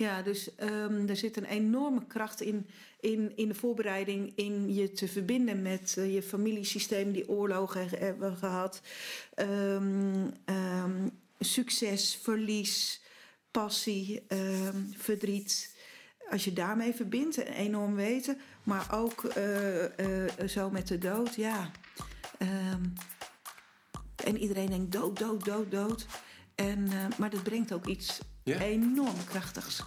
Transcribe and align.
Ja, 0.00 0.22
dus 0.22 0.50
um, 0.60 1.08
er 1.08 1.16
zit 1.16 1.36
een 1.36 1.44
enorme 1.44 2.06
kracht 2.06 2.40
in, 2.40 2.66
in, 3.00 3.36
in 3.36 3.48
de 3.48 3.54
voorbereiding, 3.54 4.32
in 4.34 4.74
je 4.74 4.92
te 4.92 5.08
verbinden 5.08 5.62
met 5.62 5.94
uh, 5.98 6.14
je 6.14 6.22
familiesysteem 6.22 7.12
die 7.12 7.28
oorlogen 7.28 7.88
hebben 7.88 8.36
gehad. 8.36 8.82
Um, 9.36 10.32
um, 10.44 11.10
succes, 11.38 12.18
verlies, 12.22 13.02
passie, 13.50 14.22
verdriet. 14.96 15.76
Als 16.30 16.44
je 16.44 16.52
daarmee 16.52 16.94
verbindt, 16.94 17.36
enorm 17.36 17.94
weten, 17.94 18.38
maar 18.62 18.86
ook 18.94 19.32
uh, 19.36 20.46
zo 20.46 20.70
met 20.70 20.88
de 20.88 20.98
dood, 20.98 21.34
ja. 21.34 21.70
en 24.24 24.38
iedereen 24.38 24.70
denkt 24.70 24.92
dood, 24.92 25.18
dood, 25.18 25.44
dood, 25.44 25.70
dood. 25.70 26.06
En, 26.54 26.88
maar 27.18 27.30
dat 27.30 27.42
brengt 27.42 27.72
ook 27.72 27.86
iets 27.86 28.20
Yeah. 28.42 28.60
Enorm 28.60 29.24
krachtigs. 29.24 29.82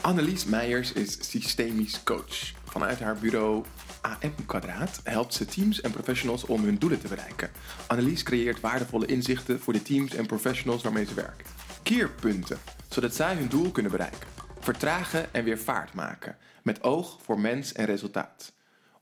Annelies 0.00 0.44
Meijers 0.44 0.92
is 0.92 1.30
systemisch 1.30 2.02
coach. 2.02 2.52
Vanuit 2.64 3.00
haar 3.00 3.16
bureau 3.18 3.64
AM 4.00 4.46
Kwadraat 4.46 5.00
helpt 5.04 5.34
ze 5.34 5.44
teams 5.44 5.80
en 5.80 5.90
professionals 5.90 6.44
om 6.44 6.64
hun 6.64 6.78
doelen 6.78 7.00
te 7.00 7.08
bereiken. 7.08 7.50
Annelies 7.86 8.22
creëert 8.22 8.60
waardevolle 8.60 9.06
inzichten 9.06 9.60
voor 9.60 9.72
de 9.72 9.82
teams 9.82 10.14
en 10.14 10.26
professionals 10.26 10.82
waarmee 10.82 11.04
ze 11.04 11.14
werken. 11.14 11.46
Keerpunten, 11.82 12.58
zodat 12.88 13.14
zij 13.14 13.34
hun 13.34 13.48
doel 13.48 13.70
kunnen 13.70 13.92
bereiken. 13.92 14.28
Vertragen 14.60 15.34
en 15.34 15.44
weer 15.44 15.58
vaart 15.58 15.94
maken, 15.94 16.36
met 16.62 16.82
oog 16.82 17.18
voor 17.22 17.40
mens 17.40 17.72
en 17.72 17.84
resultaat. 17.84 18.52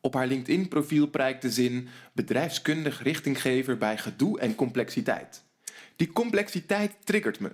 Op 0.00 0.14
haar 0.14 0.26
LinkedIn-profiel 0.26 1.06
prijkt 1.06 1.42
de 1.42 1.50
zin 1.50 1.88
bedrijfskundig 2.12 3.02
richtinggever 3.02 3.78
bij 3.78 3.98
gedoe 3.98 4.40
en 4.40 4.54
complexiteit. 4.54 5.44
Die 5.96 6.12
complexiteit 6.12 6.92
triggert 7.04 7.40
me 7.40 7.52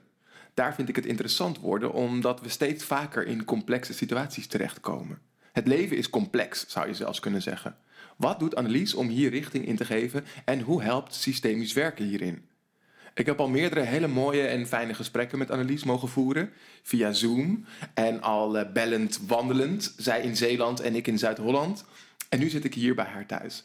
daar 0.55 0.74
vind 0.74 0.88
ik 0.88 0.97
het 0.97 1.06
interessant 1.06 1.59
worden, 1.59 1.92
omdat 1.92 2.41
we 2.41 2.48
steeds 2.48 2.84
vaker 2.84 3.27
in 3.27 3.45
complexe 3.45 3.95
situaties 3.95 4.47
terechtkomen. 4.47 5.19
Het 5.52 5.66
leven 5.66 5.97
is 5.97 6.10
complex, 6.10 6.65
zou 6.68 6.87
je 6.87 6.95
zelfs 6.95 7.21
kunnen 7.21 7.43
zeggen. 7.43 7.76
Wat 8.16 8.38
doet 8.38 8.54
Annelies 8.54 8.95
om 8.95 9.09
hier 9.09 9.30
richting 9.30 9.66
in 9.66 9.76
te 9.76 9.85
geven 9.85 10.24
en 10.45 10.60
hoe 10.60 10.82
helpt 10.82 11.15
systemisch 11.15 11.73
werken 11.73 12.04
hierin? 12.04 12.51
Ik 13.15 13.26
heb 13.26 13.41
al 13.41 13.49
meerdere 13.49 13.80
hele 13.80 14.07
mooie 14.07 14.46
en 14.46 14.66
fijne 14.66 14.95
gesprekken 14.95 15.38
met 15.38 15.51
Annelies 15.51 15.85
mogen 15.85 16.09
voeren 16.09 16.51
via 16.82 17.13
Zoom 17.13 17.65
en 17.95 18.23
al 18.23 18.59
eh, 18.59 18.73
bellend 18.73 19.21
wandelend, 19.26 19.95
zij 19.96 20.21
in 20.21 20.37
Zeeland 20.37 20.80
en 20.80 20.95
ik 20.95 21.07
in 21.07 21.19
Zuid-Holland. 21.19 21.85
En 22.29 22.38
nu 22.38 22.48
zit 22.48 22.65
ik 22.65 22.74
hier 22.74 22.95
bij 22.95 23.04
haar 23.04 23.26
thuis. 23.26 23.63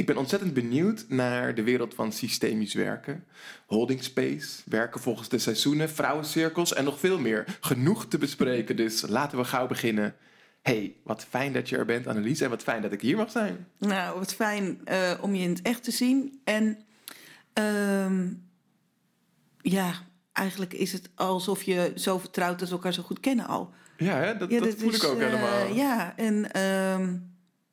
Ik 0.00 0.06
ben 0.06 0.16
ontzettend 0.16 0.54
benieuwd 0.54 1.04
naar 1.08 1.54
de 1.54 1.62
wereld 1.62 1.94
van 1.94 2.12
systemisch 2.12 2.74
werken. 2.74 3.24
Holding 3.66 4.02
space, 4.02 4.62
werken 4.64 5.00
volgens 5.00 5.28
de 5.28 5.38
seizoenen, 5.38 5.90
vrouwencirkels 5.90 6.74
en 6.74 6.84
nog 6.84 6.98
veel 6.98 7.18
meer. 7.18 7.58
Genoeg 7.60 8.06
te 8.06 8.18
bespreken, 8.18 8.76
dus 8.76 9.04
laten 9.08 9.38
we 9.38 9.44
gauw 9.44 9.66
beginnen. 9.66 10.14
Hey, 10.62 10.96
wat 11.04 11.26
fijn 11.28 11.52
dat 11.52 11.68
je 11.68 11.76
er 11.76 11.84
bent, 11.84 12.06
Annelies, 12.06 12.40
en 12.40 12.50
wat 12.50 12.62
fijn 12.62 12.82
dat 12.82 12.92
ik 12.92 13.00
hier 13.00 13.16
mag 13.16 13.30
zijn. 13.30 13.66
Nou, 13.78 14.18
wat 14.18 14.34
fijn 14.34 14.80
uh, 14.84 15.12
om 15.20 15.34
je 15.34 15.42
in 15.42 15.50
het 15.50 15.62
echt 15.62 15.84
te 15.84 15.90
zien. 15.90 16.40
En 16.44 16.78
uh, 17.58 18.30
ja, 19.60 19.92
eigenlijk 20.32 20.72
is 20.72 20.92
het 20.92 21.10
alsof 21.14 21.62
je 21.62 21.92
zo 21.94 22.18
vertrouwd 22.18 22.58
dat 22.58 22.68
we 22.68 22.74
elkaar 22.74 22.92
zo 22.92 23.02
goed 23.02 23.20
kennen 23.20 23.46
al. 23.46 23.70
Ja, 23.96 24.16
hè? 24.16 24.36
dat, 24.36 24.50
ja, 24.50 24.60
dat, 24.60 24.74
voel 24.74 24.94
ik 24.94 25.04
ook 25.04 25.20
uh, 25.20 25.26
helemaal. 25.26 25.74
Ja, 25.74 26.16
en... 26.16 26.50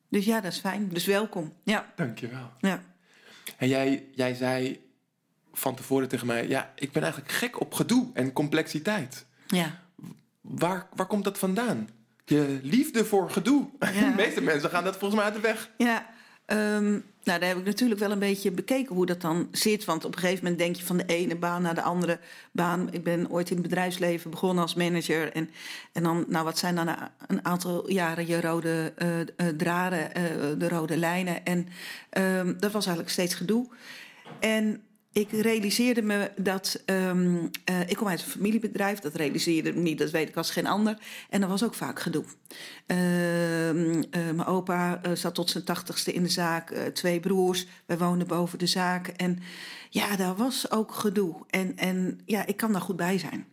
Dus 0.10 0.26
ja, 0.26 0.42
dat 0.42 0.52
is 0.52 0.60
fijn. 0.60 0.90
Dus 0.90 1.06
welkom. 1.06 1.54
Ja. 1.64 1.94
Dankjewel. 1.96 2.52
Ja. 2.60 2.84
En 3.58 3.68
jij, 3.68 4.06
jij 4.16 4.34
zei 4.34 4.86
van 5.54 5.76
tevoren 5.76 6.08
tegen 6.08 6.28
mij: 6.28 6.48
Ja, 6.48 6.72
ik 6.76 6.92
ben 6.92 7.04
eigenlijk 7.04 7.32
gek 7.32 7.60
op 7.60 7.74
gedoe 7.74 8.10
en 8.14 8.34
complexiteit. 8.34 9.26
Ja. 9.48 9.80
Waar, 10.42 10.88
waar 10.96 11.08
komt 11.08 11.24
dat 11.24 11.38
vandaan? 11.38 11.90
Je 12.26 12.60
liefde 12.64 13.06
voor 13.06 13.30
gedoe. 13.32 13.70
Ja. 13.80 13.92
De 14.10 14.14
meeste 14.16 14.42
mensen 14.42 14.70
gaan 14.70 14.84
dat 14.84 14.98
volgens 14.98 15.16
mij 15.16 15.24
uit 15.24 15.34
de 15.34 15.40
weg. 15.48 15.70
Ja, 15.78 16.10
um, 16.48 17.04
nou, 17.28 17.40
daar 17.40 17.50
heb 17.50 17.58
ik 17.58 17.66
natuurlijk 17.66 18.00
wel 18.00 18.12
een 18.12 18.20
beetje 18.20 18.52
bekeken 18.52 18.96
hoe 18.96 19.06
dat 19.06 19.22
dan 19.22 19.48
zit. 19.52 19.86
Want 19.86 20.06
op 20.06 20.14
een 20.14 20.20
gegeven 20.20 20.44
moment 20.44 20.62
denk 20.62 20.76
je 20.76 20.86
van 20.86 20.98
de 20.98 21.06
ene 21.06 21.36
baan 21.36 21.62
naar 21.62 21.76
de 21.76 21.82
andere 21.82 22.20
baan. 22.52 22.88
Ik 22.92 23.04
ben 23.04 23.30
ooit 23.30 23.50
in 23.50 23.58
het 23.58 23.68
bedrijfsleven 23.68 24.32
begonnen 24.32 24.64
als 24.64 24.74
manager. 24.74 25.32
En, 25.34 25.50
en 25.94 26.04
dan, 26.04 26.26
nou, 26.28 26.46
wat 26.46 26.58
zijn 26.58 26.76
dan 26.76 26.96
een 27.28 27.46
aantal 27.46 27.92
jaren 27.92 28.28
je 28.28 28.42
rode 28.42 28.94
uh, 28.98 29.48
draden, 29.48 30.00
uh, 30.00 30.24
de 30.58 30.70
rode 30.70 30.98
lijnen. 30.98 31.46
En 31.46 31.68
um, 32.18 32.60
dat 32.60 32.72
was 32.72 32.86
eigenlijk 32.86 33.10
steeds 33.10 33.34
gedoe. 33.34 33.68
En 34.40 34.82
ik 35.18 35.32
realiseerde 35.32 36.02
me 36.02 36.32
dat. 36.36 36.84
Um, 36.86 37.50
uh, 37.70 37.80
ik 37.88 37.96
kom 37.96 38.08
uit 38.08 38.22
een 38.22 38.30
familiebedrijf, 38.32 39.00
dat 39.00 39.16
realiseerde 39.16 39.74
me 39.74 39.80
niet, 39.80 39.98
dat 39.98 40.12
weet 40.12 40.30
ik 40.30 40.36
als 40.36 40.52
geen 40.52 40.68
ander. 40.68 40.98
En 41.30 41.42
er 41.42 41.48
was 41.48 41.64
ook 41.64 41.74
vaak 41.74 42.00
gedoe. 42.00 42.24
Uh, 42.88 43.70
uh, 43.70 44.04
mijn 44.12 44.46
opa 44.46 45.00
eh, 45.02 45.12
zat 45.12 45.36
tot 45.36 45.50
zijn 45.50 45.64
tachtigste 45.64 46.14
in 46.14 46.24
de 46.24 46.30
zaak, 46.30 46.72
twee 46.94 47.20
broers. 47.20 47.68
Wij 47.86 47.98
woonden 47.98 48.28
boven 48.28 48.60
de 48.60 48.68
zaak. 48.68 49.08
En 49.08 49.40
ja, 49.90 50.16
daar 50.16 50.36
was 50.36 50.72
ook 50.72 50.94
gedoe. 50.94 51.36
En, 51.50 51.78
en 51.78 52.20
ja, 52.26 52.46
ik 52.46 52.58
kan 52.58 52.72
daar 52.72 52.82
goed 52.82 52.96
bij 52.96 53.18
zijn. 53.18 53.48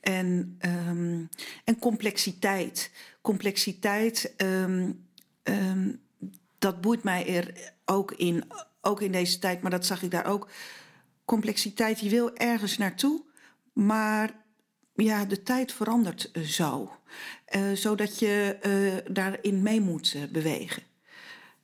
En, 0.00 0.58
um, 0.88 1.28
en 1.64 1.78
complexiteit. 1.78 2.90
Complexiteit, 3.20 4.34
dat 6.58 6.80
boeit 6.80 7.02
mij 7.02 7.26
er 7.26 7.72
ook 7.84 8.12
in. 8.12 8.44
Ook 8.84 9.00
in 9.00 9.12
deze 9.12 9.38
tijd, 9.38 9.62
maar 9.62 9.70
dat 9.70 9.86
zag 9.86 10.02
ik 10.02 10.10
daar 10.10 10.26
ook 10.26 10.48
complexiteit, 11.32 12.00
je 12.00 12.08
wil 12.08 12.34
ergens 12.34 12.78
naartoe, 12.78 13.22
maar 13.72 14.34
ja, 14.94 15.24
de 15.24 15.42
tijd 15.42 15.72
verandert 15.72 16.30
eh, 16.30 16.42
zo. 16.42 16.96
Uh, 17.56 17.72
zodat 17.72 18.18
je 18.18 18.58
uh, 18.66 19.12
daarin 19.14 19.62
mee 19.62 19.80
moet 19.80 20.16
bewegen. 20.32 20.82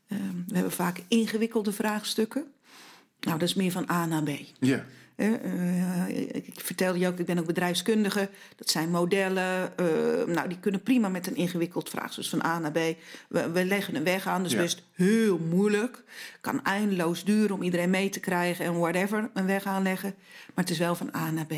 we 0.06 0.54
hebben 0.54 0.72
vaak 0.72 1.02
ingewikkelde 1.08 1.72
vraagstukken. 1.72 2.52
Nou, 3.20 3.38
dat 3.38 3.48
is 3.48 3.54
meer 3.54 3.70
van 3.70 3.90
A 3.90 4.06
naar 4.06 4.22
B. 4.22 4.30
Ja. 4.60 4.84
Uh, 5.18 6.08
ik 6.32 6.52
vertelde 6.54 6.98
je 6.98 7.06
ook, 7.06 7.18
ik 7.18 7.26
ben 7.26 7.38
ook 7.38 7.46
bedrijfskundige. 7.46 8.30
Dat 8.56 8.70
zijn 8.70 8.90
modellen. 8.90 9.72
Uh, 9.80 10.34
nou, 10.34 10.48
die 10.48 10.58
kunnen 10.60 10.82
prima 10.82 11.08
met 11.08 11.26
een 11.26 11.36
ingewikkeld 11.36 11.88
vraagstuk. 11.88 12.16
Dus 12.22 12.28
van 12.28 12.44
A 12.44 12.58
naar 12.58 12.72
B. 12.72 12.78
We, 13.28 13.50
we 13.50 13.64
leggen 13.64 13.94
een 13.94 14.04
weg 14.04 14.26
aan. 14.26 14.42
Dus 14.42 14.52
ja. 14.52 14.58
best 14.58 14.82
heel 14.92 15.38
moeilijk. 15.38 16.02
Kan 16.40 16.64
eindeloos 16.64 17.24
duren 17.24 17.54
om 17.54 17.62
iedereen 17.62 17.90
mee 17.90 18.08
te 18.08 18.20
krijgen 18.20 18.64
en 18.64 18.78
whatever. 18.78 19.30
Een 19.34 19.46
weg 19.46 19.64
aanleggen. 19.64 20.14
Maar 20.54 20.64
het 20.64 20.70
is 20.70 20.78
wel 20.78 20.94
van 20.94 21.14
A 21.14 21.30
naar 21.30 21.46
B. 21.46 21.54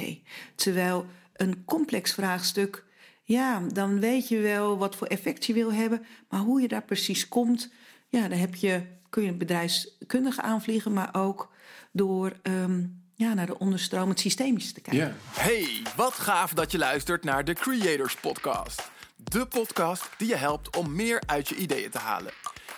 Terwijl 0.54 1.06
een 1.36 1.64
complex 1.64 2.12
vraagstuk. 2.12 2.84
Ja, 3.22 3.62
dan 3.72 4.00
weet 4.00 4.28
je 4.28 4.38
wel 4.38 4.78
wat 4.78 4.96
voor 4.96 5.06
effect 5.06 5.46
je 5.46 5.52
wil 5.52 5.72
hebben. 5.72 6.06
Maar 6.28 6.40
hoe 6.40 6.60
je 6.60 6.68
daar 6.68 6.84
precies 6.84 7.28
komt. 7.28 7.72
Ja, 8.08 8.28
dan 8.28 8.38
heb 8.38 8.54
je, 8.54 8.82
kun 9.08 9.22
je 9.22 9.32
bedrijfskundige 9.32 10.42
aanvliegen. 10.42 10.92
Maar 10.92 11.08
ook 11.12 11.52
door. 11.92 12.32
Um, 12.42 12.98
ja, 13.20 13.34
naar 13.34 13.46
de 13.46 13.58
onderstroom, 13.58 14.08
het 14.08 14.20
systemisch 14.20 14.72
te 14.72 14.80
kijken. 14.80 15.02
Yeah. 15.02 15.12
Hey, 15.30 15.82
wat 15.96 16.12
gaaf 16.12 16.52
dat 16.52 16.72
je 16.72 16.78
luistert 16.78 17.24
naar 17.24 17.44
de 17.44 17.52
Creators 17.52 18.16
Podcast. 18.16 18.90
De 19.16 19.46
podcast 19.46 20.08
die 20.18 20.28
je 20.28 20.36
helpt 20.36 20.76
om 20.76 20.94
meer 20.94 21.22
uit 21.26 21.48
je 21.48 21.56
ideeën 21.56 21.90
te 21.90 21.98
halen. 21.98 22.32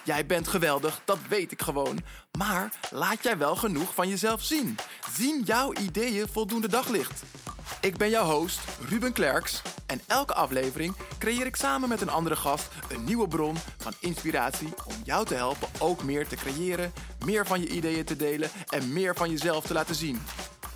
Jij 0.04 0.26
bent 0.26 0.48
geweldig, 0.48 1.02
dat 1.04 1.19
weet 1.28 1.52
ik 1.52 1.62
gewoon. 1.62 1.98
Maar 2.38 2.72
laat 2.91 3.22
jij 3.22 3.38
wel 3.38 3.56
genoeg 3.56 3.94
van 3.94 4.08
jezelf 4.08 4.42
zien? 4.42 4.78
Zien 5.16 5.42
jouw 5.44 5.72
ideeën 5.75 6.28
voldoende 6.28 6.69
daglicht? 6.69 7.22
Ik 7.81 7.97
ben 7.97 8.10
jouw 8.10 8.25
host, 8.25 8.60
Ruben 8.88 9.12
Klerks. 9.12 9.62
En 9.86 10.00
elke 10.06 10.34
aflevering 10.34 10.94
creëer 11.19 11.47
ik 11.47 11.56
samen 11.56 11.88
met 11.88 12.00
een 12.00 12.08
andere 12.08 12.36
gast 12.36 12.69
een 12.88 13.04
nieuwe 13.04 13.28
bron 13.28 13.56
van 13.78 13.92
inspiratie 14.00 14.69
om 14.84 14.94
jou 15.04 15.26
te 15.26 15.34
helpen 15.34 15.69
ook 15.78 16.02
meer 16.02 16.28
te 16.28 16.36
creëren, 16.36 16.92
meer 17.24 17.46
van 17.46 17.60
je 17.60 17.68
ideeën 17.68 18.04
te 18.04 18.16
delen 18.16 18.50
en 18.68 18.92
meer 18.92 19.14
van 19.14 19.30
jezelf 19.30 19.66
te 19.66 19.72
laten 19.72 19.94
zien. 19.94 20.18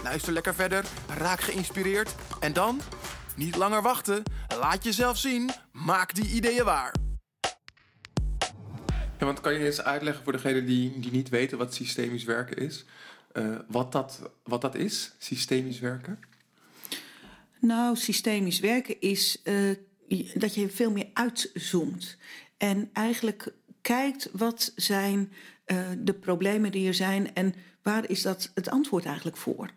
Luister 0.02 0.32
lekker 0.32 0.54
verder, 0.54 0.84
raak 1.16 1.40
geïnspireerd 1.40 2.14
en 2.40 2.52
dan, 2.52 2.80
niet 3.36 3.56
langer 3.56 3.82
wachten, 3.82 4.22
laat 4.60 4.84
jezelf 4.84 5.18
zien, 5.18 5.50
maak 5.72 6.14
die 6.14 6.28
ideeën 6.28 6.64
waar. 6.64 6.94
Ja, 9.19 9.25
want 9.26 9.40
kan 9.40 9.52
je 9.52 9.64
eens 9.64 9.82
uitleggen 9.82 10.25
voor 10.25 10.32
degenen 10.32 10.66
die, 10.66 11.00
die 11.00 11.10
niet 11.10 11.28
weten 11.28 11.58
wat 11.58 11.75
systemisch 11.75 12.25
werken 12.25 12.56
is? 12.56 12.84
Uh, 13.32 13.58
wat, 13.69 13.92
dat, 13.92 14.31
wat 14.42 14.60
dat 14.60 14.75
is, 14.75 15.12
systemisch 15.19 15.81
werken? 15.81 16.19
Nou, 17.60 17.96
systemisch 17.96 18.60
werken 18.60 19.00
is 19.00 19.40
uh, 19.44 19.70
dat 20.34 20.54
je 20.54 20.69
veel 20.69 20.90
meer 20.90 21.08
uitzoomt. 21.12 22.16
En 22.56 22.90
eigenlijk 22.92 23.52
kijkt 23.81 24.28
wat 24.32 24.72
zijn 24.76 25.32
uh, 25.66 25.78
de 25.98 26.14
problemen 26.14 26.70
die 26.70 26.86
er 26.86 26.94
zijn 26.94 27.34
en 27.34 27.54
waar 27.82 28.10
is 28.10 28.22
dat 28.22 28.50
het 28.54 28.70
antwoord 28.70 29.04
eigenlijk 29.04 29.36
voor. 29.36 29.70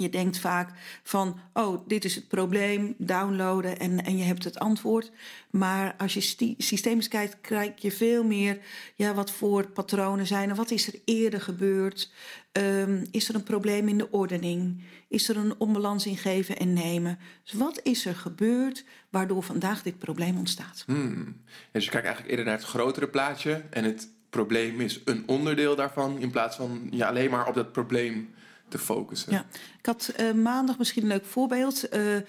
Je 0.00 0.08
denkt 0.08 0.38
vaak 0.38 0.70
van, 1.02 1.40
oh, 1.52 1.88
dit 1.88 2.04
is 2.04 2.14
het 2.14 2.28
probleem, 2.28 2.94
downloaden 2.98 3.78
en, 3.78 4.04
en 4.04 4.16
je 4.16 4.24
hebt 4.24 4.44
het 4.44 4.58
antwoord. 4.58 5.10
Maar 5.50 5.94
als 5.98 6.14
je 6.14 6.54
systemisch 6.58 7.08
kijkt, 7.08 7.40
krijg 7.40 7.72
je 7.76 7.92
veel 7.92 8.24
meer, 8.24 8.58
ja, 8.94 9.14
wat 9.14 9.30
voor 9.30 9.70
patronen 9.70 10.26
zijn 10.26 10.48
er? 10.48 10.54
Wat 10.54 10.70
is 10.70 10.86
er 10.86 11.00
eerder 11.04 11.40
gebeurd? 11.40 12.12
Um, 12.52 13.04
is 13.10 13.28
er 13.28 13.34
een 13.34 13.42
probleem 13.42 13.88
in 13.88 13.98
de 13.98 14.10
ordening? 14.10 14.82
Is 15.08 15.28
er 15.28 15.36
een 15.36 15.54
onbalans 15.58 16.06
in 16.06 16.16
geven 16.16 16.56
en 16.56 16.72
nemen? 16.72 17.18
Dus 17.42 17.52
wat 17.52 17.80
is 17.82 18.06
er 18.06 18.14
gebeurd 18.14 18.84
waardoor 19.10 19.42
vandaag 19.42 19.82
dit 19.82 19.98
probleem 19.98 20.38
ontstaat? 20.38 20.82
Hmm. 20.86 21.42
Dus 21.72 21.84
je 21.84 21.90
kijkt 21.90 22.06
eigenlijk 22.06 22.36
eerder 22.36 22.44
naar 22.44 22.60
het 22.60 22.70
grotere 22.70 23.08
plaatje 23.08 23.64
en 23.70 23.84
het 23.84 24.08
probleem 24.30 24.80
is 24.80 25.00
een 25.04 25.22
onderdeel 25.26 25.76
daarvan, 25.76 26.18
in 26.18 26.30
plaats 26.30 26.56
van 26.56 26.88
ja, 26.90 27.08
alleen 27.08 27.30
maar 27.30 27.48
op 27.48 27.54
dat 27.54 27.72
probleem 27.72 28.34
te 28.70 28.78
focussen. 28.78 29.32
Ja, 29.32 29.44
ik 29.78 29.86
had 29.86 30.12
uh, 30.20 30.32
maandag 30.32 30.78
misschien 30.78 31.02
een 31.02 31.08
leuk 31.08 31.24
voorbeeld 31.24 31.94
uh, 31.94 32.16
uh, 32.16 32.22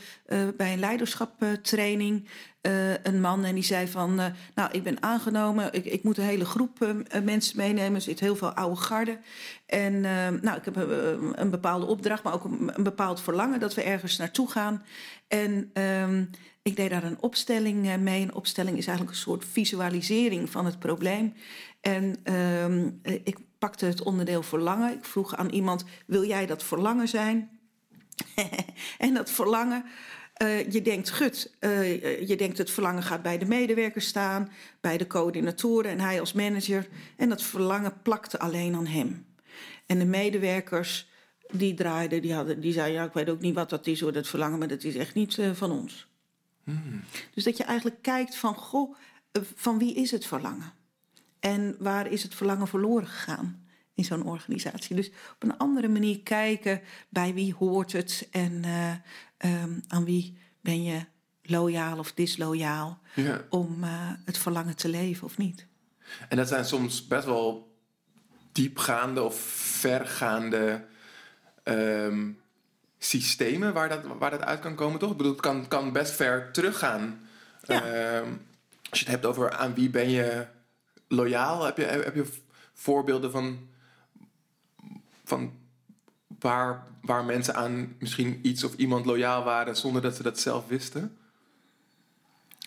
bij 0.57 0.73
een 0.73 0.79
leiderschaptraining. 0.79 2.27
een 3.03 3.21
man 3.21 3.45
en 3.45 3.55
die 3.55 3.63
zei 3.63 3.87
van, 3.87 4.15
nou 4.55 4.71
ik 4.71 4.83
ben 4.83 5.03
aangenomen, 5.03 5.73
ik, 5.73 5.85
ik 5.85 6.03
moet 6.03 6.17
een 6.17 6.23
hele 6.23 6.45
groep 6.45 6.93
mensen 7.23 7.57
meenemen. 7.57 7.95
Er 7.95 8.01
zit 8.01 8.19
heel 8.19 8.35
veel 8.35 8.51
oude 8.51 8.81
garden. 8.81 9.19
En 9.65 10.01
nou, 10.41 10.57
ik 10.57 10.65
heb 10.65 10.75
een 11.35 11.49
bepaalde 11.49 11.85
opdracht, 11.85 12.23
maar 12.23 12.33
ook 12.33 12.43
een, 12.43 12.71
een, 12.75 12.83
bepaald 12.83 13.21
verlangen 13.21 13.59
dat 13.59 13.73
we 13.73 13.83
ergens 13.83 14.17
naartoe 14.17 14.49
gaan. 14.49 14.83
En 15.27 15.71
um, 15.73 16.29
ik 16.61 16.75
deed 16.75 16.89
daar 16.89 17.03
een 17.03 17.21
opstelling 17.21 17.97
mee. 17.97 18.21
Een 18.21 18.33
opstelling 18.33 18.77
is 18.77 18.87
eigenlijk 18.87 19.17
een 19.17 19.23
soort 19.23 19.45
visualisering 19.45 20.49
van 20.49 20.65
het 20.65 20.79
probleem. 20.79 21.33
En 21.81 22.33
um, 22.33 22.99
ik 23.03 23.37
pakte 23.57 23.85
het 23.85 24.01
onderdeel 24.01 24.43
verlangen. 24.43 24.93
Ik 24.93 25.05
vroeg 25.05 25.35
aan 25.35 25.49
iemand: 25.49 25.83
wil 26.05 26.25
jij 26.25 26.45
dat 26.45 26.63
verlangen 26.63 27.07
zijn? 27.07 27.59
en 28.97 29.13
dat 29.13 29.29
verlangen. 29.31 29.85
Uh, 30.41 30.71
je 30.71 30.81
denkt, 30.81 31.09
gut, 31.09 31.55
uh, 31.59 32.27
je 32.27 32.35
denkt 32.35 32.57
het 32.57 32.71
verlangen 32.71 33.03
gaat 33.03 33.21
bij 33.21 33.37
de 33.37 33.45
medewerkers 33.45 34.07
staan, 34.07 34.51
bij 34.79 34.97
de 34.97 35.07
coördinatoren 35.07 35.91
en 35.91 35.99
hij 35.99 36.19
als 36.19 36.33
manager. 36.33 36.87
En 37.17 37.29
dat 37.29 37.41
verlangen 37.41 38.01
plakte 38.01 38.39
alleen 38.39 38.75
aan 38.75 38.85
hem. 38.85 39.25
En 39.85 39.99
de 39.99 40.05
medewerkers, 40.05 41.09
die 41.51 41.73
draaiden, 41.73 42.21
die, 42.21 42.33
hadden, 42.33 42.61
die 42.61 42.73
zeiden, 42.73 43.01
ja, 43.01 43.05
ik 43.05 43.13
weet 43.13 43.29
ook 43.29 43.41
niet 43.41 43.55
wat 43.55 43.69
dat 43.69 43.87
is 43.87 43.99
hoor, 43.99 44.11
dat 44.11 44.27
verlangen, 44.27 44.59
maar 44.59 44.67
dat 44.67 44.83
is 44.83 44.95
echt 44.95 45.13
niet 45.13 45.37
uh, 45.37 45.51
van 45.51 45.71
ons. 45.71 46.07
Hmm. 46.63 47.01
Dus 47.33 47.43
dat 47.43 47.57
je 47.57 47.63
eigenlijk 47.63 48.01
kijkt 48.01 48.35
van, 48.35 48.55
goh, 48.55 48.95
van 49.55 49.77
wie 49.77 49.93
is 49.93 50.11
het 50.11 50.25
verlangen? 50.25 50.73
En 51.41 51.75
waar 51.79 52.07
is 52.07 52.23
het 52.23 52.35
verlangen 52.35 52.67
verloren 52.67 53.07
gegaan 53.07 53.67
in 53.93 54.03
zo'n 54.03 54.23
organisatie? 54.23 54.95
Dus 54.95 55.07
op 55.07 55.43
een 55.43 55.57
andere 55.57 55.87
manier 55.87 56.19
kijken 56.19 56.81
bij 57.09 57.33
wie 57.33 57.53
hoort 57.53 57.91
het 57.91 58.27
en 58.31 58.63
uh, 58.65 59.61
um, 59.63 59.83
aan 59.87 60.05
wie 60.05 60.37
ben 60.61 60.83
je 60.83 61.05
loyaal 61.41 61.97
of 61.97 62.11
disloyaal 62.11 62.99
ja. 63.15 63.41
om 63.49 63.83
uh, 63.83 64.09
het 64.25 64.37
verlangen 64.37 64.75
te 64.75 64.89
leven 64.89 65.25
of 65.25 65.37
niet. 65.37 65.65
En 66.29 66.37
dat 66.37 66.47
zijn 66.47 66.65
soms 66.65 67.07
best 67.07 67.25
wel 67.25 67.75
diepgaande 68.51 69.23
of 69.23 69.39
vergaande 69.79 70.85
um, 71.63 72.39
systemen 72.97 73.73
waar 73.73 73.89
dat, 73.89 74.03
waar 74.19 74.31
dat 74.31 74.43
uit 74.43 74.59
kan 74.59 74.75
komen, 74.75 74.99
toch? 74.99 75.11
Ik 75.11 75.17
bedoel, 75.17 75.31
het 75.31 75.41
kan, 75.41 75.67
kan 75.67 75.91
best 75.91 76.11
ver 76.11 76.51
teruggaan. 76.51 77.27
Ja. 77.61 78.17
Um, 78.17 78.45
als 78.89 78.99
je 78.99 79.05
het 79.05 79.13
hebt 79.13 79.25
over 79.25 79.51
aan 79.51 79.73
wie 79.73 79.89
ben 79.89 80.09
je 80.09 80.45
loyaal? 81.11 81.63
Heb 81.65 81.77
je, 81.77 81.83
heb 81.83 82.15
je 82.15 82.25
voorbeelden 82.73 83.31
van, 83.31 83.69
van 85.23 85.51
waar, 86.39 86.87
waar 87.01 87.25
mensen 87.25 87.55
aan 87.55 87.95
misschien 87.99 88.39
iets 88.41 88.63
of 88.63 88.75
iemand 88.75 89.05
loyaal 89.05 89.43
waren 89.43 89.75
zonder 89.75 90.01
dat 90.01 90.15
ze 90.15 90.23
dat 90.23 90.39
zelf 90.39 90.67
wisten? 90.67 91.17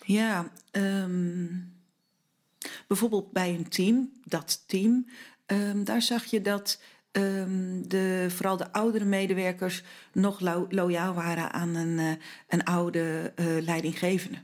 Ja, 0.04 0.50
um, 0.72 1.72
bijvoorbeeld 2.86 3.32
bij 3.32 3.54
een 3.54 3.68
team, 3.68 4.12
dat 4.24 4.64
team, 4.66 5.06
um, 5.46 5.84
daar 5.84 6.02
zag 6.02 6.24
je 6.24 6.40
dat 6.40 6.80
um, 7.12 7.88
de, 7.88 8.26
vooral 8.28 8.56
de 8.56 8.72
oudere 8.72 9.04
medewerkers 9.04 9.82
nog 10.12 10.40
lo 10.40 10.66
loyaal 10.68 11.14
waren 11.14 11.52
aan 11.52 11.74
een, 11.74 11.98
uh, 11.98 12.12
een 12.48 12.64
oude 12.64 13.32
uh, 13.36 13.62
leidinggevende. 13.62 14.38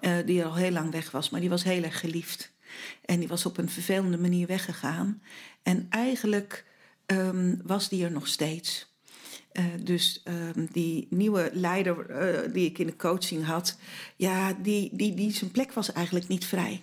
Uh. 0.00 0.26
die 0.26 0.44
al 0.44 0.54
heel 0.54 0.70
lang 0.70 0.90
weg 0.92 1.10
was, 1.10 1.30
maar 1.30 1.40
die 1.40 1.48
was 1.48 1.64
heel 1.64 1.82
erg 1.82 2.00
geliefd. 2.00 2.54
En 3.04 3.18
die 3.18 3.28
was 3.28 3.46
op 3.46 3.58
een 3.58 3.68
vervelende 3.70 4.18
manier 4.18 4.46
weggegaan. 4.46 5.22
En 5.62 5.86
eigenlijk 5.90 6.64
um, 7.06 7.60
was 7.64 7.88
die 7.88 8.04
er 8.04 8.12
nog 8.12 8.26
steeds. 8.26 8.94
Uh, 9.52 9.64
dus 9.80 10.22
um, 10.54 10.68
die 10.72 11.06
nieuwe 11.10 11.50
leider 11.52 12.10
uh, 12.10 12.52
die 12.52 12.66
ik 12.66 12.78
in 12.78 12.86
de 12.86 12.96
coaching 12.96 13.44
had, 13.44 13.78
ja, 14.16 14.52
die, 14.52 14.90
die, 14.92 15.14
die, 15.14 15.32
zijn 15.32 15.50
plek 15.50 15.72
was 15.72 15.92
eigenlijk 15.92 16.28
niet 16.28 16.44
vrij. 16.44 16.82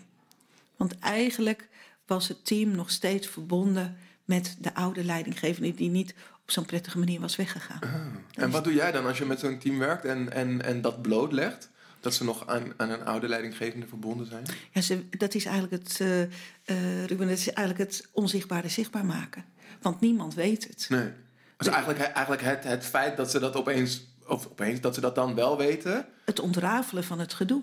Want 0.77 0.99
eigenlijk 0.99 1.67
was 2.05 2.27
het 2.27 2.45
team 2.45 2.71
nog 2.71 2.89
steeds 2.91 3.27
verbonden 3.27 3.97
met 4.25 4.57
de 4.59 4.75
oude 4.75 5.03
leidinggevende 5.03 5.73
die 5.73 5.89
niet 5.89 6.13
op 6.43 6.51
zo'n 6.51 6.65
prettige 6.65 6.99
manier 6.99 7.19
was 7.19 7.35
weggegaan. 7.35 7.79
Ah. 7.81 8.43
En 8.43 8.51
wat 8.51 8.63
doe 8.63 8.73
jij 8.73 8.91
dan 8.91 9.05
als 9.05 9.17
je 9.17 9.25
met 9.25 9.39
zo'n 9.39 9.57
team 9.57 9.79
werkt 9.79 10.05
en, 10.05 10.31
en, 10.31 10.61
en 10.61 10.81
dat 10.81 11.01
blootlegt? 11.01 11.69
Dat 12.03 12.13
ze 12.13 12.23
nog 12.23 12.47
aan, 12.47 12.73
aan 12.77 12.89
een 12.89 13.05
oude 13.05 13.27
leidinggevende 13.27 13.87
verbonden 13.87 14.27
zijn? 14.27 14.45
Ja, 14.71 14.81
ze, 14.81 15.09
dat 15.09 15.33
is 15.33 15.45
eigenlijk 15.45 15.83
het, 15.83 15.99
uh, 15.99 16.21
uh, 16.21 17.05
Ruben, 17.05 17.27
dat 17.27 17.37
is 17.37 17.53
eigenlijk 17.53 17.89
het 17.89 18.07
onzichtbare 18.11 18.69
zichtbaar 18.69 19.05
maken. 19.05 19.45
Want 19.81 19.99
niemand 19.99 20.33
weet 20.33 20.67
het. 20.67 20.85
Nee. 20.89 21.11
Dus 21.57 21.67
eigenlijk, 21.67 21.99
eigenlijk 21.99 22.41
het, 22.41 22.63
het 22.63 22.85
feit 22.85 23.17
dat 23.17 23.31
ze 23.31 23.39
dat 23.39 23.55
opeens, 23.55 24.03
of 24.27 24.45
opeens, 24.45 24.81
dat 24.81 24.95
ze 24.95 25.01
dat 25.01 25.15
dan 25.15 25.35
wel 25.35 25.57
weten. 25.57 26.05
Het 26.25 26.39
ontrafelen 26.39 27.03
van 27.03 27.19
het 27.19 27.33
gedoe. 27.33 27.61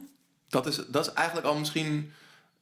Dat 0.49 0.67
is, 0.67 0.77
dat 0.89 1.07
is 1.07 1.13
eigenlijk 1.13 1.47
al 1.47 1.59
misschien 1.59 2.13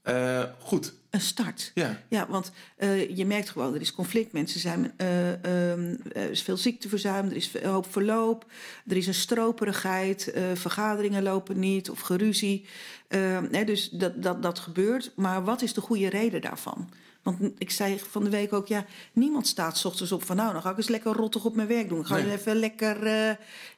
uh, 0.05 0.43
goed. 0.59 0.93
Een 1.11 1.21
start. 1.21 1.71
Ja, 1.75 2.01
ja 2.09 2.27
want 2.29 2.53
uh, 2.79 3.17
je 3.17 3.27
merkt 3.27 3.51
gewoon, 3.51 3.75
er 3.75 3.81
is 3.81 3.93
conflict. 3.93 4.33
Mensen 4.33 4.61
zijn, 4.61 4.93
uh, 4.99 5.71
um, 5.71 6.01
er 6.13 6.31
is 6.31 6.43
veel 6.43 6.57
ziekteverzuim, 6.57 7.27
er 7.27 7.37
is 7.37 7.55
een 7.55 7.71
hoop 7.71 7.93
verloop. 7.93 8.47
Er 8.87 8.97
is 8.97 9.07
een 9.07 9.15
stroperigheid, 9.15 10.33
vergaderingen 10.55 11.23
lopen 11.23 11.59
niet 11.59 11.91
of 11.91 12.01
geruzie. 12.01 12.67
Ehm, 13.09 13.65
dus 13.65 13.91
dat, 13.91 14.23
dat, 14.23 14.43
dat 14.43 14.59
gebeurt. 14.59 15.13
Maar 15.17 15.45
wat 15.45 15.63
is 15.63 15.73
de 15.73 15.81
goede 15.81 16.09
reden 16.09 16.41
daarvan? 16.41 16.89
Want 17.37 17.53
ik 17.59 17.71
zei 17.71 17.99
van 17.99 18.25
de 18.25 18.31
week 18.31 18.53
ook, 18.53 18.67
ja, 18.67 18.87
niemand 19.13 19.47
staat 19.47 19.79
s 19.79 19.85
ochtends 19.85 20.13
op 20.13 20.23
van... 20.23 20.37
nou, 20.37 20.53
dan 20.53 20.63
ga 20.63 20.71
ik 20.71 20.77
eens 20.77 20.89
lekker 20.89 21.13
rottig 21.13 21.45
op 21.45 21.55
mijn 21.55 21.69
werk 21.69 21.89
doen. 21.89 22.07
Ga 22.07 22.17
nee. 22.17 22.33
even 22.33 22.57
lekker... 22.57 23.07
Uh, 23.07 23.31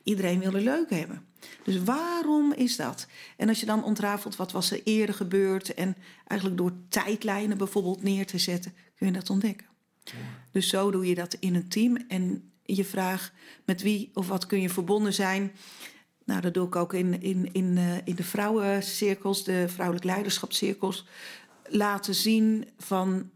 iedereen 0.03 0.41
wil 0.41 0.53
het 0.53 0.63
leuk 0.63 0.91
hebben. 0.91 1.25
Dus 1.65 1.83
waarom 1.83 2.53
is 2.53 2.77
dat? 2.77 3.07
En 3.37 3.49
als 3.49 3.61
je 3.61 3.67
dan 3.67 3.85
ontrafelt 3.85 4.37
wat 4.37 4.53
was 4.53 4.71
er 4.71 4.81
eerder 4.85 5.15
gebeurd... 5.15 5.75
en 5.75 5.97
eigenlijk 6.27 6.61
door 6.61 6.73
tijdlijnen 6.89 7.59
bijvoorbeeld 7.59 8.03
neer 8.03 8.27
te 8.27 8.39
zetten... 8.39 8.75
kun 8.97 9.07
je 9.07 9.13
dat 9.13 9.31
ontdekken. 9.31 9.67
Ja. 10.05 10.13
Dus 10.51 10.69
zo 10.69 10.91
doe 10.91 11.07
je 11.07 11.15
dat 11.15 11.35
in 11.35 11.55
een 11.55 11.69
team. 11.69 11.97
En 12.09 12.53
je 12.63 12.85
vraagt 12.85 13.33
met 13.65 13.83
wie 13.83 14.11
of 14.15 14.29
wat 14.29 14.47
kun 14.47 14.61
je 14.61 14.71
verbonden 14.71 15.13
zijn... 15.13 15.53
Nou, 16.25 16.43
dat 16.43 16.55
doe 16.55 16.67
ik 16.67 16.77
ook 16.77 16.95
in, 16.95 17.23
in, 17.23 17.53
in, 17.53 17.77
uh, 17.77 17.97
in 18.05 18.15
de 18.15 18.25
vrouwencirkels, 18.25 19.45
de 19.45 19.69
vrouwelijk 19.69 20.05
leiderschapscirkels 20.05 21.07
laten 21.71 22.15
zien 22.15 22.69
van, 22.79 23.31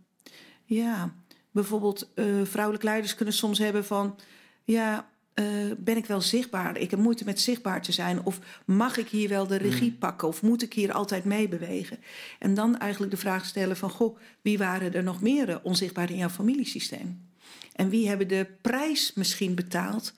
ja, 0.64 1.14
bijvoorbeeld 1.50 2.10
uh, 2.14 2.44
vrouwelijke 2.44 2.86
leiders 2.86 3.14
kunnen 3.14 3.34
soms 3.34 3.58
hebben 3.58 3.84
van, 3.84 4.18
ja, 4.64 5.08
uh, 5.34 5.46
ben 5.78 5.96
ik 5.96 6.06
wel 6.06 6.20
zichtbaar? 6.20 6.76
Ik 6.78 6.90
heb 6.90 7.00
moeite 7.00 7.24
met 7.24 7.40
zichtbaar 7.40 7.82
te 7.82 7.92
zijn. 7.92 8.24
Of 8.24 8.38
mag 8.64 8.96
ik 8.96 9.08
hier 9.08 9.28
wel 9.28 9.46
de 9.46 9.56
regie 9.56 9.88
hmm. 9.88 9.98
pakken? 9.98 10.28
Of 10.28 10.42
moet 10.42 10.62
ik 10.62 10.72
hier 10.72 10.92
altijd 10.92 11.24
meebewegen? 11.24 11.98
En 12.38 12.54
dan 12.54 12.78
eigenlijk 12.78 13.12
de 13.12 13.18
vraag 13.18 13.44
stellen 13.44 13.76
van... 13.76 13.90
goh, 13.90 14.18
wie 14.42 14.58
waren 14.58 14.94
er 14.94 15.02
nog 15.02 15.22
meer 15.22 15.48
eh, 15.48 15.56
onzichtbaar 15.62 16.10
in 16.10 16.16
jouw 16.16 16.28
familiesysteem? 16.28 17.28
En 17.72 17.88
wie 17.88 18.08
hebben 18.08 18.28
de 18.28 18.46
prijs 18.60 19.12
misschien 19.14 19.54
betaald 19.54 20.14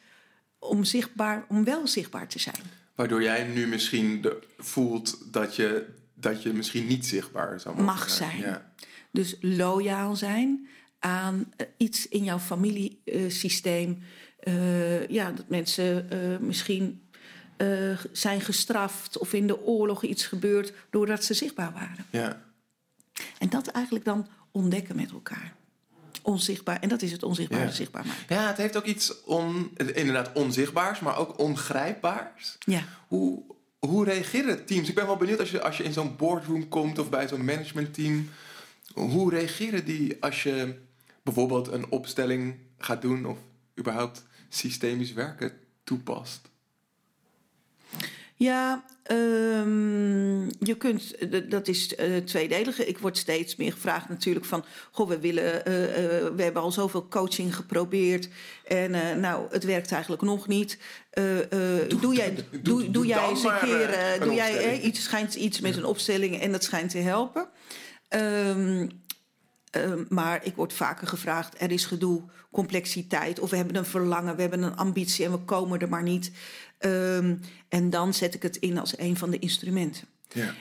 om, 0.59 0.85
zichtbaar, 0.85 1.45
om 1.49 1.65
wel 1.65 1.87
zichtbaar 1.87 2.29
te 2.29 2.39
zijn? 2.39 2.61
Waardoor 2.95 3.23
jij 3.23 3.45
nu 3.45 3.67
misschien 3.67 4.21
de, 4.21 4.43
voelt 4.59 5.33
dat 5.33 5.57
je 5.57 5.95
dat 6.19 6.43
je 6.43 6.53
misschien 6.53 6.87
niet 6.87 7.07
zichtbaar 7.07 7.61
zou 7.61 7.83
mag 7.83 8.11
zijn. 8.11 8.39
Ja. 8.39 8.73
Dus 9.17 9.37
loyaal 9.41 10.17
zijn 10.17 10.69
aan 10.99 11.53
uh, 11.57 11.67
iets 11.77 12.09
in 12.09 12.25
jouw 12.25 12.39
familiesysteem. 12.39 14.03
Uh, 14.45 15.09
ja, 15.09 15.31
dat 15.31 15.49
mensen 15.49 16.09
uh, 16.13 16.39
misschien 16.39 17.01
zijn 18.13 18.41
gestraft 18.41 19.19
of 19.19 19.33
in 19.33 19.47
de 19.47 19.65
oorlog 19.65 20.03
iets 20.03 20.27
gebeurt 20.27 20.73
doordat 20.91 21.25
ze 21.25 21.35
zichtbaar 21.35 21.73
waren. 21.73 22.07
Ja. 22.11 22.43
En 23.39 23.49
dat 23.49 23.67
eigenlijk 23.67 24.05
dan 24.05 24.27
ontdekken 24.51 24.97
met 24.97 25.11
elkaar. 25.11 25.55
Onzichtbaar. 26.23 26.81
En 26.81 26.89
dat 26.89 27.03
is 27.03 27.13
het 27.13 27.23
onzichtbare 27.23 27.65
ja. 27.65 27.71
zichtbaar 27.71 28.07
maken. 28.07 28.35
Ja, 28.35 28.47
het 28.47 28.57
heeft 28.57 28.77
ook 28.77 28.85
iets 28.85 29.25
on, 29.25 29.71
inderdaad 29.77 30.31
onzichtbaars, 30.33 31.01
maar 31.01 31.17
ook 31.17 31.39
ongrijpbaars. 31.39 32.57
Ja. 32.59 32.83
Hoe, 33.09 33.43
hoe 33.79 34.05
reageren 34.05 34.65
teams? 34.65 34.89
Ik 34.89 34.95
ben 34.95 35.07
wel 35.07 35.17
benieuwd 35.17 35.41
als 35.41 35.51
je, 35.51 35.63
als 35.63 35.77
je 35.77 35.85
in 35.85 35.93
zo'n 35.93 36.17
boardroom 36.17 36.69
komt 36.69 36.99
of 36.99 37.11
bij 37.11 37.29
zo'n 37.29 37.45
managementteam. 37.45 38.29
Hoe 38.97 39.31
reageren 39.31 39.85
die 39.85 40.17
als 40.21 40.43
je 40.43 40.75
bijvoorbeeld 41.23 41.69
een 41.69 41.91
opstelling 41.91 42.55
gaat 42.79 43.03
doen 43.03 43.27
of 43.27 43.39
überhaupt 43.79 44.23
systemisch 44.49 45.13
werken 45.13 45.53
toepast? 45.85 46.41
Ja, 48.39 48.85
ehm, 49.03 50.45
je 50.45 50.75
kunt, 50.79 51.15
dat 51.51 51.69
is 51.69 51.93
uh, 51.99 52.17
tweedelig. 52.17 52.85
Ik 52.85 52.99
word 52.99 53.19
steeds 53.19 53.57
meer 53.57 53.73
gevraagd 53.73 54.09
natuurlijk 54.09 54.45
van... 54.45 54.65
goh, 54.91 55.09
we, 55.09 55.19
willen, 55.19 55.69
uh, 55.69 55.81
uh, 55.81 55.97
we 56.37 56.43
hebben 56.43 56.63
al 56.63 56.73
zoveel 56.73 57.09
coaching 57.09 57.57
geprobeerd... 57.57 58.29
en 58.65 59.21
nou, 59.21 59.47
het 59.51 59.65
werkt 59.65 59.93
eigenlijk 59.93 60.23
nog 60.23 60.49
niet. 60.49 60.79
Doe, 61.11 61.87
doe, 62.01 62.15
jij, 62.15 62.35
doe, 62.35 62.61
doe, 62.63 62.91
doe 62.91 63.07
jij 63.07 63.29
eens 63.29 63.45
een 63.45 63.59
keer... 63.59 64.13
Een 64.13 64.21
doe 64.21 64.35
jij, 64.35 64.81
iets, 64.81 65.03
schijnt 65.03 65.35
iets 65.35 65.61
met 65.61 65.77
een 65.77 65.85
opstelling 65.85 66.41
en 66.41 66.53
dat 66.53 66.65
schijnt 66.65 66.91
te 66.91 66.99
helpen. 66.99 67.49
Um, 68.09 68.91
uh, 69.77 69.93
maar 70.09 70.45
ik 70.45 70.55
word 70.55 70.73
vaker 70.73 71.07
gevraagd: 71.07 71.61
er 71.61 71.71
is 71.71 71.85
gedoe, 71.85 72.23
complexiteit, 72.51 73.41
of 73.41 73.51
we 73.51 73.57
hebben 73.57 73.77
een 73.77 73.85
verlangen, 73.85 74.35
we 74.35 74.41
hebben 74.41 74.63
een 74.63 74.77
ambitie 74.77 75.25
en 75.25 75.31
we 75.31 75.39
komen 75.39 75.81
er 75.81 75.89
maar 75.89 76.03
niet. 76.03 76.31
Um, 76.79 77.41
en 77.69 77.91
dan 77.91 78.15
zet 78.15 78.35
ik 78.35 78.43
het 78.43 78.57
in 78.57 78.79
als 78.79 78.99
een 78.99 79.17
van 79.17 79.31
de 79.31 79.39
instrumenten. 79.39 80.09
Ja. 80.29 80.55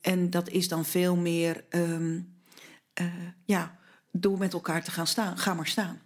En 0.00 0.30
dat 0.30 0.48
is 0.48 0.68
dan 0.68 0.84
veel 0.84 1.16
meer, 1.16 1.64
uh, 1.70 2.24
ja, 3.44 3.78
door 4.10 4.38
met 4.38 4.52
elkaar 4.52 4.84
te 4.84 4.90
gaan 4.90 5.06
staan. 5.06 5.38
Ga 5.38 5.54
maar 5.54 5.66
staan. 5.66 6.00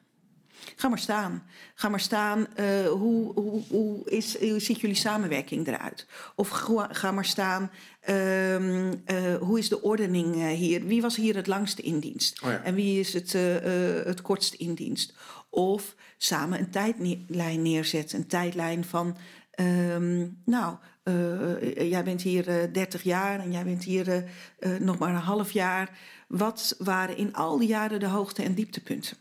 Ga 0.79 0.89
maar 0.89 0.99
staan. 0.99 1.43
Ga 1.75 1.89
maar 1.89 2.01
staan. 2.01 2.39
Uh, 2.61 2.89
hoe, 2.89 3.33
hoe, 3.33 3.63
hoe, 3.69 4.11
is, 4.11 4.39
hoe 4.39 4.61
ziet 4.61 4.81
jullie 4.81 4.97
samenwerking 4.97 5.67
eruit? 5.67 6.07
Of 6.35 6.49
ga 6.91 7.13
maar 7.13 7.25
staan. 7.25 7.71
Uh, 8.09 8.91
uh, 8.91 8.95
hoe 9.41 9.59
is 9.59 9.69
de 9.69 9.83
ordening 9.83 10.49
hier? 10.49 10.85
Wie 10.85 11.03
was 11.03 11.17
hier 11.17 11.37
het 11.37 11.47
langste 11.47 11.83
in 11.83 11.99
dienst? 11.99 12.43
Oh 12.43 12.51
ja. 12.51 12.63
En 12.63 12.75
wie 12.75 13.01
is 13.01 13.13
het, 13.13 13.33
het 14.07 14.23
kortst 14.23 14.55
in 14.55 14.75
dienst? 14.75 15.15
Of 15.51 15.95
samen 16.19 16.59
een 16.59 16.71
tijdlijn 16.71 17.63
neerzetten. 17.63 18.19
Een 18.19 18.27
tijdlijn 18.27 18.85
van, 18.85 19.17
um, 19.61 20.43
nou, 20.45 20.77
uh, 21.05 21.91
jij 21.91 22.05
bent 22.05 22.23
hier 22.23 22.49
uh, 22.49 22.73
30 22.73 23.03
jaar 23.03 23.41
en 23.41 23.53
jij 23.53 23.65
bent 23.65 23.85
hier 23.85 24.25
uh, 24.61 24.79
nog 24.79 24.99
maar 24.99 25.15
een 25.15 25.21
half 25.21 25.51
jaar. 25.51 25.99
Wat 26.29 26.75
waren 26.79 27.17
in 27.17 27.35
al 27.35 27.59
die 27.59 27.69
jaren 27.69 28.01
de 28.01 28.07
hoogte- 28.07 28.43
en 28.43 28.55
dieptepunten? 28.55 29.17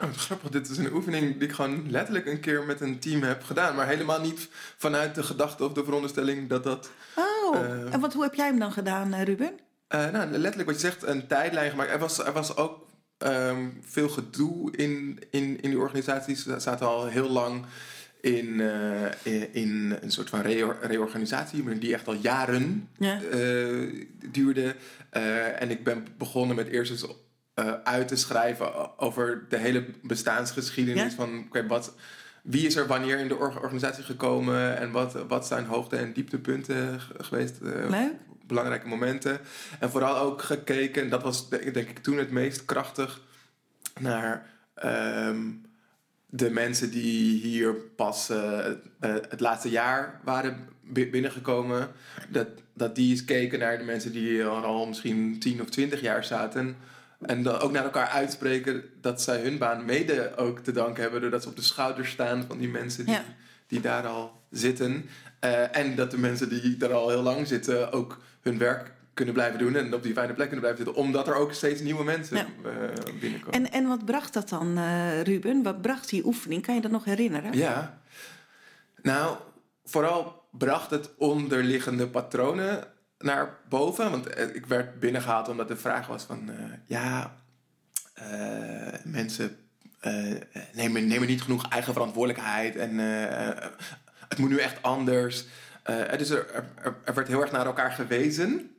Oh, 0.00 0.12
grappig. 0.16 0.50
Dit 0.50 0.68
is 0.68 0.78
een 0.78 0.92
oefening 0.92 1.38
die 1.38 1.48
ik 1.48 1.54
gewoon 1.54 1.90
letterlijk 1.90 2.26
een 2.26 2.40
keer 2.40 2.64
met 2.64 2.80
een 2.80 2.98
team 2.98 3.22
heb 3.22 3.42
gedaan. 3.42 3.74
Maar 3.74 3.86
helemaal 3.86 4.20
niet 4.20 4.48
vanuit 4.76 5.14
de 5.14 5.22
gedachte 5.22 5.64
of 5.64 5.72
de 5.72 5.84
veronderstelling 5.84 6.48
dat 6.48 6.64
dat... 6.64 6.90
Oh, 7.14 7.56
en 7.92 8.00
wat, 8.00 8.12
hoe 8.12 8.22
heb 8.22 8.34
jij 8.34 8.46
hem 8.46 8.58
dan 8.58 8.72
gedaan, 8.72 9.14
Ruben? 9.14 9.58
nou, 9.88 10.30
letterlijk 10.30 10.70
wat 10.70 10.80
je 10.80 10.86
zegt, 10.86 11.02
een 11.02 11.26
tijdlijn 11.26 11.70
gemaakt. 11.70 11.90
Er 11.90 11.98
was, 11.98 12.18
er 12.18 12.32
was 12.32 12.56
ook 12.56 12.86
um, 13.18 13.80
veel 13.84 14.08
gedoe 14.08 14.76
in, 14.76 15.18
in, 15.30 15.60
in 15.60 15.70
die 15.70 15.78
organisaties. 15.78 16.42
Ze 16.42 16.60
zaten 16.60 16.86
al 16.86 17.06
heel 17.06 17.30
lang 17.30 17.64
in, 18.20 18.46
uh, 18.46 19.54
in 19.54 19.98
een 20.00 20.10
soort 20.10 20.28
van 20.28 20.40
re 20.40 20.76
reorganisatie, 20.80 21.78
die 21.78 21.94
echt 21.94 22.06
al 22.06 22.14
jaren 22.14 22.88
ja. 22.98 23.20
duurde. 24.30 24.74
En 25.58 25.70
ik 25.70 25.84
ben 25.84 26.06
begonnen 26.18 26.56
met 26.56 26.68
eerst 26.68 26.90
eens 26.90 27.06
uit 27.84 28.08
te 28.08 28.16
schrijven 28.16 28.98
over 28.98 29.44
de 29.48 29.56
hele 29.56 29.84
bestaansgeschiedenis 30.02 31.02
ja? 31.02 31.10
van 31.10 31.44
okay, 31.46 31.66
wat. 31.66 31.94
Wie 32.42 32.66
is 32.66 32.76
er 32.76 32.86
wanneer 32.86 33.18
in 33.18 33.28
de 33.28 33.36
organisatie 33.36 34.04
gekomen 34.04 34.78
en 34.78 34.90
wat, 34.90 35.12
wat 35.28 35.46
zijn 35.46 35.64
hoogte- 35.64 35.96
en 35.96 36.12
dieptepunten 36.12 37.00
geweest? 37.18 37.58
Leuk 37.60 38.10
belangrijke 38.50 38.88
momenten. 38.88 39.38
En 39.78 39.90
vooral 39.90 40.16
ook 40.16 40.42
gekeken, 40.42 41.02
en 41.02 41.08
dat 41.08 41.22
was 41.22 41.48
denk 41.48 41.88
ik 41.88 41.98
toen 41.98 42.18
het 42.18 42.30
meest 42.30 42.64
krachtig, 42.64 43.20
naar 44.00 44.46
um, 44.84 45.66
de 46.26 46.50
mensen 46.50 46.90
die 46.90 47.40
hier 47.40 47.74
pas 47.74 48.30
uh, 48.30 48.64
het 49.00 49.40
laatste 49.40 49.70
jaar 49.70 50.20
waren 50.24 50.68
binnengekomen. 50.82 51.88
Dat, 52.28 52.48
dat 52.74 52.94
die 52.94 53.10
eens 53.10 53.24
keken 53.24 53.58
naar 53.58 53.78
de 53.78 53.84
mensen 53.84 54.12
die 54.12 54.44
al 54.44 54.86
misschien 54.86 55.38
10 55.38 55.60
of 55.60 55.68
20 55.68 56.00
jaar 56.00 56.24
zaten. 56.24 56.76
En 57.20 57.42
dan 57.42 57.58
ook 57.58 57.72
naar 57.72 57.84
elkaar 57.84 58.08
uitspreken 58.08 58.84
dat 59.00 59.22
zij 59.22 59.40
hun 59.40 59.58
baan 59.58 59.84
mede 59.84 60.32
ook 60.36 60.58
te 60.58 60.72
danken 60.72 61.02
hebben. 61.02 61.20
Doordat 61.20 61.42
ze 61.42 61.48
op 61.48 61.56
de 61.56 61.62
schouders 61.62 62.10
staan 62.10 62.44
van 62.48 62.58
die 62.58 62.68
mensen 62.68 63.06
die, 63.06 63.18
die 63.66 63.80
daar 63.80 64.06
al 64.06 64.42
zitten. 64.50 65.08
Uh, 65.44 65.76
en 65.76 65.94
dat 65.94 66.10
de 66.10 66.18
mensen 66.18 66.48
die 66.48 66.76
daar 66.76 66.92
al 66.92 67.08
heel 67.08 67.22
lang 67.22 67.46
zitten 67.46 67.92
ook 67.92 68.18
hun 68.40 68.58
werk 68.58 68.92
kunnen 69.14 69.34
blijven 69.34 69.58
doen 69.58 69.76
en 69.76 69.94
op 69.94 70.02
die 70.02 70.12
fijne 70.12 70.32
plek 70.32 70.48
kunnen 70.48 70.64
blijven 70.64 70.84
zitten, 70.84 71.04
omdat 71.04 71.28
er 71.28 71.34
ook 71.34 71.52
steeds 71.52 71.80
nieuwe 71.80 72.04
mensen 72.04 72.36
ja. 72.36 72.46
uh, 72.64 73.20
binnenkomen. 73.20 73.54
En, 73.54 73.72
en 73.72 73.86
wat 73.86 74.04
bracht 74.04 74.32
dat 74.32 74.48
dan, 74.48 74.78
uh, 74.78 75.22
Ruben? 75.22 75.62
Wat 75.62 75.82
bracht 75.82 76.08
die 76.08 76.24
oefening? 76.24 76.62
Kan 76.62 76.74
je 76.74 76.80
dat 76.80 76.90
nog 76.90 77.04
herinneren? 77.04 77.52
Ja, 77.52 78.00
nou, 79.02 79.36
vooral 79.84 80.48
bracht 80.50 80.90
het 80.90 81.10
onderliggende 81.16 82.08
patronen 82.08 82.84
naar 83.20 83.58
boven. 83.68 84.10
Want 84.10 84.26
eh, 84.26 84.54
ik 84.54 84.66
werd 84.66 85.00
binnengehaald 85.00 85.48
omdat 85.48 85.68
de 85.68 85.76
vraag 85.76 86.06
was 86.06 86.22
van, 86.22 86.50
uh, 86.50 86.56
ja, 86.86 87.38
mensen 89.04 89.56
nemen, 90.72 91.06
nemen 91.06 91.28
niet 91.28 91.42
genoeg 91.42 91.68
eigen 91.68 91.92
verantwoordelijkheid 91.92 92.76
en 92.76 92.98
het 94.28 94.38
moet 94.38 94.50
nu 94.50 94.58
echt 94.58 94.82
anders. 94.82 95.44
Dus 96.16 96.30
er, 96.30 96.54
er, 96.82 96.94
er, 97.04 97.14
werd 97.14 97.28
heel 97.28 97.40
erg 97.40 97.52
naar 97.52 97.66
elkaar 97.66 97.92
gewezen. 97.92 98.70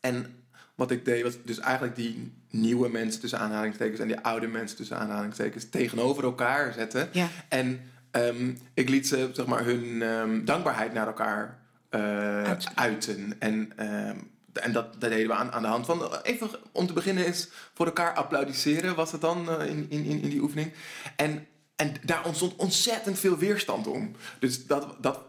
En 0.00 0.40
wat 0.74 0.90
ik 0.90 1.04
deed 1.04 1.22
was 1.22 1.34
dus 1.44 1.58
eigenlijk 1.58 1.96
die 1.96 2.32
nieuwe 2.50 2.88
mensen 2.88 3.20
tussen 3.20 3.38
aanhalingstekens 3.38 4.00
en 4.00 4.06
die 4.06 4.20
oude 4.20 4.46
mensen 4.46 4.76
tussen 4.76 4.98
aanhalingstekens 4.98 5.68
tegenover 5.70 6.24
elkaar 6.24 6.72
zetten. 6.72 7.08
Ja. 7.12 7.28
En 7.48 7.80
um, 8.12 8.58
ik 8.74 8.88
liet 8.88 9.08
ze 9.08 9.30
zeg 9.32 9.46
maar 9.46 9.64
hun 9.64 10.02
um, 10.02 10.44
dankbaarheid 10.44 10.92
naar 10.92 11.06
elkaar 11.06 11.58
uh, 11.90 12.52
uiten. 12.74 13.36
En, 13.38 13.54
um, 13.86 14.30
en 14.52 14.72
dat, 14.72 15.00
dat, 15.00 15.10
deden 15.10 15.26
we 15.26 15.34
aan, 15.34 15.52
aan 15.52 15.62
de 15.62 15.68
hand 15.68 15.86
van. 15.86 16.14
Even 16.22 16.50
om 16.72 16.86
te 16.86 16.92
beginnen 16.92 17.26
is 17.26 17.48
voor 17.74 17.86
elkaar 17.86 18.14
applaudisseren, 18.14 18.94
was 18.94 19.12
het 19.12 19.20
dan 19.20 19.48
uh, 19.48 19.66
in, 19.66 19.86
in, 19.88 20.04
in 20.04 20.28
die 20.28 20.40
oefening. 20.40 20.72
En, 21.16 21.46
en 21.76 21.94
daar 22.04 22.24
ontstond 22.24 22.56
ontzettend 22.56 23.18
veel 23.18 23.38
weerstand 23.38 23.86
om. 23.86 24.12
Dus 24.38 24.66
dat, 24.66 24.96
dat 25.00 25.20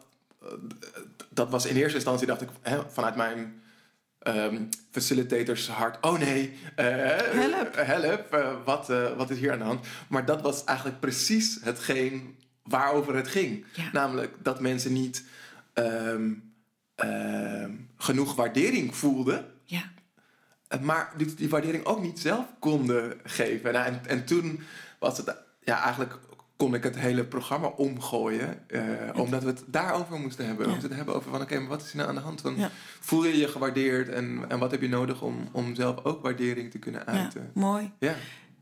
dat 1.30 1.50
was 1.50 1.66
in 1.66 1.76
eerste 1.76 1.96
instantie, 1.96 2.28
dacht 2.28 2.42
ik, 2.42 2.50
hè, 2.62 2.80
vanuit 2.90 3.16
mijn 3.16 3.62
um, 4.28 4.70
facilitators 4.92 5.68
hart, 5.68 6.06
oh 6.06 6.20
nee, 6.20 6.54
uh, 6.80 6.86
help, 7.16 7.76
help 7.76 8.34
uh, 8.34 8.54
wat, 8.66 8.90
uh, 8.90 9.18
wat 9.18 9.30
is 9.30 9.40
hier 9.40 9.52
aan 9.52 9.58
de 9.58 9.64
hand? 9.64 9.88
Maar 10.10 10.26
dat 10.26 10.42
was 10.42 10.64
eigenlijk 10.64 11.00
precies 11.00 11.60
hetgeen 11.62 12.38
waarover 12.64 13.16
het 13.16 13.28
ging. 13.28 13.66
Ja. 13.74 13.90
Namelijk 13.92 14.36
dat 14.40 14.60
mensen 14.60 14.94
niet 14.94 15.24
um, 15.74 16.51
genoeg 17.98 18.36
waardering 18.36 18.96
voelden. 18.96 19.46
Ja. 19.64 19.92
Maar 20.82 21.14
die, 21.18 21.34
die, 21.34 21.50
waardering 21.50 21.86
ook 21.86 22.02
niet 22.02 22.20
zelf 22.20 22.46
konden 22.60 23.20
geven. 23.24 23.74
Nou, 23.74 23.86
en, 23.86 24.02
en 24.08 24.26
toen 24.26 24.60
was 25.00 25.18
het 25.18 25.36
ja, 25.64 25.84
eigenlijk 25.84 26.20
kon 26.62 26.74
ik 26.74 26.84
het 26.84 27.00
hele 27.00 27.24
programma 27.24 27.68
omgooien. 27.68 28.60
Uh, 28.68 28.82
omdat 29.14 29.44
we 29.44 29.50
het 29.50 29.64
daarover 29.68 30.20
moesten 30.20 30.46
hebben. 30.46 30.70
Ja. 30.70 30.76
We 30.76 30.82
het 30.82 30.96
hebben 30.96 31.16
over 31.16 31.32
van 31.32 31.42
oké, 31.42 31.60
maar 31.60 31.68
wat 31.68 31.82
is 31.82 31.92
er 31.92 31.98
nou 31.98 32.10
aan 32.10 32.16
de 32.16 32.22
hand? 32.22 32.42
Van, 32.42 32.56
ja. 32.58 32.70
Voel 33.00 33.26
je 33.26 33.38
je 33.38 33.48
gewaardeerd 33.48 34.10
en, 34.10 34.46
en 34.48 34.60
wat 34.60 34.72
heb 34.72 34.82
je 34.82 34.90
nodig 34.90 35.22
om, 35.22 35.50
om 35.52 35.76
zelf 35.76 36.04
ook 36.04 36.22
waardering 36.22 36.72
te 36.72 36.80
kunnen 36.80 37.06
uiten? 37.06 37.42
Ja, 37.42 37.62
mooi. 37.62 37.92
Ja, 38.00 38.16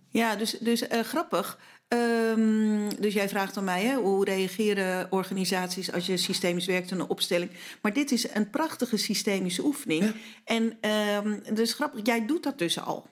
ja 0.10 0.36
dus, 0.36 0.52
dus 0.52 0.82
uh, 0.82 1.00
grappig. 1.00 1.60
Um, 1.94 3.00
dus 3.00 3.14
jij 3.14 3.30
vraagt 3.30 3.58
aan 3.58 3.64
mij, 3.64 3.84
hè, 3.84 3.96
hoe 3.96 4.26
reageren 4.26 5.12
organisaties 5.12 5.92
als 5.92 6.06
je 6.06 6.18
systemisch 6.18 6.66
werkt 6.66 6.92
aan 6.92 7.00
een 7.00 7.10
opstelling? 7.10 7.52
Maar 7.82 7.94
dit 7.94 8.12
is 8.12 8.34
een 8.34 8.50
prachtige 8.50 8.98
systemische 8.98 9.64
oefening. 9.64 10.04
Ja. 10.04 10.14
En 10.46 10.78
um, 11.26 11.42
dus 11.54 11.74
grappig, 11.74 12.06
jij 12.06 12.26
doet 12.26 12.44
dat 12.44 12.58
dus 12.58 12.80
al. 12.80 13.10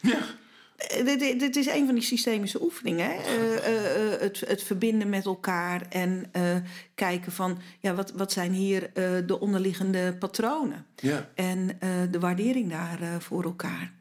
Ja. 0.00 0.18
Dit, 1.04 1.40
dit, 1.40 1.56
is 1.56 1.66
een 1.66 1.86
van 1.86 1.94
die 1.94 2.04
systemische 2.04 2.62
oefeningen. 2.62 3.10
Hè? 3.10 3.16
Uh, 3.16 3.54
uh, 3.54 4.20
het, 4.20 4.40
het, 4.46 4.62
verbinden 4.62 5.08
met 5.08 5.24
elkaar 5.24 5.82
en 5.88 6.30
kijken 6.94 7.32
van 7.32 7.58
ja, 7.80 7.94
wat, 7.94 8.12
wat 8.12 8.32
zijn 8.32 8.52
hier 8.52 8.90
de 9.26 9.40
onderliggende 9.40 10.14
patronen. 10.18 10.86
Ja. 10.96 11.30
En 11.34 11.78
de 12.10 12.18
waardering 12.18 12.70
daar 12.70 13.22
voor 13.22 13.44
elkaar. 13.44 13.92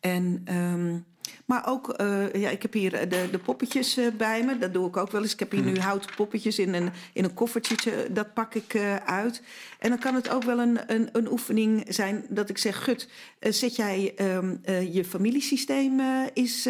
En 0.00 0.44
um, 0.50 1.04
maar 1.46 1.66
ook, 1.66 2.00
uh, 2.00 2.32
ja, 2.32 2.50
ik 2.50 2.62
heb 2.62 2.72
hier 2.72 3.08
de, 3.08 3.28
de 3.30 3.38
poppetjes 3.38 3.98
uh, 3.98 4.06
bij 4.16 4.44
me. 4.44 4.58
Dat 4.58 4.72
doe 4.72 4.88
ik 4.88 4.96
ook 4.96 5.10
wel 5.10 5.22
eens. 5.22 5.32
Ik 5.32 5.38
heb 5.38 5.50
hier 5.50 5.62
nu 5.62 5.78
houten 5.78 6.14
poppetjes 6.16 6.58
in 6.58 6.74
een, 6.74 6.90
in 7.12 7.24
een 7.24 7.34
koffertje. 7.34 7.76
Dat 8.10 8.34
pak 8.34 8.54
ik 8.54 8.74
uh, 8.74 8.96
uit. 8.96 9.42
En 9.78 9.88
dan 9.88 9.98
kan 9.98 10.14
het 10.14 10.28
ook 10.28 10.42
wel 10.42 10.58
een, 10.58 10.78
een, 10.86 11.08
een 11.12 11.30
oefening 11.30 11.84
zijn 11.88 12.24
dat 12.28 12.48
ik 12.48 12.58
zeg... 12.58 12.84
Gut, 12.84 13.08
zet 13.40 13.76
jij 13.76 14.14
um, 14.20 14.60
je 14.92 15.04
familiesysteem 15.04 16.00
eens 16.34 16.68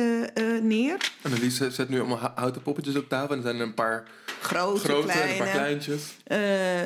neer. 0.62 1.12
Annelies 1.22 1.56
zet 1.56 1.88
nu 1.88 1.98
allemaal 1.98 2.32
houten 2.34 2.62
poppetjes 2.62 2.96
op 2.96 3.08
tafel. 3.08 3.30
En 3.30 3.36
er 3.36 3.42
zijn 3.42 3.60
een 3.60 3.74
paar 3.74 4.04
grote, 4.40 4.80
grote 4.80 5.06
kleine. 5.06 5.32
een 5.32 5.38
paar 5.38 5.48
kleintjes. 5.48 6.16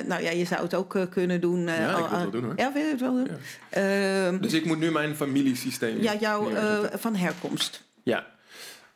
nou 0.07 0.23
ja, 0.23 0.31
je 0.31 0.45
zou 0.45 0.63
het 0.63 0.75
ook 0.75 0.99
kunnen 1.11 1.41
doen. 1.41 1.65
ja, 1.67 1.91
ik 1.91 1.97
wil 1.97 2.03
het 2.03 2.11
wel 2.11 2.31
doen 2.31 2.45
hoor. 2.45 2.55
Ja, 2.57 2.73
wil 2.73 2.83
je 2.83 2.91
het 2.91 3.01
wel 3.01 3.15
doen? 3.15 3.29
Ja. 3.71 4.27
Ehm, 4.27 4.41
dus 4.41 4.53
ik 4.53 4.65
moet 4.65 4.79
nu 4.79 4.91
mijn 4.91 5.17
familiesysteem 5.17 6.03
Ja, 6.03 6.15
jouw 6.15 6.51
van 6.99 7.15
herkomst. 7.15 7.80
Ja. 8.05 8.27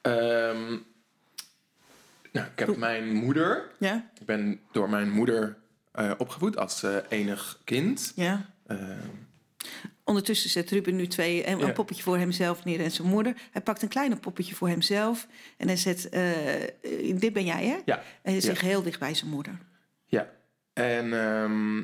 Um, 0.02 0.84
Nou, 2.32 2.46
ik 2.46 2.58
heb 2.58 2.76
mijn 2.76 3.14
moeder. 3.14 3.70
Ja, 3.78 4.10
Ik 4.20 4.26
ben 4.26 4.60
door 4.72 4.90
mijn 4.90 5.10
moeder 5.10 5.56
eh, 5.92 6.12
opgevoed 6.18 6.56
als 6.56 6.82
eh, 6.82 6.96
enig 7.08 7.60
kind. 7.64 8.12
ja. 8.16 8.50
Eh, 8.66 8.78
Ondertussen 10.04 10.50
zet 10.50 10.70
Ruben 10.70 10.96
nu 10.96 11.06
twee, 11.06 11.46
een, 11.48 11.58
Ja. 11.58 11.66
een 11.66 11.72
poppetje 11.72 12.02
voor 12.02 12.18
hemzelf 12.18 12.64
neer 12.64 12.80
en 12.80 12.90
zijn 12.90 13.08
moeder. 13.08 13.36
Hij 13.50 13.62
pakt 13.62 13.82
een 13.82 13.88
kleine 13.88 14.16
poppetje 14.16 14.54
voor 14.54 14.68
hemzelf. 14.68 15.26
En 15.56 15.66
hij 15.66 15.76
zet, 15.76 16.08
eh, 16.08 16.62
eh, 16.62 16.70
dit 17.18 17.32
ben 17.32 17.44
jij 17.44 17.64
hè? 17.66 17.76
ja, 17.84 17.96
En 17.98 18.02
hij 18.22 18.34
Ja. 18.34 18.40
zit 18.40 18.60
heel 18.60 18.82
dicht 18.82 18.98
bij 18.98 19.14
zijn 19.14 19.30
moeder. 19.30 19.58
ja. 20.06 20.30
En 20.72 21.12
ehm, 21.12 21.76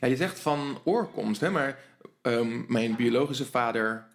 ja, 0.00 0.06
je 0.08 0.16
zegt 0.16 0.38
van 0.40 0.80
oorkomst, 0.84 1.40
hè, 1.40 1.50
maar 1.50 1.78
ehm, 2.22 2.72
mijn 2.72 2.96
biologische 2.96 3.46
vader 3.46 4.06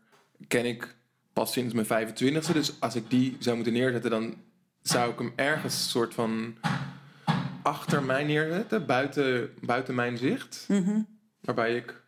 ken 0.48 0.66
ik 0.66 0.96
pas 1.36 1.51
sinds 1.51 1.74
mijn 1.74 2.08
25e. 2.10 2.51
Dus 2.54 2.80
als 2.82 2.96
ik 2.96 3.10
die 3.10 3.36
zou 3.39 3.56
moeten 3.56 3.74
neerzetten, 3.74 4.10
dan 4.12 4.36
zou 4.82 5.12
ik 5.12 5.18
hem 5.20 5.34
ergens 5.36 5.89
soort 5.89 6.13
van 6.13 6.56
achter 7.62 8.04
mij 8.04 8.24
neerzetten, 8.24 8.86
buiten, 8.86 9.50
buiten 9.62 9.96
mijn 9.96 10.18
zicht. 10.18 10.65
Mhm. 10.68 11.00
Waarbij 11.42 11.75
ik 11.75 12.01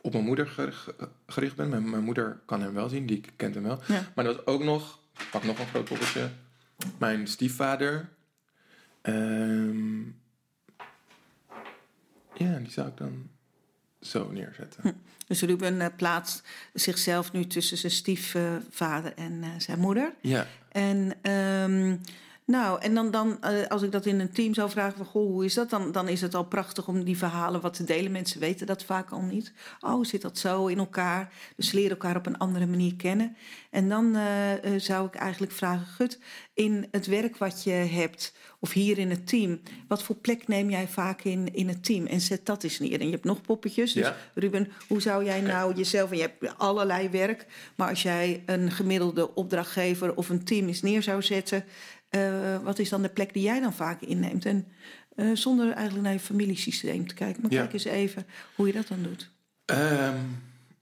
op 0.00 0.12
mijn 0.12 0.24
moeder 0.24 0.46
ger- 0.46 0.84
gericht 1.26 1.56
ben. 1.56 1.68
Mijn, 1.68 1.90
mijn 1.90 2.04
moeder 2.04 2.40
kan 2.46 2.60
hem 2.60 2.74
wel 2.74 2.88
zien, 2.88 3.06
die 3.06 3.24
kent 3.36 3.54
hem 3.54 3.64
wel. 3.64 3.80
Ja. 3.86 4.02
Maar 4.14 4.24
dat 4.24 4.36
was 4.36 4.46
ook 4.46 4.62
nog, 4.62 4.98
ik 5.18 5.28
pak 5.30 5.42
nog 5.44 5.58
een 5.58 5.66
groot 5.66 5.84
poppetje, 5.84 6.30
mijn 6.98 7.26
stiefvader. 7.26 8.08
Ehm, 9.00 10.00
ja, 12.34 12.58
die 12.58 12.70
zou 12.70 12.88
ik 12.88 12.96
dan 12.96 13.28
zo 14.00 14.30
neerzetten. 14.30 15.00
Dus 15.32 15.42
Ruben 15.42 15.80
eh, 15.80 15.86
plaatst 15.96 16.42
zichzelf 16.72 17.32
nu 17.32 17.46
tussen 17.46 17.76
zijn 17.78 17.92
stiefvader 17.92 19.12
en 19.16 19.38
eh, 19.42 19.48
zijn 19.58 19.78
moeder. 19.78 20.12
Ja, 20.20 20.46
En, 20.68 21.12
ehm, 21.22 21.96
nou, 22.52 22.80
en 22.80 22.94
dan, 22.94 23.10
dan 23.10 23.42
eh, 23.42 23.66
als 23.68 23.82
ik 23.82 23.92
dat 23.92 24.06
in 24.06 24.20
een 24.20 24.32
team 24.32 24.54
zou 24.54 24.70
vragen 24.70 24.96
van, 24.96 25.06
goh, 25.06 25.30
hoe 25.30 25.44
is 25.44 25.54
dat? 25.54 25.70
Dan, 25.70 25.92
dan 25.92 26.08
is 26.08 26.20
het 26.20 26.34
al 26.34 26.44
prachtig 26.44 26.88
om 26.88 27.04
die 27.04 27.18
verhalen 27.18 27.60
wat 27.60 27.74
te 27.74 27.84
delen. 27.84 28.12
Mensen 28.12 28.40
weten 28.40 28.66
dat 28.66 28.84
vaak 28.84 29.10
al 29.10 29.20
niet. 29.20 29.52
Oh, 29.80 30.04
zit 30.04 30.22
dat 30.22 30.38
zo 30.38 30.66
in 30.66 30.78
elkaar? 30.78 31.32
Dus 31.56 31.68
ze 31.68 31.74
leren 31.74 31.90
elkaar 31.90 32.16
op 32.16 32.26
een 32.26 32.38
andere 32.38 32.66
manier 32.66 32.96
kennen. 32.96 33.36
En 33.70 33.88
dan 33.88 34.16
eh, 34.16 34.52
eh, 34.52 34.80
zou 34.80 35.06
ik 35.06 35.14
eigenlijk 35.14 35.52
vragen, 35.52 35.86
Gut, 35.86 36.18
in 36.54 36.86
het 36.90 37.06
werk 37.06 37.36
wat 37.36 37.64
je 37.64 37.70
hebt, 37.70 38.34
of 38.58 38.72
hier 38.72 38.98
in 38.98 39.10
het 39.10 39.26
team, 39.26 39.60
wat 39.88 40.02
voor 40.02 40.16
plek 40.16 40.48
neem 40.48 40.70
jij 40.70 40.88
vaak 40.88 41.22
in, 41.22 41.54
in 41.54 41.68
het 41.68 41.84
team? 41.84 42.06
En 42.06 42.20
zet 42.20 42.46
dat 42.46 42.62
eens 42.62 42.78
neer. 42.78 43.00
En 43.00 43.06
je 43.06 43.12
hebt 43.12 43.24
nog 43.24 43.40
poppetjes. 43.40 43.92
Dus 43.92 44.06
Ja. 44.06 44.16
Ruben, 44.34 44.72
hoe 44.88 45.00
zou 45.00 45.24
jij 45.24 45.40
nou 45.40 45.74
jezelf, 45.74 46.10
en 46.10 46.16
je 46.16 46.22
hebt 46.22 46.58
allerlei 46.58 47.08
werk, 47.08 47.46
maar 47.76 47.88
als 47.88 48.02
jij 48.02 48.42
een 48.46 48.70
gemiddelde 48.70 49.34
opdrachtgever 49.34 50.14
of 50.14 50.28
een 50.28 50.44
team 50.44 50.66
eens 50.66 50.82
neer 50.82 51.02
zou 51.02 51.22
zetten, 51.22 51.64
eh, 52.12 52.62
wat 52.62 52.78
is 52.78 52.88
dan 52.88 53.02
de 53.02 53.08
plek 53.08 53.32
die 53.32 53.42
jij 53.42 53.60
dan 53.60 53.72
vaak 53.72 54.00
inneemt? 54.00 54.44
En 54.44 54.66
eh, 55.16 55.30
zonder 55.34 55.72
eigenlijk 55.72 56.04
naar 56.04 56.12
je 56.12 56.20
familiesysteem 56.20 57.06
te 57.06 57.14
kijken, 57.14 57.42
maar 57.42 57.50
Ja. 57.52 57.60
kijk 57.60 57.72
eens 57.72 57.84
even 57.84 58.26
hoe 58.54 58.66
je 58.66 58.72
dat 58.72 58.88
dan 58.88 59.02
doet. 59.02 59.30
Ehm, 59.64 60.16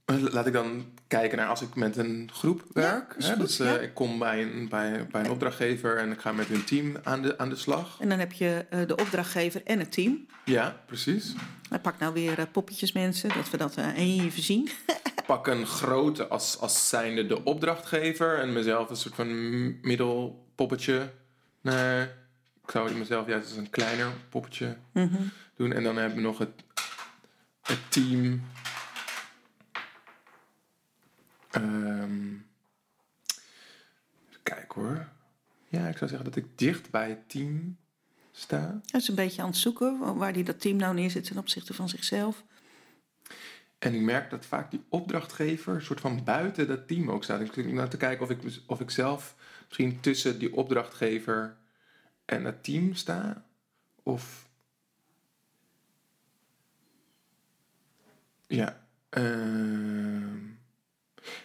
laat 0.06 0.46
ik 0.46 0.52
dan 0.52 0.84
kijken 1.06 1.38
naar 1.38 1.48
als 1.48 1.62
ik 1.62 1.74
met 1.74 1.96
een 1.96 2.30
groep 2.32 2.64
werk. 2.72 3.14
is 3.18 3.26
hè, 3.28 3.32
goed, 3.34 3.40
dus 3.46 3.56
ja. 3.56 3.78
ik 3.78 3.94
kom 3.94 4.18
bij 4.18 4.42
een, 4.42 4.68
bij, 4.68 5.06
bij 5.10 5.24
een 5.24 5.30
opdrachtgever 5.30 5.96
en 5.96 6.12
ik 6.12 6.20
ga 6.20 6.32
met 6.32 6.46
hun 6.46 6.64
team 6.64 6.96
aan 7.02 7.22
de, 7.22 7.38
aan 7.38 7.48
de 7.48 7.56
slag. 7.56 7.96
En 8.00 8.08
dan 8.08 8.18
heb 8.18 8.32
je 8.32 8.66
de 8.86 8.96
opdrachtgever 8.96 9.62
en 9.64 9.78
het 9.78 9.92
team. 9.92 10.26
Ja, 10.44 10.80
precies. 10.86 11.34
Hij 11.68 11.78
pakt 11.78 12.00
nou 12.00 12.12
weer 12.12 12.46
poppetjes 12.52 12.92
mensen, 12.92 13.28
dat 13.28 13.50
we 13.50 13.56
dat 13.56 13.76
even 13.96 14.42
zien. 14.42 14.68
pak 15.26 15.46
een 15.46 15.66
grote 15.66 16.26
als, 16.28 16.58
als 16.58 16.88
zijnde 16.88 17.26
de 17.26 17.44
opdrachtgever 17.44 18.38
en 18.38 18.52
mezelf 18.52 18.90
een 18.90 18.96
soort 18.96 19.14
van 19.14 19.80
middelpoppetje. 19.80 21.10
Nee, 21.60 22.02
ik 22.62 22.70
zou 22.70 22.94
mezelf 22.94 23.26
juist 23.26 23.48
als 23.48 23.56
een 23.56 23.70
kleiner 23.70 24.12
poppetje 24.28 24.76
Mhm. 24.92 25.22
doen. 25.54 25.72
En 25.72 25.82
dan 25.82 25.96
hebben 25.96 26.16
we 26.16 26.22
nog 26.24 26.38
het, 26.38 26.62
het 27.62 27.78
team. 27.90 28.42
Ehm, 31.50 32.26
even 34.28 34.42
kijken 34.42 34.80
hoor. 34.82 35.08
Ja, 35.68 35.88
ik 35.88 35.96
zou 35.96 36.10
zeggen 36.10 36.24
dat 36.30 36.36
ik 36.36 36.58
dicht 36.58 36.90
bij 36.90 37.08
het 37.08 37.28
team 37.28 37.76
sta. 38.32 38.80
Hij 38.90 39.00
is 39.00 39.08
een 39.08 39.14
beetje 39.14 39.42
aan 39.42 39.48
het 39.48 39.56
zoeken 39.56 40.14
waar 40.16 40.32
hij 40.32 40.42
dat 40.42 40.60
team 40.60 40.76
nou 40.76 40.94
neerzet 40.94 41.24
ten 41.24 41.38
opzichte 41.38 41.74
van 41.74 41.88
zichzelf. 41.88 42.44
En 43.78 43.94
ik 43.94 44.00
merk 44.00 44.30
dat 44.30 44.46
vaak 44.46 44.70
die 44.70 44.82
opdrachtgever 44.88 45.74
een 45.74 45.82
soort 45.82 46.00
van 46.00 46.24
buiten 46.24 46.66
dat 46.66 46.88
team 46.88 47.10
ook 47.10 47.24
staat. 47.24 47.40
Ik 47.40 47.52
zit 47.52 47.72
naar 47.72 47.88
te 47.88 47.96
kijken 47.96 48.24
of 48.24 48.30
ik, 48.30 48.38
of 48.66 48.80
ik 48.80 48.90
zelf 48.90 49.34
misschien 49.68 50.00
tussen 50.00 50.38
die 50.38 50.54
opdrachtgever 50.54 51.56
en 52.30 52.44
het 52.44 52.64
team 52.64 52.94
sta. 52.94 53.44
Of. 54.02 54.48
Ja. 58.46 58.86
ehm, 59.08 60.38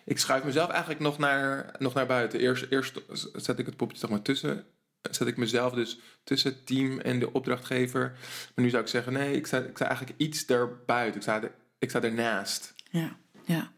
ik 0.04 0.20
schuif 0.20 0.44
mezelf 0.44 0.70
eigenlijk 0.70 1.00
nog 1.00 1.18
naar, 1.18 1.76
nog 1.80 1.94
naar 1.94 2.06
buiten. 2.06 2.40
Eerst, 2.40 2.66
eerst 2.70 3.02
zet 3.34 3.60
ik 3.60 3.66
het 3.66 3.76
poppetje 3.76 4.02
zeg 4.02 4.10
maar 4.10 4.22
tussen. 4.22 4.66
Zet 5.12 5.28
ik 5.28 5.38
mezelf 5.38 5.74
dus 5.74 6.00
tussen 6.24 6.52
het 6.52 6.66
team 6.66 7.00
en 7.00 7.20
de 7.20 7.34
opdrachtgever. 7.34 8.12
Maar 8.56 8.66
nu 8.66 8.70
zou 8.70 8.84
ik 8.84 8.90
zeggen, 8.90 9.14
nee, 9.14 9.36
ik 9.36 9.48
sta, 9.48 9.58
ik 9.58 9.76
sta 9.76 9.88
eigenlijk 9.88 10.20
iets 10.20 10.46
daarbuiten. 10.46 11.16
Ik 11.16 11.22
sta, 11.22 11.42
ik 11.80 11.90
sta 11.90 12.02
ernaast. 12.02 12.74
Ja, 12.90 13.18
ja. 13.44 13.72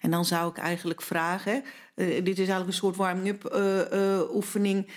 En 0.00 0.10
dan 0.10 0.24
zou 0.24 0.50
ik 0.50 0.58
eigenlijk 0.58 1.02
vragen, 1.02 1.64
eh, 1.98 2.06
dit 2.06 2.38
is 2.38 2.38
eigenlijk 2.38 2.68
een 2.68 2.72
soort 2.72 2.96
warming-up 2.96 3.44
eh, 3.44 4.16
eh, 4.16 4.34
oefening 4.34 4.88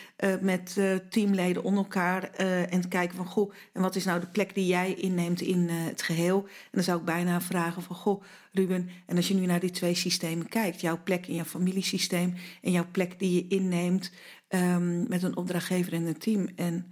met 0.41 0.79
teamleden 1.09 1.63
onder 1.63 1.83
elkaar 1.83 2.23
en 2.69 2.81
te 2.81 2.87
kijken 2.87 3.15
van 3.15 3.25
goh, 3.25 3.53
en 3.73 3.81
wat 3.81 3.95
is 3.95 4.05
nou 4.05 4.19
de 4.19 4.27
plek 4.27 4.55
die 4.55 4.65
jij 4.65 4.93
inneemt 4.93 5.41
in 5.41 5.69
het 5.69 6.01
geheel? 6.01 6.43
En 6.43 6.69
dan 6.71 6.83
zou 6.83 6.99
ik 6.99 7.05
bijna 7.05 7.41
vragen 7.41 7.81
van 7.81 7.95
goh, 7.95 8.23
Ruben, 8.51 8.89
en 9.05 9.15
als 9.15 9.27
je 9.27 9.33
nu 9.33 9.45
naar 9.45 9.59
die 9.59 9.69
twee 9.69 9.93
systemen 9.93 10.47
kijkt, 10.47 10.81
jouw 10.81 10.99
plek 11.03 11.27
in 11.27 11.35
jouw 11.35 11.45
familiesysteem 11.45 12.35
en 12.61 12.71
jouw 12.71 12.85
plek 12.91 13.19
die 13.19 13.33
je 13.35 13.55
inneemt 13.55 14.11
ehm, 14.47 15.07
met 15.07 15.23
een 15.23 15.37
opdrachtgever 15.37 15.93
en 15.93 16.05
een 16.05 16.17
team. 16.17 16.49
En 16.55 16.91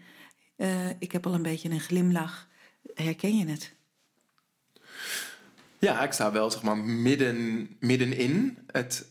ik 1.00 1.12
heb 1.12 1.26
al 1.26 1.34
een 1.34 1.41
beetje 1.41 1.69
een 1.69 1.80
glimlach. 1.80 2.48
Herken 2.93 3.38
je 3.38 3.45
het? 3.45 3.76
Ja, 5.80 6.04
ik 6.04 6.12
sta 6.12 6.32
wel 6.32 6.52
zeg 6.52 6.62
maar 6.62 6.78
midden, 6.78 7.69
middenin 7.80 8.58
het 8.72 9.06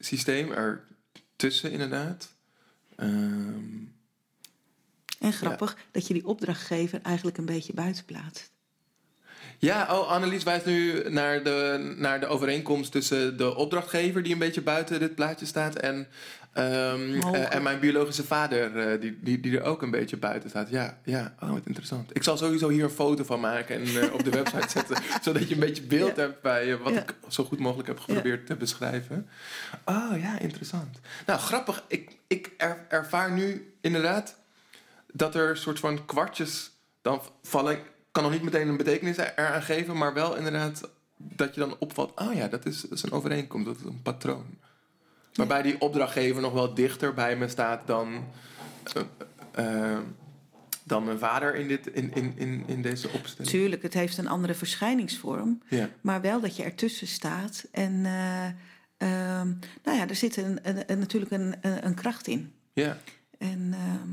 systeem. 0.00 0.52
Er 0.52 0.84
tussen 1.36 1.70
inderdaad. 1.70 2.28
Ehm, 2.96 3.84
En 5.18 5.32
grappig 5.32 5.76
dat 5.90 6.06
je 6.06 6.14
die 6.14 6.26
opdrachtgever 6.26 7.00
eigenlijk 7.02 7.38
een 7.38 7.44
beetje 7.44 7.72
buiten 7.74 8.04
plaatst. 8.04 8.50
Ja, 9.60 9.86
oh, 9.98 10.08
Annelies 10.10 10.42
wijst 10.42 10.66
nu 10.66 11.02
naar 11.10 11.42
de, 11.42 11.94
naar 11.96 12.20
de 12.20 12.26
overeenkomst 12.26 12.92
tussen 12.92 13.36
de 13.36 13.54
opdrachtgever... 13.56 14.22
die 14.22 14.32
een 14.32 14.38
beetje 14.38 14.62
buiten 14.62 14.98
dit 15.00 15.14
plaatje 15.14 15.46
staat... 15.46 15.74
en, 15.76 16.06
ehm, 16.52 17.14
Mogen. 17.16 17.34
eh, 17.50 17.54
en 17.56 17.62
mijn 17.62 17.80
biologische 17.80 18.24
vader, 18.24 18.78
eh, 18.92 19.00
die, 19.00 19.18
die, 19.22 19.40
die 19.40 19.58
er 19.58 19.64
ook 19.64 19.82
een 19.82 19.90
beetje 19.90 20.16
buiten 20.16 20.50
staat. 20.50 20.70
Ja, 20.70 20.98
ja, 21.04 21.34
oh, 21.40 21.50
wat 21.50 21.60
interessant. 21.64 22.16
Ik 22.16 22.22
zal 22.22 22.36
sowieso 22.36 22.68
hier 22.68 22.84
een 22.84 22.90
foto 22.90 23.24
van 23.24 23.40
maken 23.40 23.76
en 23.80 24.02
eh, 24.02 24.12
op 24.14 24.24
de 24.24 24.30
website 24.30 24.68
zetten... 24.78 24.96
zodat 25.22 25.48
je 25.48 25.54
een 25.54 25.60
beetje 25.60 25.82
beeld 25.82 26.16
Ja. 26.16 26.22
hebt 26.22 26.42
bij 26.42 26.76
wat 26.78 26.92
Ja. 26.94 27.00
ik 27.00 27.14
zo 27.28 27.44
goed 27.44 27.58
mogelijk 27.58 27.88
heb 27.88 27.98
geprobeerd 28.00 28.46
te 28.46 28.54
beschrijven. 28.56 29.28
Oh 29.84 30.12
ja, 30.20 30.38
interessant. 30.38 31.00
Nou, 31.26 31.40
grappig. 31.40 31.84
Ik, 31.88 32.16
ik 32.26 32.50
er- 32.56 32.84
ervaar 32.88 33.32
nu 33.32 33.74
inderdaad 33.80 34.36
dat 35.12 35.34
er 35.34 35.50
een 35.50 35.56
soort 35.56 35.78
van 35.78 36.04
kwartjes 36.06 36.70
dan 37.02 37.22
vallen. 37.42 37.78
Kan 38.10 38.22
nog 38.22 38.32
niet 38.32 38.42
meteen 38.42 38.68
een 38.68 38.76
betekenis 38.76 39.16
er- 39.18 39.32
eraan 39.36 39.62
geven, 39.62 39.96
maar 39.96 40.14
wel 40.14 40.36
inderdaad 40.36 40.88
dat 41.16 41.54
je 41.54 41.60
dan 41.60 41.76
opvalt. 41.78 42.20
Oh 42.20 42.34
ja, 42.34 42.48
dat 42.48 42.66
is, 42.66 42.80
dat 42.80 42.90
is 42.92 43.02
een 43.02 43.12
overeenkomst, 43.12 43.66
dat 43.66 43.76
is 43.76 43.82
een 43.84 44.02
patroon. 44.02 44.58
Waarbij 45.34 45.62
die 45.62 45.80
opdrachtgever 45.80 46.42
nog 46.42 46.52
wel 46.52 46.74
dichter 46.74 47.14
bij 47.14 47.36
me 47.36 47.48
staat 47.48 47.86
dan, 47.86 48.24
eh, 48.94 49.92
eh, 49.92 49.98
dan 50.84 51.04
mijn 51.04 51.18
vader 51.18 51.54
in, 51.54 51.68
dit, 51.68 51.86
in, 51.86 52.14
in, 52.14 52.32
in, 52.36 52.62
in 52.66 52.82
deze 52.82 53.08
opstelling. 53.08 53.50
Tuurlijk, 53.50 53.82
het 53.82 53.94
heeft 53.94 54.18
een 54.18 54.28
andere 54.28 54.54
verschijningsvorm. 54.54 55.62
Ja. 55.68 55.88
Maar 56.00 56.20
wel 56.20 56.40
dat 56.40 56.56
je 56.56 56.62
ertussen 56.62 57.06
staat. 57.06 57.64
En 57.72 58.06
eh, 58.06 58.46
ehm, 58.96 59.48
nou 59.84 59.96
ja, 59.98 60.08
er 60.08 60.14
zit 60.14 60.36
een, 60.36 60.58
een, 60.62 60.82
een- 60.86 60.98
natuurlijk 60.98 61.32
een, 61.32 61.54
een, 61.60 61.86
een 61.86 61.94
kracht 61.94 62.26
in. 62.26 62.52
Ja. 62.72 62.96
En 63.38 63.70
ehm, 63.72 64.08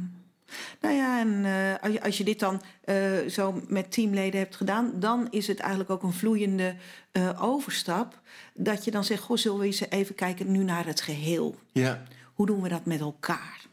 nou 0.82 0.96
ja, 0.96 1.20
en 1.20 1.46
eh, 1.46 1.84
als, 1.84 1.94
je, 1.94 2.04
als 2.04 2.18
je 2.18 2.24
dit 2.24 2.40
dan 2.40 2.62
eh, 2.84 3.18
zo 3.30 3.62
met 3.68 3.92
teamleden 3.92 4.40
hebt 4.40 4.56
gedaan, 4.56 4.92
dan 5.00 5.28
is 5.30 5.48
het 5.48 5.60
eigenlijk 5.60 5.90
ook 5.90 6.04
een 6.04 6.14
vloeiende 6.14 6.76
eh, 7.12 7.44
overstap. 7.44 8.22
Dat 8.54 8.86
je 8.86 8.92
dan 8.92 9.04
zegt, 9.04 9.24
goh, 9.24 9.38
zullen 9.38 9.60
we 9.60 9.66
eens 9.66 9.90
even 9.90 10.16
kijken 10.16 10.52
nu 10.52 10.64
naar 10.64 10.86
het 10.86 11.02
geheel? 11.02 11.56
Ja. 11.72 12.04
Hoe 12.34 12.46
doen 12.46 12.62
we 12.62 12.70
dat 12.70 12.86
met 12.86 13.00
elkaar? 13.00 13.66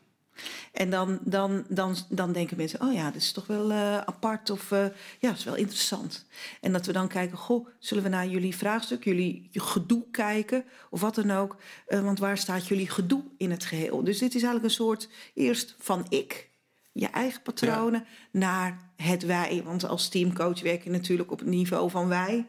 En 0.72 0.90
dan, 0.90 1.18
dan, 1.22 1.64
dan, 1.68 1.96
dan 2.08 2.32
denken 2.32 2.56
mensen, 2.56 2.80
oh 2.80 2.92
ja, 2.92 3.04
dat 3.04 3.14
is 3.14 3.32
toch 3.32 3.46
wel 3.46 3.72
apart 4.06 4.50
of 4.50 4.70
ja, 4.70 4.92
dat 5.20 5.36
is 5.36 5.44
wel 5.44 5.54
interessant. 5.54 6.26
En 6.60 6.72
dat 6.72 6.86
we 6.86 6.92
dan 6.92 7.08
kijken, 7.08 7.38
goh, 7.38 7.68
zullen 7.78 8.02
we 8.02 8.08
naar 8.08 8.26
jullie 8.26 8.56
vraagstuk, 8.56 9.04
jullie 9.04 9.48
gedoe 9.52 10.04
kijken 10.10 10.64
of 10.90 11.00
wat 11.00 11.14
dan 11.14 11.30
ook. 11.30 11.56
Want 11.86 12.18
waar 12.18 12.38
staat 12.38 12.66
jullie 12.66 12.88
gedoe 12.88 13.24
in 13.36 13.50
het 13.50 13.64
geheel? 13.64 14.04
Dus 14.04 14.18
dit 14.18 14.34
is 14.34 14.42
eigenlijk 14.42 14.64
een 14.64 14.84
soort 14.84 15.08
eerst 15.34 15.74
van 15.78 16.06
ik 16.08 16.50
je 16.94 17.06
eigen 17.06 17.42
patronen 17.42 18.06
naar 18.30 18.78
het 18.96 19.22
wij. 19.26 19.62
Want 19.64 19.84
als 19.84 20.08
teamcoach 20.08 20.62
werk 20.62 20.84
je 20.84 20.90
natuurlijk 20.90 21.30
op 21.30 21.38
het 21.38 21.48
niveau 21.48 21.90
van 21.90 22.08
wij. 22.08 22.46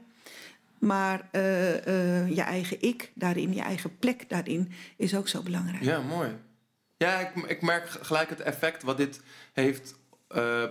Maar 0.80 1.28
eh, 1.32 1.88
eh, 1.88 2.36
je 2.36 2.42
eigen 2.42 2.82
ik 2.82 3.12
daarin, 3.16 3.54
je 3.54 3.62
eigen 3.62 4.00
plek 4.00 4.30
daarin, 4.30 4.72
is 4.98 5.16
ook 5.16 5.28
zo 5.28 5.42
belangrijk. 5.42 5.84
Ja, 5.84 6.02
mooi. 6.02 6.30
Ja, 6.98 7.20
ik, 7.20 7.46
ik 7.48 7.62
merk 7.62 7.90
gelijk 7.90 8.30
het 8.30 8.40
effect 8.40 8.84
wat 8.84 8.98
dit 8.98 9.22
heeft. 9.54 9.96
eh, 10.28 10.64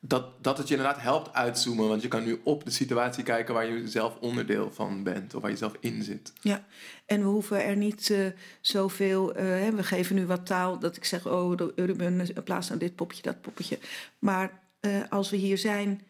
dat, 0.00 0.44
dat 0.44 0.58
het 0.58 0.68
je 0.68 0.76
inderdaad 0.76 1.02
helpt 1.02 1.32
uitzoomen. 1.32 1.88
Want 1.88 2.02
je 2.02 2.08
kan 2.08 2.24
nu 2.24 2.40
op 2.44 2.64
de 2.64 2.70
situatie 2.70 3.22
kijken 3.22 3.54
waar 3.54 3.66
je 3.66 3.88
zelf 3.88 4.16
onderdeel 4.20 4.70
van 4.72 5.02
bent. 5.02 5.34
Of 5.34 5.42
waar 5.42 5.50
je 5.50 5.56
zelf 5.56 5.76
in 5.80 6.02
zit. 6.02 6.32
Ja, 6.40 6.66
en 7.06 7.20
we 7.20 7.26
hoeven 7.26 7.64
er 7.64 7.76
niet 7.76 8.10
eh, 8.10 8.26
zoveel. 8.60 9.32
hè, 9.34 9.70
we 9.70 9.82
geven 9.82 10.14
nu 10.14 10.26
wat 10.26 10.46
taal 10.46 10.78
dat 10.78 10.96
ik 10.96 11.04
zeg: 11.04 11.26
oh, 11.26 11.56
de 11.56 11.72
Ruben, 11.76 12.20
eh, 12.20 12.42
plaats 12.44 12.68
nou 12.68 12.80
dit 12.80 12.94
poppetje, 12.94 13.22
dat 13.22 13.40
poppetje. 13.40 13.78
Maar 14.18 14.66
eh, 14.80 15.02
als 15.08 15.30
we 15.30 15.36
hier 15.36 15.58
zijn, 15.58 16.02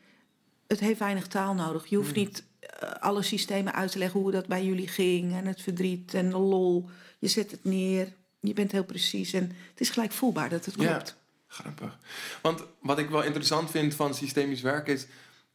het 0.67 0.81
heeft 0.81 0.99
weinig 0.99 1.27
taal 1.27 1.55
nodig. 1.55 1.87
Je 1.87 1.97
hoeft 1.97 2.15
niet 2.15 2.45
eh, 2.61 2.91
alle 2.91 3.23
systemen 3.23 3.75
uit 3.75 3.93
te 3.93 3.99
leggen 3.99 4.21
hoe 4.21 4.31
dat 4.31 4.47
bij 4.47 4.65
jullie 4.65 4.89
ging. 4.89 5.35
En 5.35 5.47
het 5.47 5.63
verdriet 5.63 6.15
en 6.15 6.31
de 6.31 6.39
lol. 6.39 6.89
Je 7.19 7.29
zet 7.29 7.51
het 7.51 7.65
neer. 7.65 8.13
Je 8.41 8.53
bent 8.53 8.73
heel 8.73 8.85
precies. 8.85 9.33
En 9.33 9.43
het 9.43 9.81
is 9.81 9.91
gelijk 9.91 10.13
voelbaar 10.13 10.49
dat 10.49 10.65
het 10.65 10.75
Ja. 10.79 11.03
Grappig. 11.49 11.99
Want 12.43 12.63
wat 12.81 12.99
ik 12.99 13.11
wel 13.11 13.23
interessant 13.23 13.71
vind 13.71 13.95
van 13.95 14.15
systemisch 14.15 14.61
werken 14.61 14.95
is... 14.95 15.07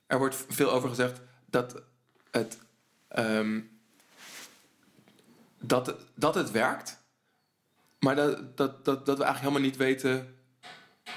er 0.07 0.17
wordt 0.17 0.45
veel 0.49 0.71
over 0.71 0.89
gezegd 0.89 1.21
dat 1.45 1.81
het, 2.31 2.57
ehm, 3.07 3.59
dat, 5.59 5.95
dat 6.15 6.35
het 6.35 6.51
werkt... 6.51 6.97
maar 7.99 8.15
dat, 8.15 8.57
dat, 8.57 8.85
dat, 8.85 9.05
dat 9.05 9.17
we 9.17 9.23
eigenlijk 9.23 9.39
helemaal 9.39 9.69
niet 9.69 9.77
weten 9.77 10.35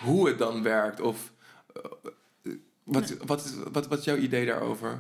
hoe 0.03 0.29
het 0.29 0.39
dan 0.39 0.63
werkt. 0.63 1.01
Of 1.01 1.33
eh, 1.75 2.53
wat, 2.83 3.17
wat, 3.25 3.45
is, 3.45 3.53
wat, 3.73 3.87
wat 3.87 3.99
is 3.99 4.05
jouw 4.05 4.17
idee 4.17 4.47
daarover? 4.47 4.99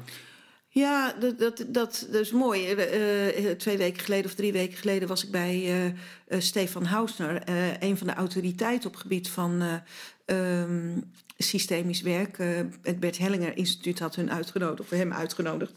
Ja, 0.79 1.13
dat, 1.13 1.39
dat, 1.39 1.65
dat, 1.69 2.07
dat 2.11 2.21
is 2.21 2.31
mooi. 2.31 2.67
Eh, 2.67 3.51
eh, 3.51 3.57
twee 3.59 3.77
weken 3.77 4.03
geleden 4.03 4.25
of 4.25 4.35
drie 4.35 4.53
weken 4.53 4.79
geleden 4.79 5.09
was 5.09 5.25
ik 5.25 5.31
bij 5.31 5.85
eh, 6.27 6.41
Stefan 6.41 6.85
Hausner, 6.85 7.43
een 7.83 7.99
van 7.99 8.07
de 8.07 8.15
autoriteiten 8.15 8.87
op 8.87 8.93
het 8.93 9.03
gebied 9.03 9.29
van 9.29 9.63
eh, 9.63 10.61
ehm, 10.61 11.01
systemisch 11.39 12.03
werk. 12.03 12.37
Het 12.83 13.01
Bert 13.01 13.19
Hellinger 13.19 13.57
Instituut 13.57 13.99
had 13.99 14.15
hun 14.15 14.31
uitgenodigd, 14.31 14.81
of 14.81 14.91
hem 14.91 15.13
uitgenodigd. 15.13 15.73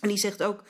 En 0.00 0.08
die 0.08 0.18
zegt 0.18 0.42
ook: 0.42 0.64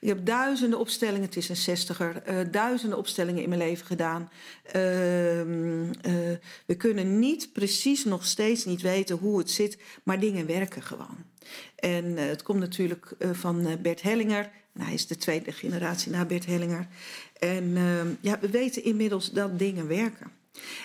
Ik 0.00 0.08
heb 0.08 0.26
duizenden 0.26 0.78
opstellingen, 0.78 1.26
het 1.26 1.36
is 1.36 1.48
een 1.48 1.56
zestiger, 1.56 2.22
eh, 2.22 2.36
duizenden 2.50 2.98
opstellingen 2.98 3.42
in 3.42 3.48
mijn 3.48 3.60
leven 3.60 3.86
gedaan. 3.86 4.30
Ehm, 4.64 5.92
eh, 6.00 6.12
we 6.66 6.74
kunnen 6.76 7.18
niet 7.18 7.52
precies 7.52 8.04
nog 8.04 8.26
steeds 8.26 8.64
niet 8.64 8.82
weten 8.82 9.16
hoe 9.16 9.38
het 9.38 9.50
zit, 9.50 9.78
maar 10.02 10.20
dingen 10.20 10.46
werken 10.46 10.82
gewoon. 10.82 11.31
En 11.76 12.18
eh, 12.18 12.26
het 12.26 12.42
komt 12.42 12.58
natuurlijk 12.58 13.14
eh, 13.18 13.30
van 13.32 13.66
eh, 13.66 13.76
Bert 13.76 14.02
Hellinger. 14.02 14.50
Hij 14.78 14.94
is 14.94 15.06
de 15.06 15.16
tweede 15.16 15.52
generatie 15.52 16.10
na 16.12 16.24
Bert 16.24 16.46
Hellinger. 16.46 16.86
En 17.38 17.76
ehm, 17.76 18.08
ja, 18.20 18.38
we 18.40 18.50
weten 18.50 18.84
inmiddels 18.84 19.30
dat 19.30 19.58
dingen 19.58 19.88
werken. 19.88 20.30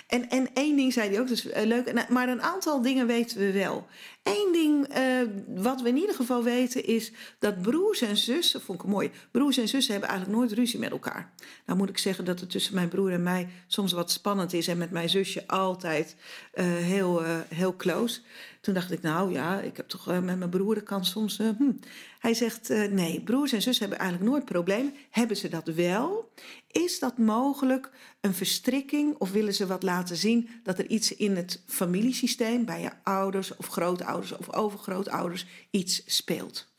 En, 0.06 0.28
en 0.28 0.48
één 0.54 0.76
ding 0.76 0.92
zei 0.92 1.10
hij 1.10 1.20
ook, 1.20 1.28
dus 1.28 1.48
leuk. 1.54 2.08
Maar 2.08 2.28
een 2.28 2.42
aantal 2.42 2.82
dingen 2.82 3.06
weten 3.06 3.38
we 3.38 3.52
wel. 3.52 3.86
Eén 4.22 4.52
ding 4.52 4.86
eh, 4.86 5.20
wat 5.62 5.82
we 5.82 5.88
in 5.88 5.96
ieder 5.96 6.14
geval 6.14 6.42
weten 6.42 6.84
is 6.84 7.12
dat 7.38 7.62
broers 7.62 8.00
en 8.00 8.16
zussen, 8.16 8.60
vond 8.60 8.82
ik 8.82 8.88
mooi. 8.88 9.10
Broers 9.30 9.58
en 9.58 9.68
zussen 9.68 9.92
hebben 9.92 10.10
eigenlijk 10.10 10.38
nooit 10.38 10.52
ruzie 10.52 10.78
met 10.78 10.90
elkaar. 10.90 11.32
Nou 11.66 11.78
moet 11.78 11.88
ik 11.88 11.98
zeggen 11.98 12.24
dat 12.24 12.40
het 12.40 12.50
tussen 12.50 12.74
mijn 12.74 12.88
broer 12.88 13.12
en 13.12 13.22
mij 13.22 13.48
soms 13.66 13.92
wat 13.92 14.10
spannend 14.10 14.52
is. 14.52 14.68
En 14.68 14.78
met 14.78 14.90
mijn 14.90 15.08
zusje 15.08 15.46
altijd 15.46 16.16
eh, 16.52 16.64
heel, 16.66 17.24
eh, 17.24 17.36
heel 17.48 17.76
close. 17.76 18.20
Toen 18.60 18.74
dacht 18.74 18.90
ik, 18.90 19.02
nou 19.02 19.32
ja, 19.32 19.60
ik 19.60 19.76
heb 19.76 19.88
toch 19.88 20.06
met 20.06 20.38
mijn 20.38 20.50
broer, 20.50 20.82
kan 20.82 21.04
soms. 21.04 21.38
eh, 21.38 21.48
hm. 21.58 21.72
Hij 22.18 22.34
zegt, 22.34 22.68
nee, 22.90 23.20
broers 23.20 23.52
en 23.52 23.62
zussen 23.62 23.88
hebben 23.88 24.04
eigenlijk 24.04 24.30
nooit 24.30 24.44
problemen. 24.44 24.94
Hebben 25.10 25.36
ze 25.36 25.48
dat 25.48 25.66
wel? 25.66 26.32
Is 26.70 26.98
dat 26.98 27.18
mogelijk 27.18 27.90
een 28.20 28.34
verstrikking 28.34 29.14
of 29.18 29.30
willen 29.30 29.54
ze 29.54 29.66
wat 29.66 29.82
laten 29.82 30.16
zien 30.16 30.48
dat 30.62 30.78
er 30.78 30.86
iets 30.86 31.16
in 31.16 31.36
het 31.36 31.62
familiesysteem, 31.66 32.64
bij 32.64 32.80
je 32.80 32.90
ouders 33.02 33.56
of 33.56 33.66
grootouders 33.66 34.07
of 34.16 34.52
overgrootouders, 34.52 35.46
iets 35.70 36.02
speelt? 36.06 36.72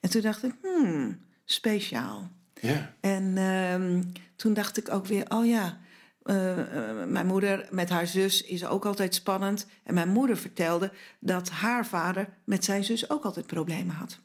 En 0.00 0.10
toen 0.10 0.22
dacht 0.22 0.42
ik, 0.42 0.54
hmm, 0.62 1.20
speciaal. 1.44 2.30
Ja. 2.60 2.94
En 3.00 3.36
ehm, 3.36 4.02
toen 4.36 4.54
dacht 4.54 4.76
ik 4.76 4.92
ook 4.92 5.06
weer, 5.06 5.24
oh 5.28 5.46
ja, 5.46 5.78
eh, 6.22 6.60
eh, 6.60 7.06
mijn 7.06 7.26
moeder 7.26 7.68
met 7.70 7.88
haar 7.88 8.06
zus 8.06 8.42
is 8.42 8.66
ook 8.66 8.84
altijd 8.84 9.14
spannend. 9.14 9.66
En 9.84 9.94
mijn 9.94 10.08
moeder 10.08 10.36
vertelde 10.36 10.92
dat 11.20 11.50
haar 11.50 11.86
vader 11.86 12.28
met 12.44 12.64
zijn 12.64 12.84
zus 12.84 13.10
ook 13.10 13.24
altijd 13.24 13.46
problemen 13.46 13.94
had. 13.94 14.20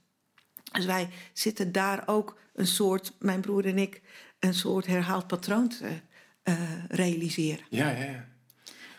Dus 0.72 0.86
wij 0.86 1.10
zitten 1.34 1.72
daar 1.72 2.04
ook 2.06 2.40
een 2.54 2.68
soort, 2.68 3.14
mijn 3.20 3.42
broer 3.42 3.66
en 3.66 3.78
ik, 3.78 4.02
een 4.40 4.54
soort 4.54 4.86
herhaald 4.86 5.28
patroon 5.28 5.68
te 5.68 6.02
eh, 6.44 6.86
realiseren. 6.88 7.66
Ja, 7.70 7.90
ja, 7.90 8.04
ja. 8.04 8.28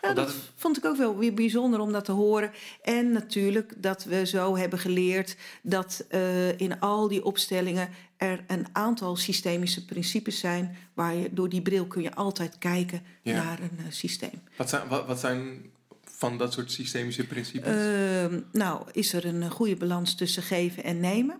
Ja, 0.07 0.13
dat 0.13 0.27
dat- 0.27 0.35
vond 0.55 0.77
ik 0.77 0.85
ook 0.85 0.97
wel 0.97 1.17
weer 1.17 1.33
bijzonder 1.33 1.79
om 1.79 1.91
dat 1.91 2.05
te 2.05 2.11
horen. 2.11 2.51
En 2.81 3.11
natuurlijk 3.11 3.73
dat 3.77 4.03
we 4.03 4.25
zo 4.25 4.57
hebben 4.57 4.79
geleerd 4.79 5.35
dat 5.63 6.05
eh, 6.09 6.59
in 6.59 6.79
al 6.79 7.07
die 7.07 7.25
opstellingen 7.25 7.89
er 8.17 8.43
een 8.47 8.65
aantal 8.71 9.15
systemische 9.15 9.85
principes 9.85 10.39
zijn. 10.39 10.75
Waar 10.93 11.15
je 11.15 11.33
door 11.33 11.49
die 11.49 11.61
bril 11.61 11.85
kun 11.85 12.01
je 12.01 12.15
altijd 12.15 12.57
kijken 12.57 13.01
Ja. 13.21 13.43
naar 13.43 13.59
een 13.59 13.77
eh, 13.77 13.83
systeem. 13.89 14.41
Wat, 14.57 14.69
zijn, 14.69 14.87
wat, 14.87 15.05
wat 15.05 15.19
zijn 15.19 15.73
van 16.03 16.37
dat 16.37 16.53
soort 16.53 16.71
systemische 16.71 17.25
principes? 17.27 17.73
Ehm, 17.75 18.39
nou, 18.51 18.81
is 18.91 19.13
er 19.13 19.25
een 19.25 19.49
goede 19.49 19.75
balans 19.75 20.15
tussen 20.15 20.43
geven 20.43 20.83
en 20.83 20.99
nemen? 20.99 21.39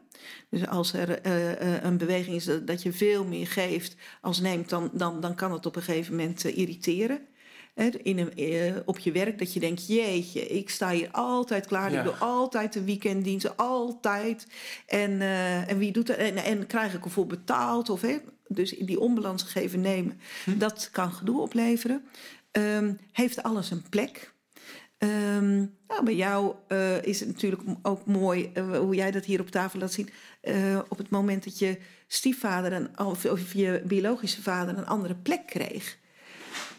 Dus 0.49 0.67
als 0.67 0.93
er 0.93 1.21
eh, 1.21 1.51
eh, 1.75 1.83
een 1.83 1.97
beweging 1.97 2.35
is 2.35 2.45
dat, 2.45 2.67
dat 2.67 2.83
je 2.83 2.93
veel 2.93 3.25
meer 3.25 3.47
geeft 3.47 3.95
als 4.21 4.39
neemt, 4.39 4.69
dan, 4.69 4.89
dan, 4.93 5.21
dan 5.21 5.35
kan 5.35 5.51
het 5.51 5.65
op 5.65 5.75
een 5.75 5.81
gegeven 5.81 6.15
moment 6.15 6.45
eh, 6.45 6.57
irriteren. 6.57 7.19
In 7.75 8.17
een, 8.17 8.35
eh, 8.35 8.75
op 8.85 8.99
je 8.99 9.11
werk, 9.11 9.39
dat 9.39 9.53
je 9.53 9.59
denkt: 9.59 9.87
jeetje, 9.87 10.47
ik 10.47 10.69
sta 10.69 10.91
hier 10.91 11.09
altijd 11.11 11.67
klaar. 11.67 11.91
Ja. 11.91 11.97
Ik 11.99 12.05
doe 12.05 12.13
altijd 12.13 12.73
de 12.73 12.83
weekenddiensten, 12.83 13.57
altijd. 13.57 14.47
En, 14.85 15.21
eh, 15.21 15.69
en 15.69 15.77
wie 15.77 15.91
doet 15.91 16.07
dat? 16.07 16.17
En, 16.17 16.35
en 16.35 16.67
krijg 16.67 16.93
ik 16.93 17.05
ervoor 17.05 17.27
betaald? 17.27 17.89
Of, 17.89 18.01
hè, 18.01 18.17
dus 18.47 18.69
die 18.69 18.99
onbalans 18.99 19.43
geven 19.43 19.81
nemen, 19.81 20.19
dat 20.57 20.89
kan 20.91 21.11
gedoe 21.11 21.41
opleveren. 21.41 22.05
Ehm, 22.51 22.93
heeft 23.11 23.43
alles 23.43 23.71
een 23.71 23.89
plek? 23.89 24.33
Ehm, 24.97 25.57
nou, 25.87 26.03
bij 26.03 26.15
jou 26.15 26.55
eh, 26.67 27.03
is 27.03 27.19
het 27.19 27.29
natuurlijk 27.29 27.61
ook 27.81 28.05
mooi 28.05 28.51
hoe 28.77 28.95
jij 28.95 29.11
dat 29.11 29.25
hier 29.25 29.39
op 29.39 29.49
tafel 29.49 29.79
laat 29.79 29.93
zien. 29.93 30.09
Op 30.89 30.97
het 30.97 31.09
moment 31.09 31.43
dat 31.43 31.59
je 31.59 31.77
stiefvader 32.07 32.73
een, 32.73 32.99
of, 32.99 33.25
of 33.25 33.53
je 33.53 33.81
biologische 33.85 34.41
vader 34.41 34.77
een 34.77 34.85
andere 34.85 35.15
plek 35.15 35.45
kreeg. 35.45 35.97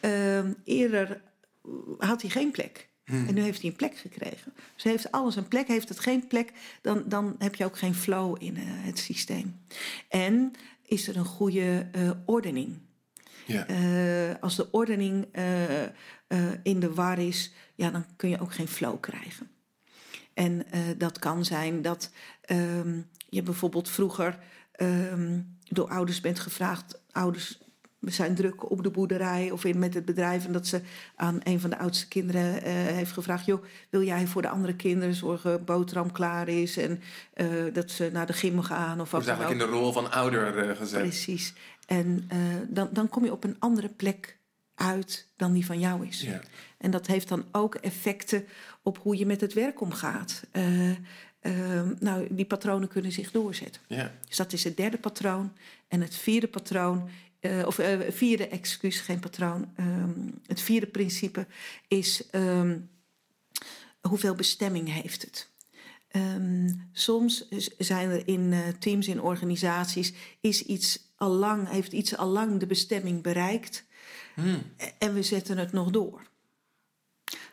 Ehm, 0.01 0.53
eerder 0.65 1.21
had 1.99 2.23
hij 2.23 2.31
geen 2.31 2.51
plek. 2.51 2.89
En 3.07 3.35
nu 3.35 3.41
heeft 3.41 3.61
hij 3.61 3.71
een 3.71 3.77
plek 3.77 3.97
gekregen. 3.97 4.53
Dus 4.75 4.83
heeft 4.83 5.13
alles 5.13 5.37
een 5.37 5.49
plek. 5.49 5.69
Heeft 5.69 5.89
het 5.89 6.01
geen 6.01 6.27
plek, 6.27 6.53
dan, 6.83 7.03
dan 7.07 7.35
heb 7.39 7.55
je 7.55 7.65
ook 7.65 7.79
geen 7.79 7.95
flow 7.95 8.37
in 8.39 8.57
eh, 8.57 8.63
het 8.67 8.99
systeem. 8.99 9.61
En 10.09 10.53
is 10.83 11.09
er 11.09 11.17
een 11.17 11.25
goede 11.25 11.87
eh, 11.93 12.11
ordening. 12.25 12.79
ja. 13.47 13.67
Eh, 13.67 14.43
als 14.43 14.57
de 14.57 14.71
ordening 14.71 15.27
in 16.63 16.81
de 16.81 16.95
war 16.95 17.19
is, 17.19 17.53
ja, 17.75 17.91
dan 17.91 18.05
kun 18.17 18.29
je 18.29 18.41
ook 18.41 18.55
geen 18.55 18.69
flow 18.69 19.01
krijgen. 19.01 19.51
En 20.35 20.67
dat 20.99 21.19
kan 21.19 21.45
zijn 21.45 21.83
dat 21.83 22.11
ehm, 22.41 23.01
je 23.29 23.43
bijvoorbeeld 23.43 23.89
vroeger 23.89 24.39
ehm, 24.73 25.41
door 25.63 25.89
ouders 25.89 26.21
bent 26.21 26.39
gevraagd. 26.41 27.01
Ouders 27.11 27.59
zijn 28.01 28.35
druk 28.35 28.71
op 28.71 28.83
de 28.83 28.91
boerderij 28.91 29.51
of 29.51 29.65
in, 29.65 29.79
met 29.79 29.95
het 29.95 30.05
bedrijf. 30.05 30.47
En 30.47 30.53
dat 30.53 30.67
ze 30.67 30.81
aan 31.17 31.41
een 31.43 31.61
van 31.61 31.71
de 31.71 31.79
oudste 31.79 32.09
kinderen 32.09 32.63
eh, 32.63 32.73
heeft 32.73 33.13
gevraagd: 33.13 33.47
joh, 33.47 33.65
wil 33.91 34.03
jij 34.03 34.27
voor 34.27 34.43
de 34.43 34.49
andere 34.49 34.77
kinderen 34.77 35.15
zorgen, 35.15 35.65
boterham 35.65 36.13
klaar 36.13 36.49
is 36.49 36.77
en 36.77 37.01
eh, 37.33 37.47
dat 37.73 37.91
ze 37.91 38.11
naar 38.13 38.27
de 38.27 38.33
gym 38.33 38.63
gaan 38.63 39.01
of 39.01 39.11
wat 39.11 39.21
Dus 39.21 39.29
dan 39.31 39.39
ook. 39.39 39.43
eigenlijk 39.43 39.71
in 39.71 39.77
de 39.77 39.83
rol 39.83 39.93
van 39.93 40.13
ouder 40.13 40.69
eh, 40.69 40.77
gezet. 40.77 41.01
Precies. 41.01 41.55
En 41.87 42.29
dan, 42.69 42.89
dan 42.93 43.09
kom 43.09 43.25
je 43.25 43.33
op 43.33 43.45
een 43.45 43.57
andere 43.59 43.89
plek 43.89 44.37
uit 44.77 45.29
dan 45.37 45.53
die 45.53 45.67
van 45.67 45.79
jou 45.79 46.07
is. 46.07 46.21
Ja. 46.21 46.41
En 46.79 46.91
dat 46.91 47.07
heeft 47.07 47.29
dan 47.29 47.45
ook 47.53 47.75
effecten 47.75 48.47
op 48.83 48.99
hoe 48.99 49.17
je 49.17 49.27
met 49.27 49.41
het 49.41 49.53
werk 49.53 49.81
omgaat. 49.81 50.43
Eh, 50.51 50.91
eh, 50.91 50.97
nou, 51.99 52.27
die 52.31 52.45
patronen 52.45 52.89
kunnen 52.89 53.13
zich 53.13 53.31
doorzetten. 53.31 53.83
Ja. 53.87 54.13
Dus 54.29 54.37
dat 54.37 54.53
is 54.53 54.65
het 54.65 54.77
derde 54.77 54.99
patroon. 54.99 55.53
En 55.89 56.01
het 56.01 56.17
vierde 56.17 56.49
patroon, 56.49 57.09
eh, 57.47 57.67
of 57.67 57.79
eh, 57.79 57.99
vierde 58.11 58.49
excuus, 58.49 59.01
geen 59.01 59.21
patroon. 59.21 59.73
ehm, 59.77 60.29
het 60.47 60.61
vierde 60.61 60.87
principe 60.87 61.47
is 61.89 62.31
ehm, 62.31 62.79
hoeveel 64.01 64.35
bestemming 64.35 64.93
heeft 64.93 65.23
het? 65.23 65.49
Ehm, 66.09 66.73
soms 66.93 67.49
zijn 67.79 68.11
er 68.11 68.29
in 68.29 68.53
eh, 68.53 68.61
teams, 68.79 69.09
in 69.09 69.21
organisaties, 69.21 70.13
is 70.41 70.63
iets 70.63 71.13
allang, 71.17 71.69
heeft 71.69 71.93
iets 71.93 72.17
allang 72.17 72.61
de 72.61 72.67
bestemming 72.67 73.23
bereikt 73.23 73.85
Hmm. 74.35 74.63
en 74.99 75.15
we 75.15 75.23
zetten 75.23 75.59
het 75.59 75.73
nog 75.73 75.91
door. 75.91 76.23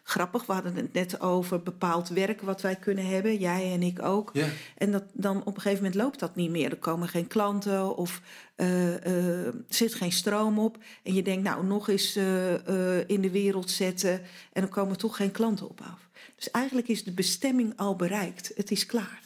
Grappig. 0.04 0.46
We 0.46 0.54
hadden 0.54 0.76
het 0.76 0.94
net 0.94 1.22
over 1.22 1.64
bepaald 1.64 2.10
werk 2.10 2.42
wat 2.42 2.62
wij 2.62 2.76
kunnen 2.76 3.06
hebben, 3.06 3.38
jij 3.38 3.74
en 3.74 3.84
ik 3.84 4.02
ook. 4.02 4.30
Ja. 4.34 4.48
En 4.78 4.92
dat, 4.92 5.04
dan 5.14 5.40
op 5.40 5.56
een 5.56 5.62
gegeven 5.62 5.84
moment 5.84 6.02
loopt 6.02 6.20
dat 6.20 6.36
niet 6.36 6.50
meer. 6.50 6.72
Er 6.72 6.78
komen 6.78 7.08
geen 7.08 7.28
klanten 7.28 7.98
of 7.98 8.22
uh, 8.58 8.88
uh, 8.88 9.46
er 9.46 9.54
zit 9.68 9.94
geen 9.94 10.12
stroom 10.12 10.60
op. 10.60 10.78
En 11.04 11.14
je 11.14 11.24
denkt, 11.24 11.44
nou, 11.44 11.66
nog 11.66 11.90
eens 11.90 12.18
uh, 12.18 13.10
in 13.10 13.22
de 13.22 13.32
wereld 13.32 13.70
zetten. 13.70 14.22
En 14.54 14.62
dan 14.62 14.70
komen 14.70 14.98
toch 14.98 15.16
geen 15.16 15.32
klanten 15.32 15.70
op 15.70 15.82
af. 15.82 16.10
Dus 16.36 16.52
eigenlijk 16.52 16.88
is 16.88 17.04
de 17.04 17.14
bestemming 17.14 17.74
al 17.76 17.96
bereikt. 17.96 18.52
Het 18.56 18.72
is 18.72 18.86
klaar. 18.86 19.23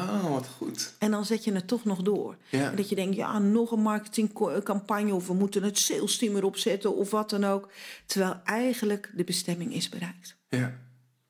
Oh, 0.00 0.30
wat 0.30 0.46
goed. 0.46 0.94
En 0.98 1.10
dan 1.10 1.24
zet 1.24 1.44
je 1.44 1.52
het 1.52 1.68
toch 1.68 1.84
nog 1.84 2.02
door. 2.02 2.36
Ja. 2.48 2.70
En 2.70 2.76
dat 2.76 2.88
je 2.88 2.94
denkt, 2.94 3.16
ja, 3.16 3.38
nog 3.38 3.70
een 3.70 3.82
marketingcampagne... 3.82 5.14
of 5.14 5.26
we 5.26 5.34
moeten 5.34 5.62
het 5.62 5.78
sales 5.78 6.18
team 6.18 6.36
erop 6.36 6.56
zetten 6.56 6.96
of 6.96 7.10
wat 7.10 7.30
dan 7.30 7.44
ook. 7.44 7.70
Terwijl 8.06 8.40
eigenlijk 8.44 9.10
de 9.14 9.24
bestemming 9.24 9.74
is 9.74 9.88
bereikt. 9.88 10.36
Ja. 10.48 10.78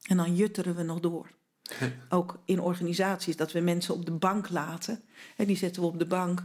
En 0.02 0.16
dan 0.16 0.34
jutteren 0.36 0.74
we 0.74 0.82
nog 0.82 1.00
door. 1.00 1.30
Ook 2.08 2.38
in 2.44 2.60
organisaties, 2.60 3.36
dat 3.36 3.52
we 3.52 3.60
mensen 3.60 3.94
op 3.94 4.04
de 4.04 4.12
bank 4.12 4.50
laten. 4.50 5.02
En 5.36 5.46
die 5.46 5.56
zetten 5.56 5.82
we 5.82 5.88
op 5.88 5.98
de 5.98 6.06
bank. 6.06 6.42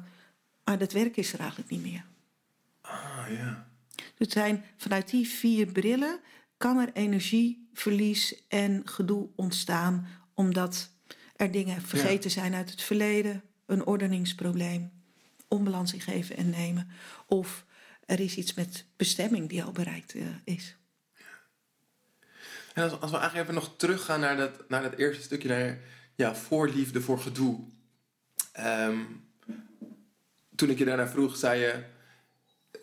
Maar 0.64 0.78
dat 0.78 0.92
werk 0.92 1.18
is 1.18 1.34
er 1.34 1.40
eigenlijk 1.40 1.70
niet 1.70 1.82
meer. 1.82 2.06
Ah, 2.82 3.26
ja. 3.30 3.68
Dus 3.96 4.06
het 4.18 4.32
zijn 4.32 4.66
vanuit 4.78 5.10
die 5.10 5.28
vier 5.28 5.66
brillen... 5.66 6.20
kan 6.58 6.78
er 6.78 6.90
energieverlies 6.94 8.48
en 8.48 8.82
gedoe 8.86 9.28
ontstaan... 9.36 10.08
omdat 10.34 10.90
er 11.40 11.52
dingen 11.52 11.82
vergeten 11.82 12.32
zijn 12.32 12.54
uit 12.54 12.70
het 12.70 12.82
verleden, 12.82 13.44
een 13.66 13.86
ordeningsprobleem, 13.86 14.92
onbalans 15.48 15.94
in 15.94 16.02
geven 16.02 16.38
en 16.38 16.50
nemen. 16.50 16.90
Of 17.26 17.66
er 18.06 18.20
is 18.20 18.36
iets 18.36 18.54
met 18.54 18.86
bestemming 18.96 19.50
die 19.50 19.64
al 19.64 19.72
bereikt 19.72 20.16
uh, 20.16 20.28
is. 20.44 20.76
En 22.74 22.84
als, 22.84 23.00
als, 23.00 23.12
we 23.12 23.18
eigenlijk 23.18 23.50
even 23.50 23.62
nog 23.62 23.74
teruggaan 23.78 24.20
naar 24.20 24.38
dat, 24.38 24.70
naar 24.70 24.82
dat 24.82 24.94
eerste 24.94 25.24
stukje, 25.24 25.48
naar 25.48 25.80
ja, 26.16 26.36
voorliefde 26.36 27.02
voor 27.02 27.20
gedoe. 27.20 27.60
Um, 28.60 29.28
toen 30.56 30.70
ik 30.70 30.78
je 30.78 30.86
daarna 30.86 31.08
vroeg, 31.08 31.38
zei 31.38 31.62
je 31.62 31.84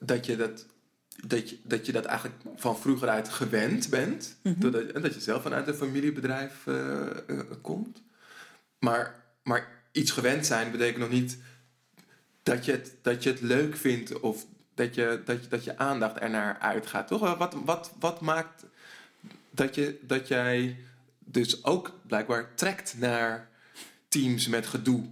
dat 0.00 0.26
je 0.26 0.36
dat, 0.36 0.66
dat, 1.26 1.50
je, 1.50 1.58
dat, 1.62 1.86
je 1.86 1.92
dat 1.92 2.04
eigenlijk 2.04 2.38
van 2.56 2.78
vroeger 2.78 3.08
uit 3.08 3.28
gewend 3.28 3.90
bent. 3.90 4.36
Mm 4.42 4.56
-hmm. 4.58 4.70
dat, 4.70 5.02
dat 5.02 5.14
je 5.14 5.20
zelf 5.20 5.42
vanuit 5.42 5.68
een 5.68 5.74
familiebedrijf 5.74 6.66
uh, 6.66 7.06
uh, 7.26 7.40
komt. 7.60 8.04
Maar, 8.78 9.24
maar 9.42 9.68
iets 9.92 10.10
gewend 10.10 10.46
zijn 10.46 10.70
betekent 10.70 10.98
nog 10.98 11.10
niet 11.10 11.38
dat 12.42 12.64
je 12.64 12.72
het, 12.72 12.94
dat 13.02 13.22
je 13.22 13.30
het 13.30 13.40
leuk 13.40 13.76
vindt 13.76 14.20
of 14.20 14.46
dat 14.74 14.94
je, 14.94 15.22
dat 15.24 15.42
je, 15.42 15.48
dat 15.48 15.64
je 15.64 15.78
aandacht 15.78 16.16
ernaar 16.16 16.58
uitgaat. 16.58 17.08
Toch? 17.08 17.36
Wat, 17.36 17.54
wat, 17.64 17.92
wat 17.98 18.20
maakt 18.20 18.64
dat, 19.50 19.74
je, 19.74 19.98
dat 20.02 20.28
jij 20.28 20.76
dus 21.18 21.64
ook 21.64 21.92
blijkbaar 22.06 22.54
trekt 22.54 22.98
naar 22.98 23.48
teams 24.08 24.48
met 24.48 24.66
gedoe? 24.66 25.08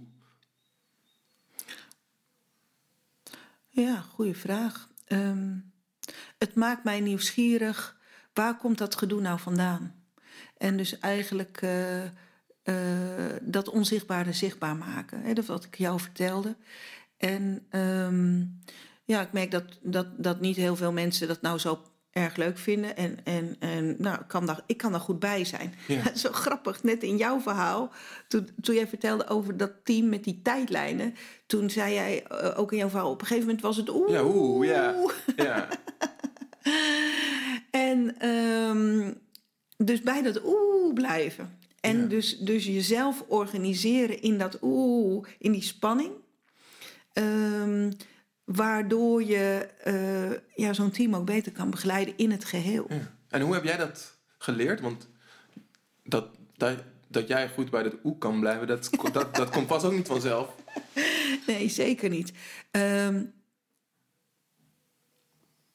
Ja, 3.67 4.01
goede 4.01 4.33
vraag. 4.35 4.89
Um, 5.07 5.73
het 6.37 6.55
maakt 6.55 6.83
mij 6.83 6.99
nieuwsgierig. 6.99 7.97
Waar 8.33 8.57
komt 8.57 8.77
dat 8.77 8.95
gedoe 8.95 9.21
nou 9.21 9.39
vandaan? 9.39 9.95
En 10.57 10.77
dus 10.77 10.99
eigenlijk. 10.99 11.61
Uh, 11.61 12.03
uh, 12.65 12.75
dat 13.41 13.69
onzichtbare 13.69 14.33
zichtbaar 14.33 14.75
maken. 14.75 15.21
Hè, 15.21 15.33
dat 15.33 15.45
wat 15.45 15.63
ik 15.63 15.77
jou 15.77 15.99
vertelde. 15.99 16.55
En 17.17 17.65
um, 17.71 18.59
ja, 19.05 19.21
ik 19.21 19.31
merk 19.31 19.51
dat, 19.51 19.63
dat, 19.81 20.07
dat 20.17 20.39
niet 20.39 20.55
heel 20.55 20.75
veel 20.75 20.91
mensen 20.91 21.27
dat 21.27 21.41
nou 21.41 21.57
zo 21.57 21.81
erg 22.11 22.35
leuk 22.35 22.57
vinden. 22.57 22.97
En, 22.97 23.17
en, 23.23 23.55
en 23.59 23.95
nou, 23.97 24.19
ik 24.19 24.27
kan, 24.27 24.45
daar, 24.45 24.61
ik 24.65 24.77
kan 24.77 24.91
daar 24.91 25.01
goed 25.01 25.19
bij 25.19 25.45
zijn. 25.45 25.73
Ja. 25.87 26.15
Zo 26.15 26.31
grappig, 26.31 26.83
net 26.83 27.03
in 27.03 27.17
jouw 27.17 27.39
verhaal, 27.39 27.91
toen, 28.27 28.49
toen 28.61 28.75
jij 28.75 28.87
vertelde 28.87 29.27
over 29.27 29.57
dat 29.57 29.71
team 29.83 30.09
met 30.09 30.23
die 30.23 30.41
tijdlijnen, 30.41 31.15
toen 31.45 31.69
zei 31.69 31.93
jij 31.93 32.25
uh, 32.31 32.59
ook 32.59 32.71
in 32.71 32.77
jouw 32.77 32.89
verhaal, 32.89 33.11
op 33.11 33.21
een 33.21 33.27
gegeven 33.27 33.47
moment 33.47 33.63
was 33.63 33.77
het 33.77 33.89
oeh. 33.89 34.09
Ja, 34.09 34.23
oeh, 34.23 34.67
ja. 34.67 34.95
ja. 35.35 35.67
en 37.71 38.29
um, 38.29 39.17
dus 39.77 40.01
bij 40.01 40.21
dat 40.21 40.43
oeh 40.43 40.93
blijven. 40.93 41.59
En 41.85 42.01
Ja. 42.01 42.05
dus, 42.07 42.37
dus 42.37 42.65
jezelf 42.65 43.23
organiseren 43.27 44.21
in 44.21 44.37
dat 44.37 44.57
oeh, 44.61 45.27
in 45.39 45.51
die 45.51 45.61
spanning. 45.61 46.11
Ehm, 47.13 47.91
waardoor 48.43 49.23
je 49.23 49.67
eh, 49.83 50.55
ja, 50.55 50.73
zo'n 50.73 50.91
team 50.91 51.15
ook 51.15 51.25
beter 51.25 51.51
kan 51.51 51.69
begeleiden 51.69 52.17
in 52.17 52.31
het 52.31 52.45
geheel. 52.45 52.85
Ja. 52.89 53.13
En 53.29 53.41
hoe 53.41 53.53
heb 53.53 53.63
jij 53.63 53.77
dat 53.77 54.17
geleerd? 54.37 54.81
Want 54.81 55.09
dat, 56.03 56.27
dat, 56.57 56.83
dat 57.07 57.27
jij 57.27 57.49
goed 57.49 57.69
bij 57.69 57.83
dat 57.83 57.95
oe 58.03 58.17
kan 58.17 58.39
blijven, 58.39 58.67
dat, 58.67 58.89
dat, 59.11 59.35
dat 59.35 59.49
komt 59.49 59.67
vast 59.67 59.85
ook 59.85 59.93
niet 59.93 60.07
vanzelf. 60.07 60.49
Nee, 61.47 61.69
zeker 61.69 62.09
niet. 62.09 62.31
Ehm, 62.71 63.23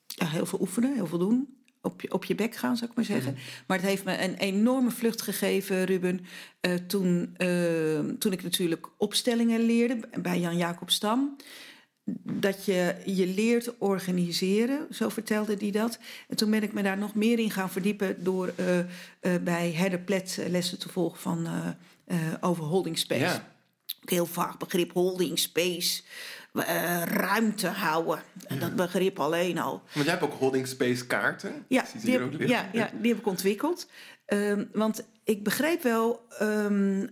ja, 0.07 0.27
heel 0.27 0.47
veel 0.47 0.61
oefenen, 0.61 0.95
heel 0.95 1.07
veel 1.07 1.19
doen. 1.19 1.60
Op 1.83 2.01
je, 2.01 2.13
op 2.13 2.25
je 2.25 2.35
bek 2.35 2.57
gaan, 2.57 2.77
zou 2.77 2.91
ik 2.91 2.97
maar 2.97 3.05
zeggen. 3.05 3.37
Maar 3.67 3.77
het 3.77 3.87
heeft 3.87 4.05
me 4.05 4.23
een 4.23 4.35
enorme 4.35 4.91
vlucht 4.91 5.23
gegeven, 5.23 5.85
Ruben. 5.85 6.27
eh, 6.61 6.75
toen, 6.75 7.35
eh, 7.37 7.99
toen 8.19 8.33
ik 8.33 8.43
natuurlijk 8.43 8.89
opstellingen 8.97 9.61
leerde 9.61 10.01
bij 10.23 10.41
Jan 10.41 10.57
Jacob 10.57 10.91
Stam. 10.91 11.37
Dat 12.23 12.65
je 12.65 12.95
je 13.05 13.27
leert 13.27 13.79
organiseren, 13.79 14.87
zo 14.91 15.09
vertelde 15.09 15.57
hij 15.59 15.71
dat. 15.71 15.99
En 16.29 16.37
toen 16.37 16.51
ben 16.51 16.63
ik 16.63 16.73
me 16.73 16.83
daar 16.83 16.99
nog 16.99 17.15
meer 17.15 17.39
in 17.39 17.51
gaan 17.51 17.71
verdiepen... 17.71 18.25
door 18.25 18.53
eh, 18.57 19.35
bij 19.43 19.73
Herder 19.73 20.01
Plet 20.01 20.39
lessen 20.49 20.79
te 20.79 20.89
volgen 20.89 21.21
van, 21.21 21.49
over 22.41 22.65
holding 22.65 22.99
space. 22.99 23.21
Ja. 23.21 23.49
Ook 24.03 24.11
heel 24.11 24.27
vaag 24.27 24.59
begrip, 24.59 24.93
holding 24.93 25.39
space. 25.39 26.03
Eh, 26.55 27.03
ruimte 27.05 27.67
houden. 27.69 28.23
Dat 28.59 28.77
begrip 28.77 29.19
alleen 29.21 29.59
al. 29.59 29.83
Want 29.93 30.05
jij 30.07 30.15
hebt 30.15 30.23
ook 30.23 30.39
holding 30.39 30.67
space 30.67 31.07
kaarten. 31.07 31.65
Ja, 31.69 31.85
die 31.93 32.11
hier 32.11 32.21
heb, 32.21 32.49
ja, 32.49 32.69
ja, 32.73 32.91
die 33.01 33.11
heb 33.11 33.21
ik 33.21 33.27
ontwikkeld. 33.27 33.87
Ehm, 34.27 34.65
want 34.73 35.07
ik 35.25 35.45
begreep 35.45 35.83
wel, 35.83 36.27
ehm, 36.39 37.03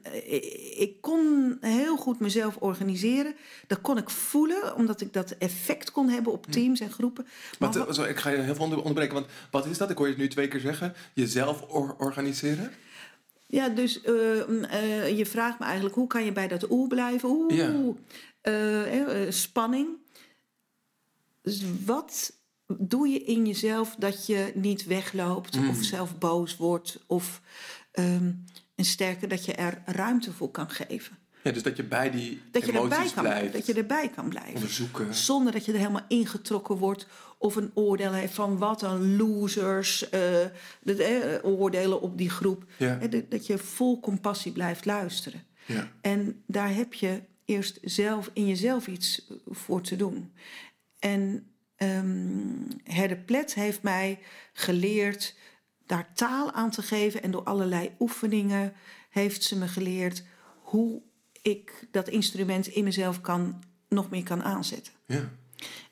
ik, 0.76 0.92
kon 1.00 1.56
heel 1.60 1.96
goed 1.96 2.20
mezelf 2.20 2.56
organiseren. 2.56 3.34
Dat 3.66 3.80
kon 3.80 3.96
ik 3.98 4.10
voelen, 4.10 4.74
omdat 4.76 5.00
ik 5.00 5.12
dat 5.12 5.30
effect 5.30 5.90
kon 5.90 6.08
hebben 6.08 6.32
op 6.32 6.46
teams 6.46 6.80
en 6.80 6.90
groepen. 6.92 7.26
Maar 7.58 7.72
Wat, 7.72 7.94
zo, 7.94 8.02
ik 8.02 8.16
ga 8.18 8.30
je 8.30 8.36
heel 8.38 8.54
veel 8.54 8.64
onder- 8.64 8.78
onderbreken, 8.78 9.14
want 9.14 9.26
wat 9.50 9.66
is 9.66 9.78
dat? 9.78 9.90
Ik 9.90 9.96
hoor 9.96 10.06
je 10.06 10.12
het 10.12 10.22
nu 10.22 10.28
twee 10.28 10.48
keer 10.48 10.60
zeggen. 10.60 10.94
Jezelf 11.12 11.62
or- 11.68 11.94
organiseren? 11.98 12.72
Ja, 13.46 13.68
dus 13.68 14.00
ehm, 14.02 14.64
eh, 14.64 15.16
je 15.18 15.26
vraagt 15.26 15.58
me 15.58 15.64
eigenlijk, 15.64 15.94
hoe 15.94 16.06
kan 16.06 16.24
je 16.24 16.32
bij 16.32 16.48
dat 16.48 16.70
oeh 16.70 16.88
blijven? 16.88 17.28
Oeh, 17.28 17.56
Ja. 17.56 17.72
Eh, 18.40 19.22
eh, 19.26 19.30
spanning. 19.32 19.88
Dus 21.42 21.62
wat 21.84 22.32
doe 22.78 23.08
je 23.08 23.22
in 23.24 23.46
jezelf 23.46 23.94
dat 23.98 24.26
je 24.26 24.52
niet 24.54 24.84
wegloopt 24.84 25.56
Mm. 25.60 25.68
of 25.68 25.82
zelf 25.84 26.18
boos 26.18 26.56
wordt? 26.56 26.98
Of 27.06 27.40
ehm, 27.92 28.30
en 28.74 28.84
sterker, 28.84 29.28
dat 29.28 29.44
je 29.44 29.52
er 29.52 29.82
ruimte 29.86 30.32
voor 30.32 30.50
kan 30.50 30.70
geven. 30.70 31.18
Ja, 31.42 31.50
dus 31.52 31.62
dat 31.62 31.76
je 31.76 31.84
bij 31.84 32.10
die 32.10 32.40
Dat 32.50 32.66
je, 32.66 32.72
erbij 32.72 32.82
emoties 32.84 33.12
kan, 33.14 33.22
blijft. 33.22 33.52
dat 33.52 33.66
je 33.66 33.74
erbij 33.74 34.08
kan 34.08 34.28
blijven. 34.28 34.54
onderzoeken. 34.54 35.14
Zonder 35.14 35.52
dat 35.52 35.64
je 35.64 35.72
er 35.72 35.78
helemaal 35.78 36.04
ingetrokken 36.08 36.76
wordt 36.76 37.06
of 37.38 37.56
een 37.56 37.70
oordeel 37.74 38.12
heeft 38.12 38.34
van 38.34 38.58
wat 38.58 38.82
een 38.82 39.16
losers, 39.16 39.98
de, 40.10 40.50
eh, 41.42 41.50
oordelen 41.50 42.00
op 42.00 42.18
die 42.18 42.30
groep. 42.30 42.64
Ja. 42.78 42.98
Dat 43.28 43.46
je 43.46 43.58
vol 43.58 44.00
compassie 44.00 44.52
blijft 44.52 44.84
luisteren. 44.84 45.42
Ja. 45.66 45.88
En 46.00 46.42
daar 46.46 46.74
heb 46.74 46.94
je 46.94 47.20
eerst 47.48 47.78
zelf 47.82 48.30
in 48.32 48.46
jezelf 48.46 48.86
iets 48.86 49.26
voor 49.46 49.82
te 49.82 49.96
doen. 49.96 50.32
En 50.98 51.46
ehm 51.76 52.70
Herde 52.84 53.16
Plet 53.16 53.54
heeft 53.54 53.82
mij 53.82 54.18
geleerd 54.52 55.34
daar 55.86 56.12
taal 56.14 56.52
aan 56.52 56.70
te 56.70 56.82
geven. 56.82 57.22
En 57.22 57.30
door 57.30 57.42
allerlei 57.44 57.90
oefeningen 57.98 58.72
heeft 59.10 59.42
ze 59.42 59.56
me 59.56 59.68
geleerd 59.68 60.24
hoe 60.62 61.02
ik 61.42 61.86
dat 61.90 62.08
instrument 62.08 62.66
in 62.66 62.84
mezelf 62.84 63.20
kan, 63.20 63.62
nog 63.88 64.10
meer 64.10 64.22
kan 64.22 64.42
aanzetten. 64.42 64.92
Ja. 65.06 65.30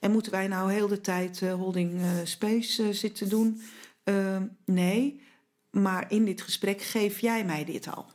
En 0.01 0.11
moeten 0.11 0.33
wij 0.33 0.49
nou 0.49 0.73
heel 0.73 0.89
de 0.89 1.01
tijd 1.01 1.43
eh, 1.43 1.55
holding 1.55 2.01
eh, 2.01 2.11
space 2.25 2.83
eh, 2.83 2.89
zitten 2.91 3.29
doen? 3.29 3.63
Ehm, 4.05 4.47
nee, 4.65 5.21
maar 5.71 6.11
in 6.11 6.25
dit 6.25 6.43
gesprek 6.43 6.83
geef 6.83 7.19
jij 7.19 7.45
mij 7.45 7.65
dit 7.65 7.89
al. 7.95 8.07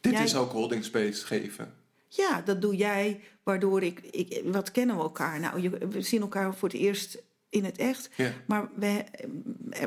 Dit 0.00 0.12
Jij- 0.12 0.24
is 0.24 0.34
ook 0.34 0.52
holding 0.52 0.84
space 0.84 1.26
geven. 1.26 1.74
Ja, 2.12 2.42
dat 2.42 2.60
doe 2.60 2.76
jij, 2.76 3.20
waardoor 3.42 3.82
ik, 3.82 4.00
ik... 4.00 4.40
Wat 4.44 4.70
kennen 4.70 4.96
we 4.96 5.02
elkaar? 5.02 5.40
Nou, 5.40 5.60
je, 5.60 5.70
we 5.70 6.02
zien 6.02 6.20
elkaar 6.20 6.54
voor 6.54 6.68
het 6.68 6.78
eerst 6.78 7.22
in 7.48 7.64
het 7.64 7.78
echt. 7.78 8.10
Ja. 8.16 8.32
Maar 8.46 8.70
we, 8.74 9.04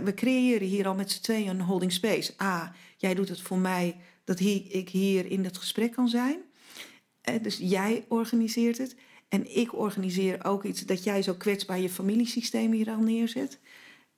we 0.04 0.14
creëren 0.14 0.68
hier 0.68 0.88
al 0.88 0.96
met 0.96 1.12
z'n 1.12 1.22
tweeën 1.22 1.50
een 1.50 1.62
holding 1.62 1.92
space. 1.92 2.34
A, 2.42 2.76
jij 2.98 3.14
doet 3.14 3.30
het 3.30 3.42
voor 3.42 3.58
mij 3.58 3.96
dat 4.24 4.40
ik 4.40 4.90
hier 4.90 5.26
in 5.26 5.44
dat 5.44 5.58
gesprek 5.58 5.92
kan 5.92 6.10
zijn. 6.10 6.42
Eh, 7.22 7.44
Dus 7.44 7.58
jij 7.58 8.06
organiseert 8.08 8.78
het. 8.78 8.96
En 9.30 9.56
ik 9.58 9.74
organiseer 9.74 10.46
ook 10.46 10.64
iets 10.64 10.82
dat 10.82 11.04
jij 11.04 11.22
zo 11.22 11.34
kwetsbaar 11.34 11.80
je 11.80 11.90
familiesysteem 11.90 12.72
hier 12.72 12.90
al 12.90 13.02
neerzet. 13.02 13.60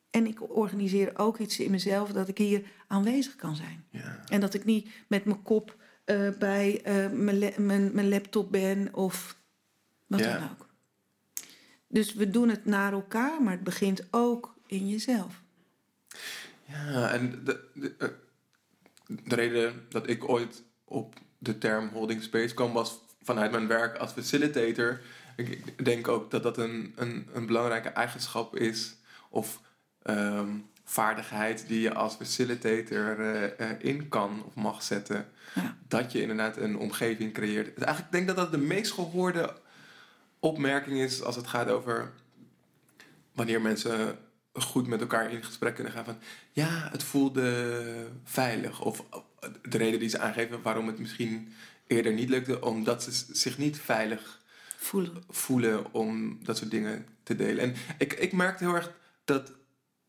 En 0.09 0.27
ik 0.27 0.55
organiseer 0.55 1.17
ook 1.17 1.37
iets 1.37 1.59
in 1.59 1.71
mezelf 1.71 2.11
dat 2.11 2.27
ik 2.27 2.37
hier 2.37 2.63
aanwezig 2.87 3.35
kan 3.35 3.55
zijn. 3.55 3.85
Ja. 3.89 4.23
En 4.25 4.39
dat 4.41 4.53
ik 4.53 4.65
niet 4.65 4.89
met 5.07 5.25
mijn 5.25 5.41
kop 5.41 5.75
eh, 6.05 6.29
bij 6.39 6.81
eh, 6.83 7.09
mijn, 7.11 7.39
la- 7.39 7.51
mijn, 7.57 7.91
mijn 7.93 8.09
laptop 8.09 8.51
ben 8.51 8.93
of 8.93 9.37
wat 10.07 10.19
Ja. 10.19 10.37
dan 10.39 10.49
ook. 10.49 10.67
Dus 11.87 12.13
we 12.13 12.29
doen 12.29 12.49
het 12.49 12.65
naar 12.65 12.93
elkaar, 12.93 13.41
maar 13.41 13.51
het 13.53 13.63
begint 13.63 14.07
ook 14.11 14.55
in 14.67 14.89
jezelf. 14.89 15.41
Ja, 16.65 17.11
en 17.11 17.43
de, 17.43 17.69
de, 17.73 17.95
eh, 17.97 18.07
de 19.05 19.35
reden 19.35 19.85
dat 19.89 20.09
ik 20.09 20.29
ooit 20.29 20.63
op 20.83 21.15
de 21.37 21.57
term 21.57 21.87
holding 21.89 22.23
space 22.23 22.53
kwam 22.53 22.73
was 22.73 22.99
vanuit 23.21 23.51
mijn 23.51 23.67
werk 23.67 23.97
als 23.97 24.11
facilitator. 24.11 25.01
Ik 25.35 25.49
ik 25.49 25.85
denk 25.85 26.07
ook 26.07 26.31
dat 26.31 26.43
dat 26.43 26.57
een, 26.57 26.93
een, 26.95 27.27
een 27.33 27.45
belangrijke 27.45 27.89
eigenschap 27.89 28.55
is 28.55 28.95
of 29.29 29.61
ehm, 30.01 30.49
vaardigheid 30.85 31.67
die 31.67 31.81
je 31.81 31.93
als 31.93 32.15
facilitator 32.15 33.19
eh, 33.19 33.59
eh, 33.59 33.77
in 33.79 34.09
kan 34.09 34.43
of 34.45 34.55
mag 34.55 34.83
zetten. 34.83 35.27
Ja. 35.55 35.77
Dat 35.87 36.11
je 36.11 36.21
inderdaad 36.21 36.57
een 36.57 36.77
omgeving 36.77 37.33
creëert. 37.33 37.75
Dus 37.75 37.83
eigenlijk 37.83 38.11
denk 38.11 38.29
ik 38.29 38.35
dat 38.35 38.45
dat 38.45 38.59
de 38.59 38.65
meest 38.65 38.91
gehoorde 38.91 39.53
opmerking 40.39 40.99
is 40.99 41.23
als 41.23 41.35
het 41.35 41.47
gaat 41.47 41.69
over 41.69 42.11
wanneer 43.33 43.61
mensen 43.61 44.17
goed 44.53 44.87
met 44.87 45.01
elkaar 45.01 45.31
in 45.31 45.43
gesprek 45.43 45.75
kunnen 45.75 45.93
gaan 45.93 46.05
van 46.05 46.17
ja, 46.51 46.89
het 46.91 47.03
voelde 47.03 48.07
veilig. 48.23 48.81
Of 48.81 49.05
de 49.61 49.77
reden 49.77 49.99
die 49.99 50.09
ze 50.09 50.19
aangeven 50.19 50.61
waarom 50.61 50.87
het 50.87 50.99
misschien 50.99 51.53
eerder 51.87 52.13
niet 52.13 52.29
lukte, 52.29 52.61
omdat 52.61 53.03
ze 53.03 53.11
zich 53.31 53.57
niet 53.57 53.79
veilig 53.79 54.43
Voelen. 54.77 55.23
voelen 55.29 55.93
om 55.93 56.39
dat 56.43 56.57
soort 56.57 56.71
dingen 56.71 57.05
te 57.23 57.35
delen. 57.35 57.63
En 57.63 57.75
ik, 57.97 58.13
ik 58.13 58.33
merkte 58.33 58.63
heel 58.63 58.75
erg 58.75 58.91
dat 59.25 59.51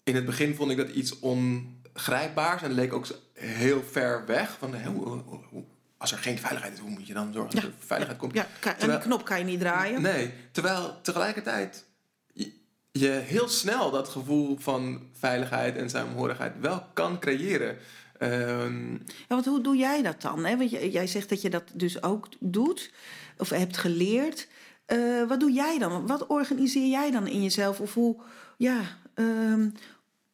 in 0.07 0.15
het 0.15 0.25
begin 0.25 0.55
vond 0.55 0.71
ik 0.71 0.77
dat 0.77 0.89
iets 0.89 1.19
ongrijpbaars 1.19 2.63
en 2.63 2.73
leek 2.73 2.93
ook 2.93 3.07
heel 3.33 3.83
ver 3.91 4.27
weg. 4.27 4.57
Van, 4.59 4.83
hoe- 4.87 5.05
hoe- 5.09 5.41
hoe- 5.51 5.65
als 5.99 6.13
er 6.13 6.19
geen 6.19 6.39
veiligheid 6.39 6.73
is, 6.73 6.79
hoe 6.79 6.91
moet 6.91 7.07
je 7.07 7.15
dan 7.15 7.33
zorgen 7.33 7.55
dat 7.55 7.63
Ja. 7.65 7.69
er 7.69 7.75
veiligheid 7.79 8.19
komt? 8.21 8.35
Ja, 8.35 8.47
kan, 8.61 8.75
Terwijl- 8.77 8.99
een 8.99 9.05
knop 9.05 9.25
kan 9.25 9.39
je 9.39 9.45
niet 9.45 9.61
draaien. 9.61 10.03
Nee, 10.03 10.33
terwijl 10.53 11.01
tegelijkertijd 11.03 11.85
je, 12.33 12.53
je 12.93 13.09
heel 13.09 13.49
snel 13.49 13.91
dat 13.91 14.09
gevoel 14.09 14.57
van 14.59 15.03
veiligheid 15.13 15.77
en 15.77 15.91
saamhorigheid 15.91 16.53
wel 16.61 16.83
kan 16.95 17.19
creëren. 17.21 17.77
Ehm, 18.19 18.93
Ja, 18.93 18.99
want 19.29 19.45
hoe 19.47 19.61
doe 19.63 19.77
jij 19.77 20.03
dat 20.03 20.23
dan? 20.23 20.45
Hè? 20.45 20.57
Want 20.57 20.71
jij 20.71 20.91
jij 20.91 21.07
zegt 21.07 21.29
dat 21.29 21.43
je 21.43 21.51
dat 21.51 21.65
dus 21.73 22.03
ook 22.03 22.29
doet, 22.41 22.93
of 23.39 23.51
hebt 23.51 23.77
geleerd. 23.77 24.49
Eh, 24.87 25.29
wat 25.29 25.41
doe 25.41 25.53
jij 25.53 25.79
dan? 25.79 26.07
Wat 26.07 26.27
organiseer 26.27 26.89
jij 26.89 27.11
dan 27.11 27.27
in 27.27 27.43
jezelf? 27.43 27.81
Of 27.81 27.95
hoe, 27.95 28.17
ja, 28.57 28.81
ehm, 29.15 29.69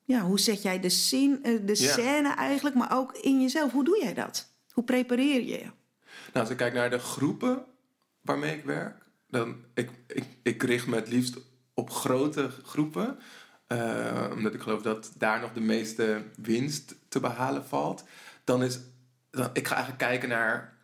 ja, 0.05 0.21
hoe 0.21 0.41
zet 0.41 0.63
jij 0.63 0.81
de, 0.81 0.89
zin, 0.91 1.39
eh, 1.43 1.59
de 1.67 1.83
Ja. 1.83 1.93
scène 1.93 2.35
eigenlijk, 2.35 2.77
maar 2.77 2.97
ook 2.99 3.13
in 3.17 3.41
jezelf? 3.41 3.73
Hoe 3.73 3.85
doe 3.85 3.99
jij 4.03 4.15
dat? 4.15 4.53
Hoe 4.73 4.85
prepareer 4.85 5.41
je 5.41 5.47
je? 5.59 5.63
nou, 5.63 5.71
als 6.33 6.51
ik 6.51 6.57
kijk 6.57 6.75
naar 6.75 6.91
de 6.91 6.99
groepen 6.99 7.65
waarmee 8.21 8.57
ik 8.57 8.65
werk, 8.65 8.97
dan 9.29 9.57
ik, 9.75 9.91
ik, 10.07 10.25
ik 10.43 10.63
richt 10.63 10.87
me 10.87 10.97
het 10.97 11.09
liefst 11.09 11.37
op 11.75 11.91
grote 11.91 12.51
groepen. 12.65 13.19
eh, 13.67 14.31
omdat 14.33 14.55
ik 14.55 14.61
geloof 14.61 14.83
dat 14.83 15.13
daar 15.19 15.41
nog 15.41 15.53
de 15.53 15.61
meeste 15.61 16.23
winst 16.37 16.95
te 17.09 17.21
behalen 17.21 17.65
valt. 17.65 18.05
Dan 18.45 18.63
is, 18.63 18.79
dan, 19.31 19.51
ik 19.53 19.67
ga 19.69 19.75
eigenlijk 19.75 20.05
kijken 20.05 20.29
naar 20.29 20.77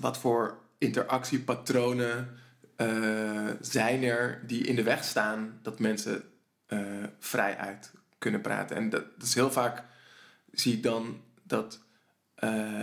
wat 0.00 0.18
voor 0.18 0.58
interactiepatronen 0.78 2.38
eh, 2.76 3.46
zijn 3.60 4.02
er 4.02 4.42
die 4.46 4.64
in 4.66 4.76
de 4.76 4.82
weg 4.82 5.04
staan 5.04 5.58
dat 5.62 5.78
mensen 5.78 6.22
vrij 7.18 7.56
uit 7.56 7.92
kunnen 8.18 8.40
praten. 8.40 8.76
En 8.76 8.90
dat, 8.90 9.04
dat 9.18 9.26
is 9.26 9.34
heel 9.34 9.50
vaak 9.50 9.84
zie 10.52 10.72
ik 10.72 10.82
dan 10.82 11.20
dat 11.42 11.80
eh, 12.34 12.80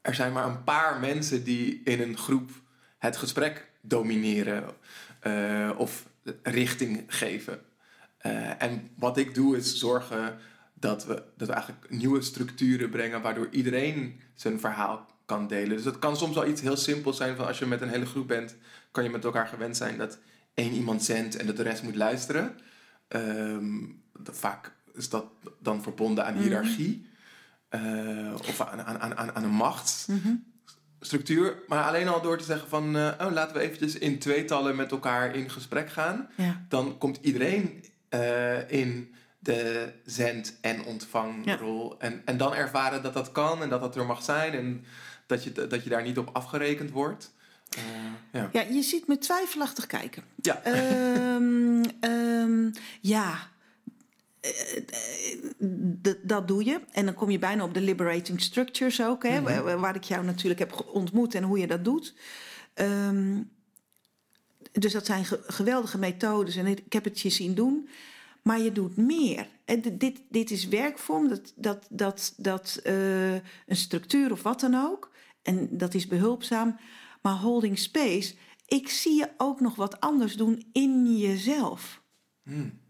er 0.00 0.14
zijn 0.14 0.32
maar 0.32 0.46
een 0.46 0.64
paar 0.64 1.00
mensen 1.00 1.44
die 1.44 1.80
in 1.84 2.00
een 2.00 2.16
groep 2.16 2.50
het 2.98 3.16
gesprek 3.16 3.70
domineren 3.80 4.64
eh, 5.20 5.70
of 5.76 6.06
richting 6.42 7.04
geven. 7.06 7.60
Eh, 8.18 8.62
en 8.62 8.90
wat 8.98 9.16
ik 9.16 9.34
doe 9.34 9.56
is 9.56 9.78
zorgen 9.78 10.38
dat 10.74 11.04
we, 11.04 11.22
dat 11.36 11.48
we 11.48 11.54
eigenlijk 11.54 11.90
nieuwe 11.90 12.22
structuren 12.22 12.90
brengen 12.90 13.22
waardoor 13.22 13.48
iedereen 13.50 14.20
zijn 14.34 14.60
verhaal 14.60 15.06
kan 15.26 15.46
delen. 15.46 15.76
Dus 15.76 15.84
dat 15.84 15.98
kan 15.98 16.16
soms 16.16 16.34
wel 16.34 16.46
iets 16.46 16.60
heel 16.60 16.76
simpels 16.76 17.16
zijn 17.16 17.36
van 17.36 17.46
als 17.46 17.58
je 17.58 17.66
met 17.66 17.80
een 17.80 17.88
hele 17.88 18.06
groep 18.06 18.28
bent, 18.28 18.56
kan 18.90 19.04
je 19.04 19.10
met 19.10 19.24
elkaar 19.24 19.46
gewend 19.46 19.76
zijn 19.76 19.98
dat 19.98 20.18
één 20.54 20.72
iemand 20.72 21.04
zendt 21.04 21.36
en 21.36 21.46
dat 21.46 21.56
de 21.56 21.62
rest 21.62 21.82
moet 21.82 21.96
luisteren. 21.96 22.58
Ehm, 23.12 23.74
dat- 24.18 24.38
vaak 24.38 24.72
is 24.94 25.08
dat 25.08 25.24
dan 25.60 25.82
verbonden 25.82 26.24
aan 26.26 26.36
hiërarchie 26.36 27.06
eh, 27.68 28.34
of 28.48 28.60
aan, 28.60 28.82
aan, 28.82 29.16
aan, 29.16 29.34
aan 29.34 29.44
een 29.44 29.50
machtsstructuur. 29.50 31.62
Maar 31.68 31.84
alleen 31.84 32.08
al 32.08 32.22
door 32.22 32.38
te 32.38 32.44
zeggen 32.44 32.68
van, 32.68 32.96
eh, 32.96 33.12
oh, 33.20 33.32
laten 33.32 33.56
we 33.56 33.62
eventjes 33.62 33.98
in 33.98 34.18
tweetallen 34.18 34.76
met 34.76 34.90
elkaar 34.90 35.34
in 35.36 35.50
gesprek 35.50 35.90
gaan 35.90 36.28
Ja. 36.36 36.64
dan 36.68 36.98
komt 36.98 37.18
iedereen 37.22 37.84
eh, 38.08 38.70
in 38.70 39.14
de 39.38 39.92
zend- 40.04 40.58
en 40.60 40.84
ontvangrol. 40.84 42.00
En, 42.00 42.22
en 42.24 42.36
dan 42.36 42.54
ervaren 42.54 43.02
dat 43.02 43.14
dat 43.14 43.32
kan 43.32 43.62
en 43.62 43.68
dat 43.68 43.80
dat 43.80 43.96
er 43.96 44.06
mag 44.06 44.22
zijn 44.22 44.52
en 44.52 44.84
dat 45.26 45.44
je, 45.44 45.52
dat 45.66 45.84
je 45.84 45.90
daar 45.90 46.02
niet 46.02 46.18
op 46.18 46.30
afgerekend 46.32 46.90
wordt. 46.90 47.34
Ja. 48.32 48.48
ja, 48.52 48.60
je 48.60 48.82
ziet 48.82 49.06
me 49.06 49.18
twijfelachtig 49.18 49.86
kijken. 49.86 50.24
Ja. 50.42 50.62
Ehm, 50.62 51.82
ehm, 52.00 52.70
ja. 53.00 53.50
Eh, 54.40 54.50
eh, 54.76 55.38
d- 56.02 56.16
dat 56.22 56.48
doe 56.48 56.64
je. 56.64 56.80
En 56.92 57.04
dan 57.04 57.14
kom 57.14 57.30
je 57.30 57.38
bijna 57.38 57.64
op 57.64 57.74
de 57.74 57.80
liberating 57.80 58.40
structures 58.40 59.02
ook, 59.02 59.22
hè, 59.22 59.40
Mhm. 59.40 59.62
waar, 59.64 59.78
waar 59.78 59.94
ik 59.96 60.04
jou 60.04 60.24
natuurlijk 60.24 60.60
heb 60.60 60.86
ontmoet 60.92 61.34
en 61.34 61.42
hoe 61.42 61.58
je 61.58 61.66
dat 61.66 61.84
doet. 61.84 62.14
Ehm, 62.74 63.40
dus 64.72 64.92
dat 64.92 65.06
zijn 65.06 65.24
ge- 65.24 65.42
geweldige 65.46 65.98
methodes 65.98 66.56
en 66.56 66.66
ik 66.66 66.92
heb 66.92 67.04
het 67.04 67.20
je 67.20 67.30
zien 67.30 67.54
doen. 67.54 67.88
Maar 68.42 68.60
je 68.60 68.72
doet 68.72 68.96
meer. 68.96 69.46
En 69.64 69.80
dit, 69.98 70.20
dit 70.28 70.50
is 70.50 70.68
werkvorm, 70.68 71.28
dat, 71.28 71.52
dat, 71.56 71.86
dat, 71.90 72.34
dat, 72.36 72.80
eh, 72.82 73.32
een 73.34 73.42
structuur 73.76 74.32
of 74.32 74.42
wat 74.42 74.60
dan 74.60 74.74
ook. 74.74 75.10
En 75.42 75.68
dat 75.70 75.94
is 75.94 76.06
behulpzaam. 76.06 76.76
Maar 77.22 77.34
holding 77.34 77.78
space, 77.78 78.34
ik 78.66 78.88
zie 78.88 79.14
je 79.14 79.30
ook 79.36 79.60
nog 79.60 79.74
wat 79.74 80.00
anders 80.00 80.36
doen 80.36 80.68
in 80.72 81.16
jezelf. 81.16 82.02
Hmm. 82.42 82.80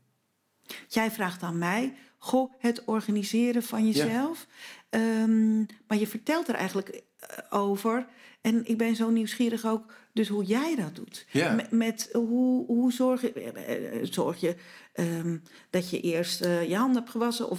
Jij 0.88 1.10
vraagt 1.10 1.42
aan 1.42 1.58
mij, 1.58 1.94
goh, 2.18 2.52
het 2.58 2.84
organiseren 2.84 3.62
van 3.62 3.86
jezelf. 3.86 4.46
Ehm, 4.88 5.58
maar 5.58 5.98
je 5.98 6.06
vertelt 6.06 6.48
er 6.48 6.54
eigenlijk 6.54 6.88
eh, 6.88 7.38
over. 7.50 8.06
En 8.42 8.66
ik 8.66 8.78
ben 8.78 8.96
zo 8.96 9.10
nieuwsgierig 9.10 9.66
ook, 9.66 9.92
dus 10.12 10.28
hoe 10.28 10.44
jij 10.44 10.76
dat 10.76 10.96
doet. 10.96 11.26
Ja. 11.30 11.54
Met, 11.54 11.70
met 11.70 12.08
hoe, 12.12 12.66
hoe 12.66 12.92
zorg 12.92 13.20
je, 13.20 13.32
eh, 13.32 14.00
eh, 14.00 14.06
zorg 14.10 14.40
je 14.40 14.56
ehm, 14.92 15.38
dat 15.70 15.90
je 15.90 16.00
eerst 16.00 16.40
eh, 16.40 16.68
je 16.68 16.76
handen 16.76 16.96
hebt 16.96 17.10
gewassen? 17.10 17.50
Of 17.50 17.58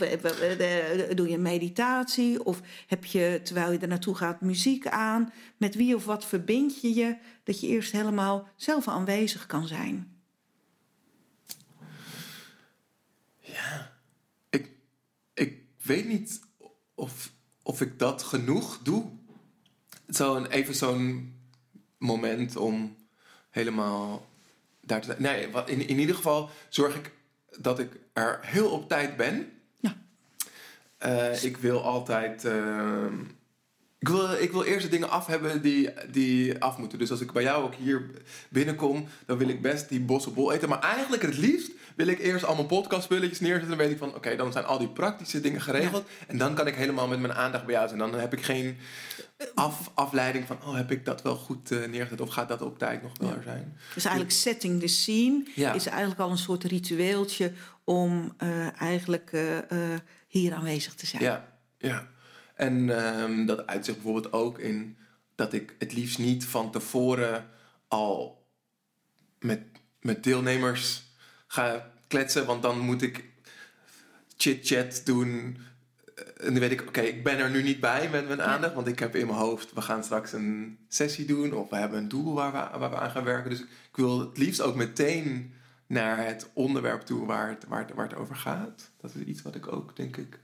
doe 1.16 1.30
je 1.30 1.38
meditatie? 1.38 2.46
Of 2.46 2.62
heb 2.88 3.06
je, 3.06 3.40
terwijl 3.44 3.72
je 3.72 3.78
er 3.78 3.88
naartoe 3.88 4.16
gaat, 4.16 4.42
muziek 4.42 4.88
aan? 4.88 5.34
Met 5.58 5.76
wie 5.76 5.96
of 5.96 6.06
wat 6.06 6.26
verbind 6.26 6.82
je 6.82 6.94
je? 6.94 7.18
Dat 7.44 7.60
je 7.60 7.68
eerst 7.68 7.92
helemaal 7.92 8.48
zelf 8.56 8.88
aanwezig 8.88 9.46
kan 9.46 9.68
zijn. 9.68 10.22
Ja. 13.40 13.92
Ik, 14.50 14.72
ik 15.34 15.64
weet 15.84 16.08
niet 16.08 16.42
of, 16.96 17.34
of 17.62 17.82
ik 17.82 18.00
dat 18.00 18.24
genoeg 18.24 18.80
doe. 18.82 19.22
Zo'n, 20.16 20.46
even 20.48 20.76
zo'n 20.76 21.34
moment 21.98 22.56
om 22.56 22.96
helemaal 23.50 24.28
daar 24.82 25.00
te 25.02 25.06
zijn. 25.06 25.22
Nee, 25.22 25.50
wat- 25.52 25.70
in, 25.70 25.88
in 25.88 26.00
ieder 26.00 26.16
geval 26.16 26.50
zorg 26.70 26.96
ik 26.96 27.12
dat 27.60 27.80
ik 27.80 27.92
er 28.14 28.40
heel 28.42 28.70
op 28.70 28.88
tijd 28.90 29.18
ben. 29.18 29.52
Ja. 29.80 29.96
Eh, 30.98 31.44
ik 31.44 31.58
wil 31.58 31.84
altijd. 31.84 32.46
ehm, 32.46 33.20
ik, 34.00 34.08
wil, 34.10 34.32
ik 34.34 34.52
wil 34.52 34.64
eerst 34.64 34.86
de 34.86 34.92
dingen 34.92 35.10
af 35.10 35.26
hebben 35.28 35.62
die, 35.62 35.90
die 36.12 36.60
af 36.62 36.78
moeten. 36.78 37.00
Dus 37.00 37.12
als 37.12 37.22
ik 37.22 37.32
bij 37.32 37.44
jou 37.44 37.64
ook 37.64 37.76
hier 37.76 38.10
binnenkom, 38.50 39.08
dan 39.26 39.38
wil 39.38 39.48
ik 39.50 39.62
best 39.62 39.90
die 39.90 40.00
bossenbol 40.00 40.52
eten. 40.54 40.70
Maar 40.70 40.80
eigenlijk 40.82 41.22
het 41.22 41.38
liefst 41.38 41.72
wil 41.96 42.08
ik 42.08 42.20
eerst 42.20 42.46
allemaal 42.46 42.66
podcastspulletjes 42.66 43.40
neerzetten. 43.40 43.70
Dan 43.70 43.78
weet 43.78 43.92
ik 43.92 43.98
van, 43.98 44.16
oké, 44.16 44.36
dan 44.36 44.52
zijn 44.52 44.66
al 44.66 44.78
die 44.78 44.88
praktische 44.88 45.42
dingen 45.42 45.62
geregeld. 45.62 46.08
En 46.28 46.38
dan 46.38 46.54
kan 46.54 46.68
ik 46.68 46.76
helemaal 46.76 47.08
met 47.08 47.20
mijn 47.20 47.34
aandacht 47.34 47.66
bij 47.66 47.74
jou 47.74 47.88
zijn. 47.88 48.00
Dan 48.00 48.14
heb 48.14 48.34
ik 48.34 48.44
geen 48.44 48.78
af, 49.54 49.92
afleiding 49.94 50.48
van, 50.48 50.58
oh, 50.64 50.76
heb 50.76 50.92
ik 50.92 51.06
dat 51.06 51.22
wel 51.22 51.36
goed 51.36 51.72
eh, 51.72 51.88
neergezet? 51.88 52.22
Of 52.22 52.30
gaat 52.30 52.48
dat 52.48 52.62
op 52.62 52.78
tijd 52.78 53.02
nog 53.02 53.12
wel 53.18 53.30
er 53.30 53.44
zijn? 53.44 53.78
Dus 53.94 54.06
eigenlijk 54.06 54.36
setting 54.36 54.80
the 54.80 54.88
scene 54.88 55.46
Ja. 55.56 55.74
is 55.74 55.86
eigenlijk 55.86 56.20
al 56.20 56.30
een 56.30 56.38
soort 56.38 56.64
ritueeltje 56.64 57.52
om 57.84 58.34
eh, 58.38 58.82
eigenlijk 58.82 59.32
eh, 59.32 59.78
hier 60.28 60.54
aanwezig 60.54 60.94
te 60.94 61.06
zijn. 61.06 61.24
Ja, 61.24 61.58
ja. 61.78 62.08
En 62.56 63.06
ehm, 63.06 63.46
dat 63.46 63.68
uitzicht 63.68 63.98
bijvoorbeeld 63.98 64.34
ook 64.34 64.60
in 64.60 64.98
dat 65.36 65.54
ik 65.54 65.76
het 65.80 65.94
liefst 65.94 66.18
niet 66.18 66.46
van 66.46 66.72
tevoren 66.72 67.46
al 67.88 68.46
met, 69.40 69.62
met 70.02 70.24
deelnemers 70.24 71.04
ga 71.48 71.93
kletsen. 72.14 72.46
Want 72.46 72.62
dan 72.62 72.80
moet 72.80 73.02
ik 73.02 73.24
chit-chat 74.38 75.02
doen. 75.06 75.58
En 76.38 76.52
dan 76.52 76.60
weet 76.60 76.72
ik, 76.72 76.82
oké, 76.82 77.02
ik 77.02 77.24
ben 77.24 77.38
er 77.38 77.50
nu 77.50 77.64
niet 77.64 77.80
bij 77.80 78.10
met 78.10 78.28
mijn 78.28 78.42
aandacht. 78.42 78.74
Want 78.74 78.88
ik 78.88 79.00
heb 79.00 79.16
in 79.16 79.28
mijn 79.28 79.40
hoofd, 79.40 79.74
we 79.74 79.82
gaan 79.82 80.04
straks 80.04 80.34
een 80.34 80.78
sessie 80.88 81.26
doen. 81.26 81.54
Of 81.54 81.70
we 81.70 81.76
hebben 81.76 82.00
een 82.00 82.08
doel 82.08 82.34
waar 82.34 82.52
we, 82.52 82.80
waar 82.80 82.90
we 82.90 82.98
aan 82.98 83.12
gaan 83.12 83.24
werken. 83.24 83.50
Dus 83.50 83.62
ik 83.62 83.96
wil 83.96 84.20
het 84.20 84.38
liefst 84.38 84.62
ook 84.62 84.76
meteen 84.76 85.54
naar 85.88 86.26
het 86.26 86.50
onderwerp 86.54 87.02
toe 87.02 87.26
waar 87.26 87.50
het, 87.50 87.66
waar, 87.68 87.80
het, 87.80 87.94
waar 87.94 88.10
het 88.10 88.18
over 88.18 88.36
gaat. 88.36 88.92
Dat 89.02 89.16
is 89.16 89.26
iets 89.26 89.42
wat 89.42 89.56
ik 89.56 89.74
ook, 89.74 89.96
denk 89.96 90.18
ik, 90.18 90.40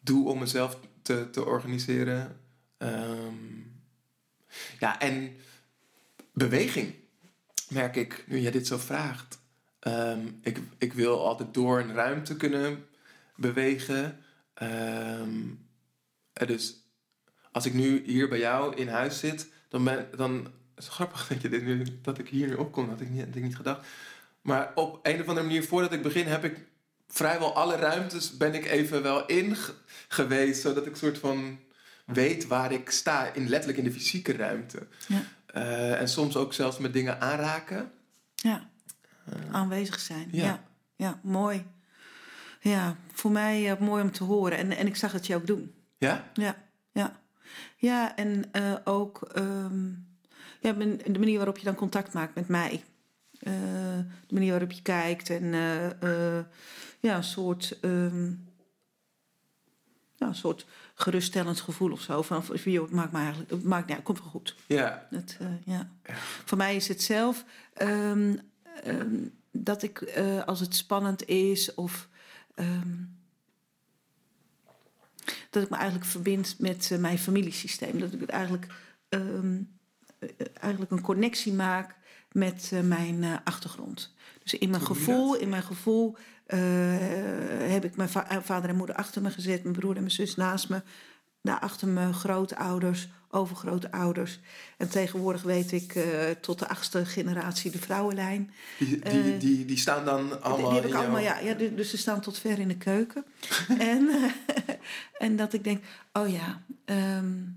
doe 0.00 0.28
om 0.28 0.38
mezelf 0.38 0.78
te, 1.02 1.30
te 1.30 1.44
organiseren. 1.44 2.40
Ehm, 2.78 3.34
ja, 4.78 5.00
en 5.00 5.36
beweging 6.32 6.94
merk 7.68 7.96
ik, 7.96 8.24
nu 8.26 8.38
jij 8.38 8.50
dit 8.50 8.66
zo 8.66 8.78
vraagt. 8.78 9.41
Ehm, 9.82 10.26
ik, 10.42 10.58
ik 10.78 10.92
wil 10.92 11.26
altijd 11.26 11.54
door 11.54 11.80
een 11.80 11.94
ruimte 11.94 12.36
kunnen 12.36 12.86
bewegen. 13.36 14.18
Um, 14.62 15.66
dus 16.32 16.76
als 17.52 17.66
ik 17.66 17.74
nu 17.74 18.02
hier 18.06 18.28
bij 18.28 18.38
jou 18.38 18.76
in 18.76 18.88
huis 18.88 19.18
zit, 19.18 19.48
dan 19.68 19.84
ben 19.84 20.08
dan. 20.16 20.34
Het 20.74 20.84
is 20.84 20.88
grappig 20.88 21.26
dat, 21.28 21.42
je 21.42 21.48
dit 21.48 21.62
nu, 21.62 21.84
dat 22.02 22.18
ik 22.18 22.28
hier 22.28 22.48
nu 22.48 22.54
opkom, 22.54 22.88
dat 22.88 22.98
had 22.98 23.06
ik 23.06 23.10
niet, 23.10 23.24
had 23.24 23.34
ik 23.34 23.42
niet 23.42 23.56
gedacht. 23.56 23.86
Maar 24.40 24.72
op 24.74 24.98
een 25.02 25.20
of 25.20 25.28
andere 25.28 25.46
manier, 25.46 25.64
voordat 25.64 25.92
ik 25.92 26.02
begin, 26.02 26.26
heb 26.26 26.44
ik 26.44 26.66
vrijwel 27.08 27.54
alle 27.54 27.76
ruimtes 27.76 28.36
ben 28.36 28.54
ik 28.54 28.64
even 28.64 29.02
wel 29.02 29.26
in 29.26 29.56
geweest, 30.08 30.60
zodat 30.60 30.86
ik 30.86 30.96
soort 30.96 31.18
van 31.18 31.58
weet 32.04 32.46
waar 32.46 32.72
ik 32.72 32.90
sta, 32.90 33.32
in, 33.32 33.48
letterlijk 33.48 33.78
in 33.78 33.84
de 33.84 33.92
fysieke 33.92 34.32
ruimte. 34.32 34.86
Ja. 35.08 35.22
Uh, 35.54 36.00
en 36.00 36.08
soms 36.08 36.36
ook 36.36 36.52
zelfs 36.52 36.78
met 36.78 36.92
dingen 36.92 37.20
aanraken. 37.20 37.92
Ja, 38.34 38.70
aanwezig 39.50 40.00
zijn. 40.00 40.28
Ja. 40.30 40.44
ja. 40.44 40.62
ja, 40.96 41.20
mooi. 41.22 41.66
Ja, 42.60 42.96
voor 43.12 43.30
mij 43.30 43.70
uh, 43.70 43.78
mooi 43.78 44.02
om 44.02 44.12
te 44.12 44.24
horen. 44.24 44.58
En, 44.58 44.70
en 44.76 44.86
ik 44.86 44.96
zag 44.96 45.12
het 45.12 45.26
je 45.26 45.36
ook 45.36 45.46
doen. 45.46 45.74
Ja? 45.98 46.30
Ja, 46.32 46.56
ja. 46.92 47.20
Ja, 47.76 48.16
en 48.16 48.44
ook 48.84 49.30
um, 49.36 50.06
ja, 50.60 50.72
de 50.72 51.18
manier 51.18 51.36
waarop 51.36 51.58
je 51.58 51.64
dan 51.64 51.74
contact 51.74 52.12
maakt 52.12 52.34
met 52.34 52.48
mij. 52.48 52.84
de 53.38 54.04
manier 54.28 54.50
waarop 54.50 54.72
je 54.72 54.82
kijkt 54.82 55.30
en 55.30 55.54
ja, 57.00 57.16
een 57.16 57.24
soort, 57.24 57.78
um, 57.80 58.48
ja, 60.14 60.26
een 60.26 60.34
soort 60.34 60.66
geruststellend 60.94 61.60
gevoel 61.60 61.92
of 61.92 62.00
zo. 62.00 62.22
Van, 62.22 62.44
joh, 62.64 62.82
het 62.82 62.92
maakt 62.92 63.12
me 63.12 63.18
eigenlijk, 63.18 63.50
het 63.50 63.64
maakt, 63.64 63.88
ja, 63.88 63.94
het 63.94 64.04
komt 64.04 64.18
wel 64.18 64.28
goed. 64.28 64.56
Ja. 64.66 65.06
Het, 65.10 65.38
uh, 65.42 65.48
ja. 65.64 65.90
Voor 66.44 66.58
mij 66.58 66.76
is 66.76 66.88
het 66.88 67.02
zelf 67.02 67.44
um, 67.82 68.40
um, 68.86 69.32
dat 69.50 69.82
ik, 69.82 70.00
uh, 70.00 70.44
als 70.44 70.60
het 70.60 70.74
spannend 70.74 71.26
is 71.26 71.74
of 71.74 72.08
dat 75.50 75.62
ik 75.62 75.70
me 75.70 75.76
eigenlijk 75.76 76.06
verbind 76.10 76.58
met 76.58 76.90
uh, 76.92 76.98
mijn 76.98 77.18
familiesysteem. 77.18 77.98
Dat 77.98 78.12
ik 78.12 78.20
het 78.20 78.28
eigenlijk, 78.28 78.66
eigenlijk 80.60 80.90
een 80.90 81.00
connectie 81.00 81.52
maak 81.52 81.94
met 82.32 82.72
mijn 82.84 83.24
achtergrond. 83.44 84.14
Dus 84.42 84.54
in 84.54 84.70
mijn 84.70 84.82
gevoel, 84.82 85.36
in 85.36 85.48
mijn 85.48 85.62
gevoel 85.62 86.16
heb 87.66 87.84
ik 87.84 87.96
mijn 87.96 88.08
va 88.08 88.42
vader 88.42 88.70
en 88.70 88.76
moeder 88.76 88.96
achter 88.96 89.22
me 89.22 89.30
gezet, 89.30 89.62
mijn 89.62 89.74
broer 89.74 89.94
en 89.94 90.00
mijn 90.00 90.10
zus 90.10 90.34
naast 90.34 90.68
me. 90.68 90.82
Daarachter 91.42 91.88
mijn 91.88 92.14
grootouders, 92.14 93.08
overgrootouders. 93.30 94.40
En 94.76 94.88
tegenwoordig 94.88 95.42
weet 95.42 95.72
ik 95.72 95.94
uh, 95.94 96.04
tot 96.40 96.58
de 96.58 96.68
achtste 96.68 97.06
generatie 97.06 97.70
de 97.70 97.78
vrouwenlijn. 97.78 98.50
Die, 98.78 98.98
die, 98.98 99.36
die, 99.36 99.64
die 99.64 99.78
staan 99.78 100.04
dan 100.04 100.42
allemaal 100.42 100.70
die, 100.70 100.80
heb 100.80 100.90
ik 100.90 100.94
allemaal, 100.94 101.20
ja, 101.20 101.38
ja, 101.38 101.54
dus 101.54 101.90
ze 101.90 101.96
staan 101.96 102.20
tot 102.20 102.38
ver 102.38 102.58
in 102.58 102.68
de 102.68 102.76
keuken. 102.76 103.24
en, 103.78 104.10
en 105.18 105.36
dat 105.36 105.52
ik 105.52 105.64
denk, 105.64 105.84
oh 106.12 106.28
ja, 106.28 106.62
um, 106.84 107.56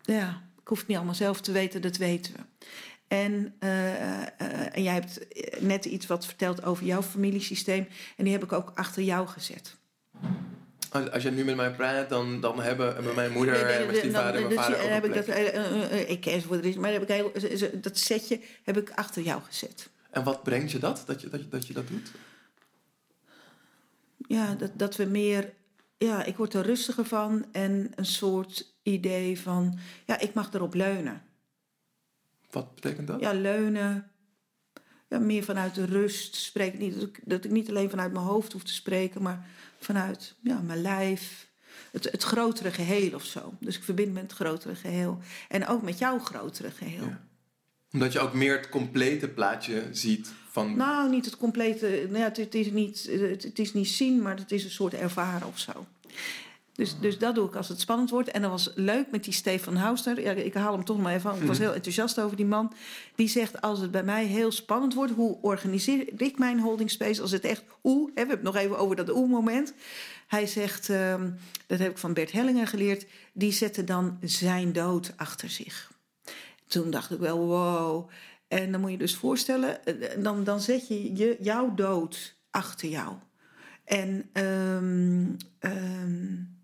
ja, 0.00 0.42
ik 0.60 0.68
hoef 0.68 0.78
het 0.78 0.86
niet 0.86 0.96
allemaal 0.96 1.14
zelf 1.14 1.40
te 1.40 1.52
weten, 1.52 1.82
dat 1.82 1.96
weten 1.96 2.32
we. 2.32 2.40
En, 3.08 3.54
uh, 3.60 4.76
en 4.76 4.82
jij 4.82 4.94
hebt 4.94 5.26
net 5.60 5.84
iets 5.84 6.06
wat 6.06 6.26
verteld 6.26 6.64
over 6.64 6.84
jouw 6.84 7.02
familiesysteem. 7.02 7.88
En 8.16 8.24
die 8.24 8.32
heb 8.32 8.42
ik 8.42 8.52
ook 8.52 8.72
achter 8.74 9.02
jou 9.02 9.26
gezet. 9.26 9.76
Als, 10.92 11.22
je 11.22 11.30
nu 11.30 11.44
met 11.44 11.56
mij 11.56 11.70
praat, 11.70 12.08
dan, 12.08 12.40
dan 12.40 12.60
hebben 12.60 13.04
met 13.04 13.14
mijn 13.14 13.32
moeder 13.32 13.54
en 13.54 13.86
mijn 13.86 13.98
stiefvader 13.98 14.34
en 14.34 14.46
mijn 14.46 14.58
vader 14.58 14.82
ook 14.82 14.88
heb 14.88 15.04
ik 15.04 15.14
dat, 15.14 15.28
uh, 15.28 16.10
Ik 16.10 16.20
ken 16.20 16.40
ze 16.40 16.46
voor 16.46 16.56
de 16.56 16.62
rest, 16.62 16.78
maar 16.78 16.92
heb 16.92 17.10
ik 17.10 17.82
dat 17.82 17.98
setje 17.98 18.40
heb 18.62 18.76
ik 18.76 18.90
achter 18.90 19.22
jou 19.22 19.42
gezet. 19.42 19.90
En 20.10 20.24
wat 20.24 20.42
brengt 20.42 20.70
je 20.70 20.78
dat, 20.78 21.02
dat 21.06 21.20
je 21.20 21.28
dat, 21.28 21.50
dat, 21.50 21.66
je 21.66 21.72
dat 21.72 21.88
doet? 21.88 22.10
Ja, 24.16 24.54
dat, 24.54 24.70
dat 24.74 24.96
we 24.96 25.04
meer... 25.04 25.52
Ja, 25.98 26.24
ik 26.24 26.36
word 26.36 26.54
er 26.54 26.62
rustiger 26.62 27.04
van 27.04 27.44
en 27.52 27.92
een 27.94 28.06
soort 28.06 28.74
idee 28.82 29.40
van... 29.40 29.78
Ja, 30.06 30.18
ik 30.18 30.34
mag 30.34 30.52
erop 30.52 30.74
leunen. 30.74 31.22
Wat 32.50 32.74
betekent 32.74 33.06
dat? 33.06 33.20
Ja, 33.20 33.32
leunen. 33.32 34.11
Ja, 35.12 35.18
meer 35.18 35.44
vanuit 35.44 35.74
de 35.74 35.84
rust. 35.84 36.36
Spreek 36.36 36.78
niet, 36.78 36.94
dat, 36.94 37.08
ik, 37.08 37.20
dat 37.24 37.44
ik 37.44 37.50
niet 37.50 37.68
alleen 37.68 37.90
vanuit 37.90 38.12
mijn 38.12 38.24
hoofd 38.24 38.52
hoef 38.52 38.62
te 38.62 38.72
spreken, 38.72 39.22
maar 39.22 39.46
vanuit 39.78 40.34
ja, 40.42 40.60
mijn 40.60 40.82
lijf. 40.82 41.50
Het, 41.90 42.04
het 42.10 42.22
grotere 42.22 42.70
geheel 42.70 43.14
of 43.14 43.24
zo. 43.24 43.54
Dus 43.60 43.76
ik 43.76 43.84
verbind 43.84 44.12
met 44.12 44.22
het 44.22 44.32
grotere 44.32 44.74
geheel. 44.74 45.18
En 45.48 45.66
ook 45.66 45.82
met 45.82 45.98
jouw 45.98 46.18
grotere 46.18 46.70
geheel. 46.70 47.04
Ja. 47.04 47.26
Omdat 47.92 48.12
je 48.12 48.20
ook 48.20 48.32
meer 48.32 48.56
het 48.56 48.68
complete 48.68 49.28
plaatje 49.28 49.88
ziet 49.90 50.32
van. 50.50 50.76
Nou, 50.76 51.10
niet 51.10 51.24
het 51.24 51.36
complete. 51.36 52.06
Nou 52.06 52.18
ja, 52.18 52.24
het, 52.24 52.36
het, 52.36 52.54
is 52.54 52.70
niet, 52.70 53.08
het, 53.10 53.42
het 53.42 53.58
is 53.58 53.72
niet 53.72 53.88
zien, 53.88 54.22
maar 54.22 54.36
het 54.36 54.52
is 54.52 54.64
een 54.64 54.70
soort 54.70 54.94
ervaren 54.94 55.46
of 55.46 55.58
zo. 55.58 55.86
Dus, 56.72 56.98
dus 57.00 57.18
dat 57.18 57.34
doe 57.34 57.48
ik 57.48 57.56
als 57.56 57.68
het 57.68 57.80
spannend 57.80 58.10
wordt. 58.10 58.30
En 58.30 58.42
dat 58.42 58.50
was 58.50 58.70
leuk 58.74 59.10
met 59.10 59.24
die 59.24 59.32
Stefan 59.32 59.76
Hausner. 59.76 60.20
Ja, 60.20 60.30
ik 60.32 60.54
haal 60.54 60.72
hem 60.72 60.84
toch 60.84 60.98
maar 60.98 61.14
even 61.14 61.30
aan. 61.30 61.36
Ik 61.36 61.46
was 61.46 61.56
mhm. 61.56 61.66
heel 61.66 61.74
enthousiast 61.74 62.20
over 62.20 62.36
die 62.36 62.46
man. 62.46 62.72
Die 63.14 63.28
zegt, 63.28 63.60
als 63.60 63.80
het 63.80 63.90
bij 63.90 64.02
mij 64.02 64.24
heel 64.24 64.50
spannend 64.50 64.94
wordt... 64.94 65.12
hoe 65.12 65.38
organiseer 65.40 66.20
ik 66.22 66.38
mijn 66.38 66.60
holding 66.60 66.90
space? 66.90 67.22
Als 67.22 67.30
het 67.30 67.44
echt 67.44 67.62
hoe, 67.80 68.06
hè, 68.06 68.12
we 68.12 68.18
hebben 68.18 68.36
het 68.36 68.54
nog 68.54 68.56
even 68.56 68.78
over 68.78 68.96
dat 68.96 69.10
oe-moment. 69.10 69.74
Hij 70.26 70.46
zegt, 70.46 70.88
uh, 70.88 71.14
dat 71.66 71.78
heb 71.78 71.90
ik 71.90 71.98
van 71.98 72.12
Bert 72.12 72.32
Hellinger 72.32 72.66
geleerd... 72.66 73.06
die 73.32 73.52
zette 73.52 73.84
dan 73.84 74.18
zijn 74.20 74.72
dood 74.72 75.12
achter 75.16 75.50
zich. 75.50 75.92
Toen 76.66 76.90
dacht 76.90 77.10
ik 77.10 77.18
wel, 77.18 77.38
wow. 77.38 78.08
En 78.48 78.72
dan 78.72 78.80
moet 78.80 78.90
je 78.90 78.98
dus 78.98 79.16
voorstellen... 79.16 79.84
Eh, 79.84 80.22
dan, 80.22 80.44
dan 80.44 80.60
zet 80.60 80.88
je, 80.88 81.16
je 81.16 81.36
jouw 81.40 81.74
dood 81.74 82.34
achter 82.50 82.88
jou. 82.88 83.14
En... 83.84 84.30
Um, 84.32 85.36
um, 85.60 86.60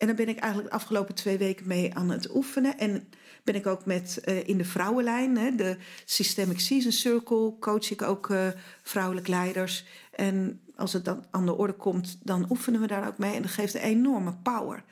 en 0.00 0.06
daar 0.06 0.16
ben 0.16 0.28
ik 0.28 0.38
eigenlijk 0.38 0.70
de 0.70 0.76
afgelopen 0.76 1.14
twee 1.14 1.38
weken 1.38 1.66
mee 1.66 1.94
aan 1.94 2.10
het 2.10 2.34
oefenen. 2.34 2.78
En 2.78 3.08
ben 3.44 3.54
ik 3.54 3.66
ook 3.66 3.84
met 3.84 4.22
uh, 4.24 4.48
in 4.48 4.58
de 4.58 4.64
vrouwenlijn, 4.64 5.36
hè, 5.36 5.54
de 5.54 5.76
Systemic 6.04 6.60
Season 6.60 6.92
Circle, 6.92 7.58
coach 7.58 7.90
ik 7.90 8.02
ook 8.02 8.28
uh, 8.28 8.48
vrouwelijke 8.82 9.30
leiders. 9.30 9.84
En 10.14 10.60
als 10.76 10.92
het 10.92 11.04
dan 11.04 11.24
aan 11.30 11.46
de 11.46 11.56
orde 11.56 11.72
komt, 11.72 12.18
dan 12.22 12.46
oefenen 12.50 12.80
we 12.80 12.86
daar 12.86 13.06
ook 13.06 13.18
mee. 13.18 13.34
En 13.34 13.42
dat 13.42 13.50
geeft 13.50 13.74
een 13.74 13.80
enorme 13.80 14.36
power. 14.42 14.84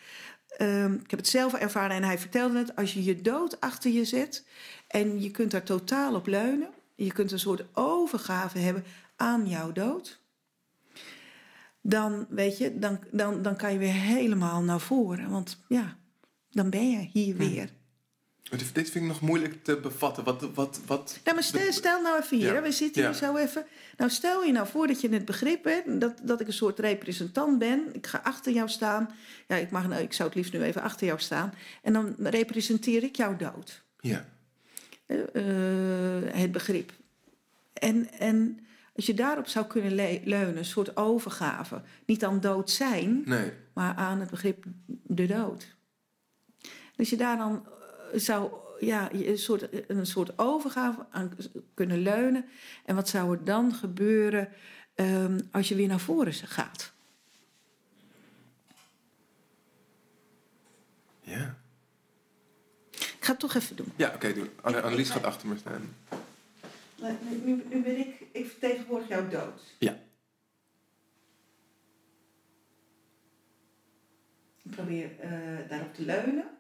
Um, 0.61 0.95
ik 0.95 1.11
heb 1.11 1.19
het 1.19 1.29
zelf 1.29 1.55
ervaren 1.55 1.97
en 1.97 2.05
hij 2.05 2.19
vertelde 2.19 2.59
het. 2.59 2.77
Als 2.77 2.95
je 2.95 3.05
je 3.05 3.23
dood 3.23 3.61
achter 3.61 3.91
je 3.91 4.05
zet 4.05 4.47
en 4.89 5.23
je 5.23 5.31
kunt 5.31 5.51
daar 5.51 5.63
totaal 5.63 6.15
op 6.15 6.27
leunen. 6.27 6.71
Je 6.95 7.13
kunt 7.13 7.33
een 7.33 7.39
soort 7.39 7.65
overgave 7.73 8.59
hebben 8.59 8.85
aan 9.17 9.49
jouw 9.49 9.73
dood 9.73 10.18
dan, 11.81 12.27
weet 12.29 12.59
je, 12.59 12.79
dan, 12.79 12.99
dan, 13.11 13.43
dan 13.43 13.57
kan 13.57 13.73
je 13.73 13.79
weer 13.79 13.93
helemaal 13.93 14.63
naar 14.63 14.81
voren. 14.81 15.31
Want 15.31 15.59
ja, 15.69 15.97
dan 16.51 16.71
ben 16.71 16.91
je 16.91 17.09
hier 17.13 17.37
weer. 17.37 17.77
Dit 18.51 18.73
vind 18.73 18.95
ik 18.95 19.03
nog 19.03 19.21
moeilijk 19.21 19.65
te 19.65 19.81
bevatten. 19.81 20.25
Wat, 20.25 20.55
wat, 20.55 20.81
wat... 20.87 21.21
Ja, 21.25 21.33
maar 21.33 21.43
stel, 21.43 21.73
stel 21.73 22.03
nou 22.03 22.21
even 22.21 22.37
hier, 22.37 22.63
we 22.63 22.73
zitten 22.73 23.05
hier 23.05 23.15
zo 23.15 23.37
even. 23.37 23.67
Nou, 23.97 24.11
stel 24.11 24.45
je 24.45 24.53
nou 24.53 24.67
voor 24.67 24.87
dat 24.87 25.01
je 25.01 25.09
het 25.09 25.25
begrip 25.25 25.65
hebt, 25.65 26.01
dat, 26.01 26.21
dat 26.23 26.41
ik 26.41 26.47
een 26.47 26.53
soort 26.53 26.79
representant 26.79 27.59
ben. 27.59 27.83
Ik 27.93 28.07
ga 28.07 28.21
achter 28.23 28.53
jou 28.53 28.69
staan. 28.69 29.11
Ja, 29.49 29.57
ik, 29.57 29.71
mag, 29.71 29.89
nou, 29.89 30.03
ik 30.03 30.13
zou 30.13 30.29
het 30.29 30.39
liefst 30.39 30.53
nu 30.53 30.63
even 30.63 30.83
achter 30.83 31.07
jou 31.07 31.21
staan. 31.21 31.55
En 31.83 31.93
dan 31.93 32.15
representeer 32.19 33.03
ik 33.03 33.17
jouw 33.17 33.37
dood. 33.37 33.83
Ja. 34.01 34.25
Uh, 35.07 35.23
het 36.33 36.53
begrip. 36.53 36.93
En, 37.73 38.11
en 38.11 38.59
als 38.99 39.07
je 39.07 39.15
daarop 39.15 39.47
zou 39.47 39.67
kunnen 39.67 39.95
leunen, 40.25 40.57
een 40.57 40.65
soort 40.65 40.97
overgave. 40.97 41.83
Niet 42.07 42.25
aan 42.25 42.41
dood 42.41 42.71
zijn, 42.71 43.23
nee. 43.25 43.53
maar 43.73 43.95
aan 43.95 44.21
het 44.21 44.31
begrip 44.31 44.65
de 44.87 45.27
dood. 45.27 45.77
Als 46.97 47.11
je 47.11 47.17
daar 47.17 47.37
dan 47.37 47.67
eh, 48.13 48.19
zou 48.19 48.53
ja, 48.81 49.13
een, 49.13 49.39
soort, 49.39 49.91
een 49.91 50.07
soort 50.07 50.39
overgave 50.39 51.07
aan 51.11 51.31
kunnen 51.75 51.99
leunen. 51.99 52.45
En 52.85 52.95
wat 52.95 53.09
zou 53.09 53.33
er 53.33 53.45
dan 53.45 53.75
gebeuren 53.75 54.49
um, 54.95 55.49
als 55.51 55.69
je 55.69 55.75
weer 55.75 55.89
naar 55.89 56.01
voren 56.01 56.33
gaat? 56.33 56.93
Ja. 61.21 61.57
Ik 62.91 63.17
ga 63.21 63.31
het 63.31 63.41
toch 63.41 63.55
even 63.55 63.77
doen. 63.77 63.93
Ja, 63.97 64.07
oké, 64.07 64.15
okay, 64.15 64.35
doe. 64.35 64.49
Annelies 64.61 65.11
gaat 65.11 65.25
achter 65.25 65.49
me 65.49 65.57
staan. 65.57 65.95
Nu, 67.45 67.65
nu 67.69 67.83
ben 67.83 67.99
ik, 67.99 68.27
ik 68.33 68.47
vertegenwoordig 68.47 69.09
jouw 69.09 69.29
dood. 69.29 69.75
Ja. 69.79 69.99
probeer 74.79 75.21
eh, 75.21 75.69
daarop 75.69 75.95
te 75.95 76.05
leunen. 76.05 76.59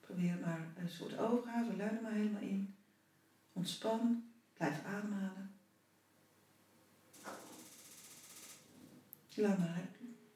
Probeer 0.00 0.38
maar 0.38 0.72
een 0.76 0.88
soort 0.88 1.18
overgave, 1.18 1.76
leun 1.76 1.96
er 1.96 2.02
maar 2.02 2.12
helemaal 2.12 2.42
in. 2.42 2.74
Ontspan, 3.52 4.24
blijf 4.52 4.84
ademhalen. 4.84 5.54
Luim 9.34 9.58
maar, 9.58 9.88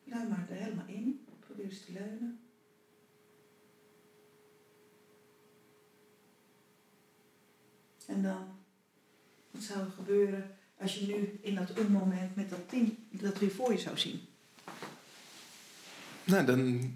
luim 0.05 0.29
maar 0.29 0.47
er 0.51 0.57
helemaal 0.57 0.87
in. 0.87 1.26
Probeer 1.41 1.64
eens 1.64 1.85
te 1.85 1.93
leunen. 1.93 2.41
En 8.07 8.22
dan, 8.22 8.57
zou 9.62 9.80
er 9.80 9.90
gebeuren 9.96 10.56
als 10.80 10.94
je 10.94 11.06
nu 11.06 11.38
in 11.42 11.54
dat 11.54 11.88
moment 11.88 12.36
met 12.36 12.50
dat 12.50 12.68
team 12.68 12.96
dat 13.11 13.38
weer 13.38 13.50
voor 13.50 13.72
je 13.72 13.78
zou 13.78 13.98
zien? 13.98 14.20
Nou, 16.24 16.44
dan 16.44 16.92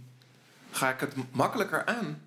ga 0.70 0.90
ik 0.92 1.00
het 1.00 1.14
makkelijker 1.32 1.84
aan. 1.86 2.22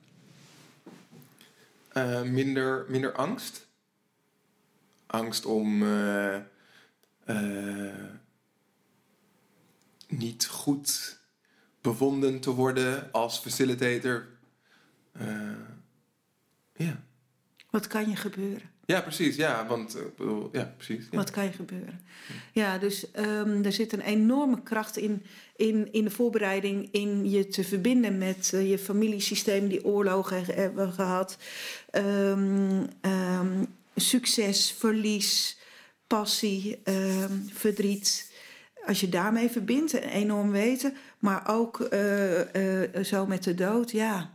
Eh, 1.88 2.22
minder, 2.22 2.86
minder 2.88 3.14
angst. 3.14 3.68
Angst 5.06 5.46
om 5.46 5.84
eh, 5.84 6.36
eh, 7.26 8.06
niet 10.08 10.46
goed 10.46 11.20
bevonden 11.82 12.40
te 12.40 12.52
worden 12.52 13.12
als 13.12 13.40
facilitator. 13.40 14.28
Ja. 16.74 17.04
Wat 17.70 17.88
kan 17.88 18.10
je 18.10 18.16
gebeuren? 18.16 18.75
Ja, 18.86 19.02
precies. 19.02 19.36
Ja, 19.36 19.68
want 19.68 19.98
bedoel, 20.18 20.50
ja, 20.52 20.74
precies. 20.78 21.08
Wat 21.12 21.32
kan 21.32 21.44
je 21.44 21.52
gebeuren? 21.52 22.00
Ja, 22.52 22.78
dus 22.78 23.12
ehm, 23.12 23.64
er 23.64 23.72
zit 23.72 23.94
een 23.94 24.02
enorme 24.02 24.64
kracht 24.64 24.98
in, 24.98 25.24
in, 25.56 25.92
in 25.92 26.04
de 26.04 26.10
voorbereiding, 26.10 26.88
in 26.92 27.30
je 27.30 27.48
te 27.48 27.64
verbinden 27.64 28.18
met 28.18 28.52
eh, 28.54 28.70
je 28.70 28.78
familiesysteem 28.78 29.68
die 29.68 29.86
oorlogen 29.86 30.46
hebben 30.46 30.94
gehad. 30.94 31.38
Ehm, 31.90 32.84
ehm, 33.02 33.64
succes, 33.96 34.72
verlies, 34.72 35.58
passie, 36.08 36.82
verdriet. 37.54 38.34
Als 38.86 39.00
je 39.00 39.10
daarmee 39.10 39.50
verbindt, 39.50 39.94
een 39.94 40.04
enorm 40.04 40.52
weten, 40.52 40.94
maar 41.20 41.48
ook 41.48 41.80
eh, 41.80 42.86
eh, 42.86 43.04
zo 43.04 43.26
met 43.26 43.44
de 43.44 43.54
dood, 43.54 43.92
ja. 43.92 44.34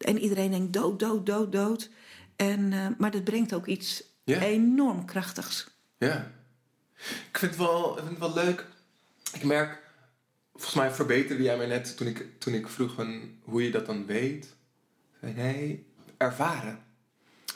En 0.00 0.18
iedereen 0.18 0.50
denkt 0.50 0.72
dood, 0.72 0.98
dood, 0.98 1.26
dood, 1.26 1.52
dood. 1.52 1.90
En, 2.36 2.72
uh, 2.72 2.86
maar 2.98 3.10
dat 3.10 3.24
brengt 3.24 3.54
ook 3.54 3.66
iets 3.66 4.02
enorm 4.24 5.04
krachtigs. 5.04 5.70
Ja. 5.98 6.30
Ik 7.28 7.38
vind, 7.38 7.50
het 7.50 7.60
wel, 7.60 7.98
ik 7.98 8.04
vind 8.04 8.18
het 8.18 8.34
wel 8.34 8.44
leuk. 8.44 8.66
Ik 9.32 9.44
merk, 9.44 9.82
volgens 10.52 10.74
mij 10.74 10.90
verbeterde 10.90 11.42
jij 11.42 11.56
mij 11.56 11.66
net 11.66 11.96
toen 11.96 12.06
ik, 12.06 12.26
toen 12.38 12.54
ik 12.54 12.68
vroeg 12.68 12.94
van 12.94 13.30
hoe 13.42 13.62
je 13.62 13.70
dat 13.70 13.86
dan 13.86 14.06
weet. 14.06 14.54
Zei, 15.20 15.32
nee, 15.32 15.86
ervaren. 16.16 16.78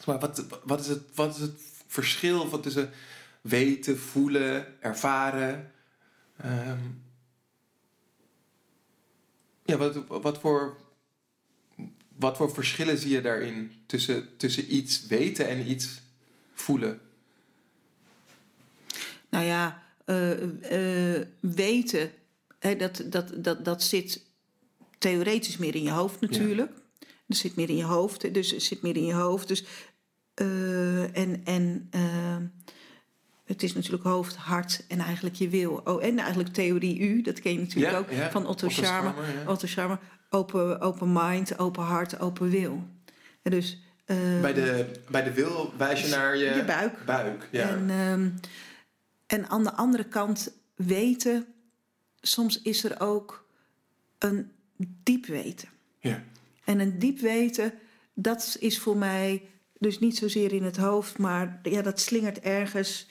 Maar 0.07 0.19
wat, 0.19 0.45
wat, 0.65 0.81
is 0.81 0.89
het, 0.89 1.03
wat 1.15 1.35
is 1.35 1.41
het 1.41 1.61
verschil 1.87 2.61
tussen 2.61 2.91
weten, 3.41 3.99
voelen, 3.99 4.83
ervaren? 4.83 5.73
Ehm, 6.37 6.81
ja, 9.65 9.77
wat, 9.77 10.07
wat, 10.09 10.39
voor, 10.39 10.77
wat 12.19 12.37
voor 12.37 12.53
verschillen 12.53 12.99
zie 12.99 13.11
je 13.11 13.21
daarin 13.21 13.73
tussen, 13.87 14.37
tussen 14.37 14.75
iets 14.75 15.07
weten 15.07 15.49
en 15.49 15.71
iets 15.71 16.01
voelen? 16.55 17.01
Nou 19.29 19.45
ja, 19.45 19.83
eh, 20.05 21.17
eh, 21.17 21.27
weten, 21.41 22.11
hè, 22.59 22.77
dat, 22.77 23.03
dat, 23.07 23.33
dat, 23.37 23.65
dat 23.65 23.83
zit 23.83 24.23
theoretisch 24.99 25.57
meer 25.57 25.75
in 25.75 25.83
je 25.83 25.91
hoofd 25.91 26.21
natuurlijk. 26.21 26.73
Dat 27.27 27.37
zit 27.37 27.57
meer 27.57 27.69
in 27.69 27.77
je 27.77 27.85
hoofd, 27.85 28.35
dus 28.35 28.51
het 28.51 28.63
zit 28.63 28.83
meer 28.83 28.97
in 28.97 29.05
je 29.05 29.15
hoofd. 29.15 29.49
Dus, 29.49 29.65
eh, 30.35 31.17
en 31.17 31.41
en 31.45 31.91
het 33.45 33.63
is 33.63 33.75
natuurlijk 33.75 34.03
hoofd, 34.03 34.37
hart 34.37 34.85
en 34.89 34.99
eigenlijk 34.99 35.35
je 35.35 35.49
wil. 35.49 35.81
Oh, 35.85 36.05
en 36.05 36.19
eigenlijk 36.19 36.55
theorie 36.55 36.99
U, 36.99 37.23
dat 37.23 37.41
ken 37.41 37.53
je 37.53 37.59
natuurlijk 37.59 37.93
Ja, 37.93 37.99
ook, 37.99 38.11
ja. 38.11 38.31
van 38.31 38.47
Otto 38.47 38.67
Otto 38.67 38.83
Scharmer. 38.83 39.13
Scharmer, 39.13 39.43
ja. 39.43 39.51
Otto 39.51 39.67
Scharmer, 39.67 39.99
open, 40.35 40.81
open 40.81 41.13
mind, 41.13 41.59
open 41.59 41.83
hart, 41.83 42.21
open 42.21 42.51
wil. 42.51 42.83
En 43.43 43.51
dus, 43.51 43.83
eh, 44.05 44.41
Bij 44.41 44.53
de, 44.53 44.87
bij 45.11 45.23
de 45.23 45.33
wil 45.33 45.73
wijs 45.77 46.01
je 46.03 46.09
naar 46.09 46.37
je, 46.37 46.45
je 46.55 46.65
buik. 46.65 47.05
buik. 47.05 47.49
Ja. 47.51 47.69
En, 47.69 47.91
ehm, 47.91 48.31
en 49.27 49.49
aan 49.49 49.63
de 49.65 49.73
andere 49.73 50.05
kant 50.05 50.53
weten, 50.75 51.47
soms 52.21 52.63
is 52.63 52.85
er 52.85 53.01
ook 53.01 53.49
een 54.19 54.51
diep 55.03 55.27
weten. 55.27 55.69
ja. 55.99 56.23
En 56.65 56.81
een 56.81 56.99
diep 56.99 57.19
weten, 57.19 57.73
dat 58.15 58.57
is 58.61 58.79
voor 58.79 58.97
mij 58.97 59.43
dus 59.79 59.99
niet 59.99 60.17
zozeer 60.17 60.53
in 60.53 60.63
het 60.63 60.77
hoofd, 60.77 61.19
maar 61.19 61.59
ja, 61.63 61.83
dat 61.83 62.01
slingert 62.01 62.41
ergens 62.41 63.07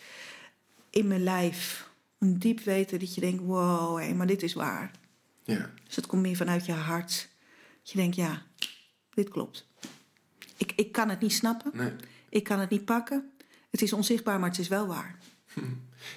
in 0.90 1.08
mijn 1.08 1.24
lijf. 1.24 1.90
Een 2.20 2.40
diep 2.40 2.60
weten 2.60 3.00
dat 3.00 3.16
je 3.16 3.22
denkt, 3.22 3.44
wow, 3.44 4.00
hé, 4.00 4.14
maar 4.14 4.28
dit 4.28 4.44
is 4.44 4.54
waar. 4.54 4.92
Ja. 5.44 5.70
Dus 5.86 5.96
het 5.96 6.06
komt 6.06 6.22
meer 6.22 6.36
vanuit 6.36 6.66
je 6.66 6.72
hart. 6.72 7.30
Dat 7.82 7.92
je 7.92 7.98
denkt, 7.98 8.16
ja, 8.16 8.42
dit 9.14 9.30
klopt. 9.30 9.68
Ik, 10.58 10.74
ik 10.76 10.92
kan 10.92 11.10
het 11.10 11.20
niet 11.20 11.34
snappen, 11.34 11.72
Nee. 11.74 11.92
ik 12.30 12.44
kan 12.44 12.60
het 12.60 12.70
niet 12.70 12.86
pakken. 12.86 13.32
Het 13.72 13.82
is 13.82 13.94
onzichtbaar, 13.94 14.40
maar 14.40 14.50
het 14.50 14.60
is 14.60 14.68
wel 14.68 14.88
waar. 14.88 15.16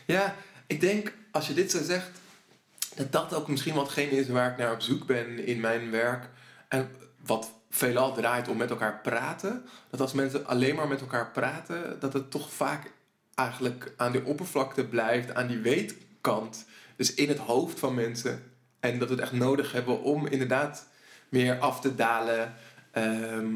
Ja, 0.07 0.35
ik 0.67 0.81
denk 0.81 1.13
als 1.31 1.47
je 1.47 1.55
dit 1.55 1.71
zo 1.71 1.83
zegt, 1.83 2.11
dat 2.97 3.13
dat 3.13 3.35
ook 3.35 3.49
misschien 3.49 3.79
hetgeen 3.79 4.11
is 4.11 4.29
waar 4.29 4.51
ik 4.51 4.57
naar 4.57 4.73
op 4.73 4.81
zoek 4.81 5.07
ben 5.07 5.47
in 5.47 5.61
mijn 5.61 5.91
werk. 5.91 6.29
En 6.69 6.91
wat 7.25 7.51
veelal 7.71 8.15
draait 8.15 8.49
om 8.49 8.57
met 8.57 8.71
elkaar 8.71 9.01
praten. 9.01 9.65
Dat 9.91 10.01
als 10.01 10.13
mensen 10.13 10.47
alleen 10.47 10.75
maar 10.75 10.89
met 10.89 11.01
elkaar 11.01 11.31
praten, 11.31 12.01
dat 12.01 12.13
het 12.13 12.31
toch 12.31 12.53
vaak 12.53 12.93
eigenlijk 13.35 13.93
aan 13.97 14.13
die 14.13 14.25
oppervlakte 14.25 14.85
blijft, 14.87 15.35
aan 15.35 15.47
die 15.47 15.59
weetkant. 15.59 16.67
Dus 16.97 17.15
in 17.15 17.29
het 17.29 17.39
hoofd 17.39 17.79
van 17.79 17.95
mensen. 17.95 18.43
En 18.93 18.99
dat 18.99 19.09
we 19.09 19.15
het 19.15 19.23
echt 19.23 19.33
nodig 19.33 19.73
hebben 19.73 20.03
om 20.03 20.27
inderdaad 20.27 20.89
meer 21.29 21.59
af 21.59 21.81
te 21.81 21.95
dalen. 21.95 22.55
Ehm, 22.91 23.55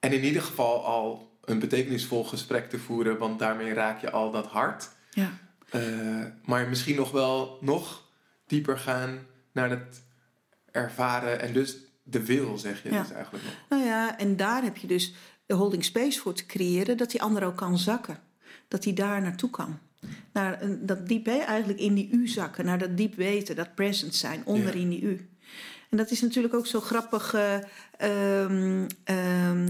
en 0.00 0.12
in 0.12 0.24
ieder 0.24 0.42
geval 0.42 0.84
al 0.84 1.36
een 1.44 1.58
betekenisvol 1.58 2.24
gesprek 2.24 2.70
te 2.70 2.78
voeren, 2.78 3.18
want 3.18 3.38
daarmee 3.38 3.72
raak 3.72 4.00
je 4.00 4.10
al 4.10 4.30
dat 4.30 4.46
hart. 4.46 4.88
Ja. 5.10 5.30
Eh, 5.70 6.24
maar 6.44 6.68
misschien 6.68 6.96
nog 6.96 7.10
wel 7.10 7.58
nog 7.60 8.02
dieper 8.46 8.78
gaan 8.78 9.18
naar 9.52 9.70
het 9.70 10.02
ervaren 10.70 11.40
en 11.40 11.52
dus 11.52 11.76
de 12.02 12.24
wil, 12.24 12.58
zeg 12.58 12.82
je 12.82 12.90
Ja. 12.90 13.02
dus 13.02 13.12
eigenlijk 13.12 13.44
nog. 13.44 13.54
Nou 13.68 13.84
ja, 13.84 14.18
en 14.18 14.36
daar 14.36 14.62
heb 14.62 14.76
je 14.76 14.86
dus 14.86 15.14
de 15.46 15.54
holding 15.54 15.84
space 15.84 16.20
voor 16.20 16.34
te 16.34 16.46
creëren, 16.46 16.96
dat 16.96 17.10
die 17.10 17.22
ander 17.22 17.44
ook 17.44 17.56
kan 17.56 17.78
zakken. 17.78 18.18
Dat 18.68 18.84
hij 18.84 18.92
daar 18.92 19.22
naartoe 19.22 19.50
kan. 19.50 19.78
Naar 20.32 20.62
een, 20.62 20.86
dat 20.86 21.08
diep, 21.08 21.26
hè, 21.26 21.38
eigenlijk 21.38 21.80
in 21.80 21.94
die 21.94 22.08
u 22.12 22.28
zakken, 22.28 22.64
naar 22.64 22.78
dat 22.78 22.96
diep 22.96 23.14
weten, 23.14 23.56
dat 23.56 23.74
present 23.74 24.14
zijn, 24.14 24.42
onder 24.44 24.74
Ja. 24.74 24.80
in 24.80 24.88
die 24.88 25.00
u. 25.02 25.28
En 25.90 25.96
dat 25.96 26.10
is 26.10 26.20
natuurlijk 26.20 26.54
ook 26.54 26.66
zo 26.66 26.80
grappig, 26.80 27.34
ehm, 27.98 28.86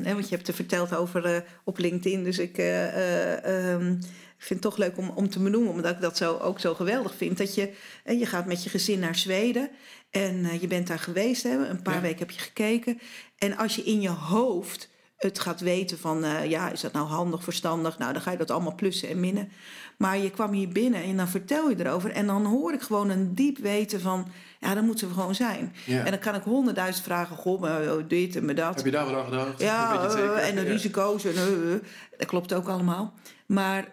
hè, 0.02 0.12
want 0.12 0.28
je 0.28 0.34
hebt 0.34 0.46
het 0.46 0.56
verteld 0.56 0.94
over 0.94 1.24
eh, 1.24 1.40
op 1.64 1.78
LinkedIn. 1.78 2.24
Dus 2.24 2.38
ik 2.38 2.58
eh, 2.58 2.86
eh, 2.86 3.72
ehm, 3.74 3.90
ik 4.38 4.44
vind 4.44 4.62
het 4.64 4.72
toch 4.72 4.76
leuk 4.76 4.98
om, 4.98 5.08
om 5.14 5.28
te 5.30 5.38
benoemen, 5.42 5.70
omdat 5.72 5.94
ik 5.94 6.00
dat 6.00 6.16
zo, 6.16 6.36
ook 6.36 6.60
zo 6.60 6.74
geweldig 6.74 7.14
vind. 7.14 7.38
Dat 7.38 7.54
je, 7.54 7.72
je 8.04 8.26
gaat 8.26 8.46
met 8.46 8.64
je 8.64 8.70
gezin 8.70 8.98
naar 8.98 9.16
Zweden 9.16 9.70
en 10.10 10.60
je 10.60 10.66
bent 10.66 10.86
daar 10.86 10.98
geweest, 10.98 11.42
hè, 11.42 11.68
een 11.68 11.82
paar 11.82 11.94
Ja. 11.94 12.00
weken 12.00 12.18
heb 12.18 12.30
je 12.30 12.40
gekeken. 12.40 12.98
En 13.38 13.56
als 13.56 13.76
je 13.76 13.82
in 13.82 14.00
je 14.00 14.08
hoofd 14.08 14.88
het 15.18 15.38
gaat 15.38 15.60
weten 15.60 15.98
van, 15.98 16.24
eh, 16.24 16.44
ja, 16.50 16.70
is 16.70 16.80
dat 16.80 16.92
nou 16.92 17.06
handig, 17.06 17.42
verstandig? 17.44 17.98
Nou, 17.98 18.12
dan 18.12 18.22
ga 18.22 18.30
je 18.30 18.36
dat 18.36 18.50
allemaal 18.50 18.74
plussen 18.74 19.08
en 19.08 19.20
minnen. 19.20 19.48
Maar 19.96 20.18
je 20.18 20.30
kwam 20.30 20.52
hier 20.52 20.68
binnen 20.68 21.02
en 21.02 21.16
dan 21.16 21.28
vertel 21.28 21.70
je 21.70 21.76
erover. 21.84 22.10
En 22.10 22.26
dan 22.26 22.44
hoor 22.44 22.72
ik 22.72 22.82
gewoon 22.82 23.10
een 23.10 23.34
diep 23.34 23.58
weten 23.58 24.00
van, 24.00 24.28
ja, 24.60 24.74
dan 24.74 24.84
moeten 24.84 25.08
we 25.08 25.14
gewoon 25.14 25.34
zijn. 25.34 25.74
Ja. 25.86 26.04
En 26.04 26.10
dan 26.10 26.20
kan 26.20 26.34
ik 26.34 26.42
honderdduizend 26.42 27.04
vragen, 27.04 27.36
goh, 27.36 27.60
maar 27.60 27.92
oh, 27.96 28.08
dit 28.08 28.36
en 28.36 28.44
maar 28.44 28.54
dat. 28.54 28.74
Heb 28.76 28.84
je 28.84 28.90
daar 28.90 29.06
wel 29.06 29.18
aan 29.18 29.24
gedacht? 29.24 29.60
Ja, 29.60 30.04
eh, 30.04 30.10
zeker? 30.10 30.32
en 30.34 30.54
de 30.54 30.60
Ja. 30.60 30.66
risico's. 30.66 31.24
En, 31.24 31.34
eh, 31.34 31.88
dat 32.18 32.26
klopt 32.26 32.52
ook 32.54 32.68
allemaal. 32.68 33.14
Maar, 33.46 33.88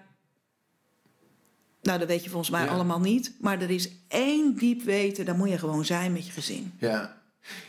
nou, 1.82 2.00
dat 2.00 2.08
weet 2.08 2.24
je 2.24 2.30
volgens 2.30 2.52
mij 2.52 2.64
Ja. 2.66 2.72
allemaal 2.72 3.00
niet. 3.00 3.34
Maar 3.42 3.62
er 3.62 3.70
is 3.70 3.90
één 4.08 4.56
diep 4.58 4.82
weten, 4.82 5.26
daar 5.26 5.36
moet 5.36 5.50
je 5.50 5.58
gewoon 5.58 5.86
zijn 5.86 6.12
met 6.14 6.26
je 6.26 6.32
gezin. 6.32 6.74
Ja, 6.80 7.16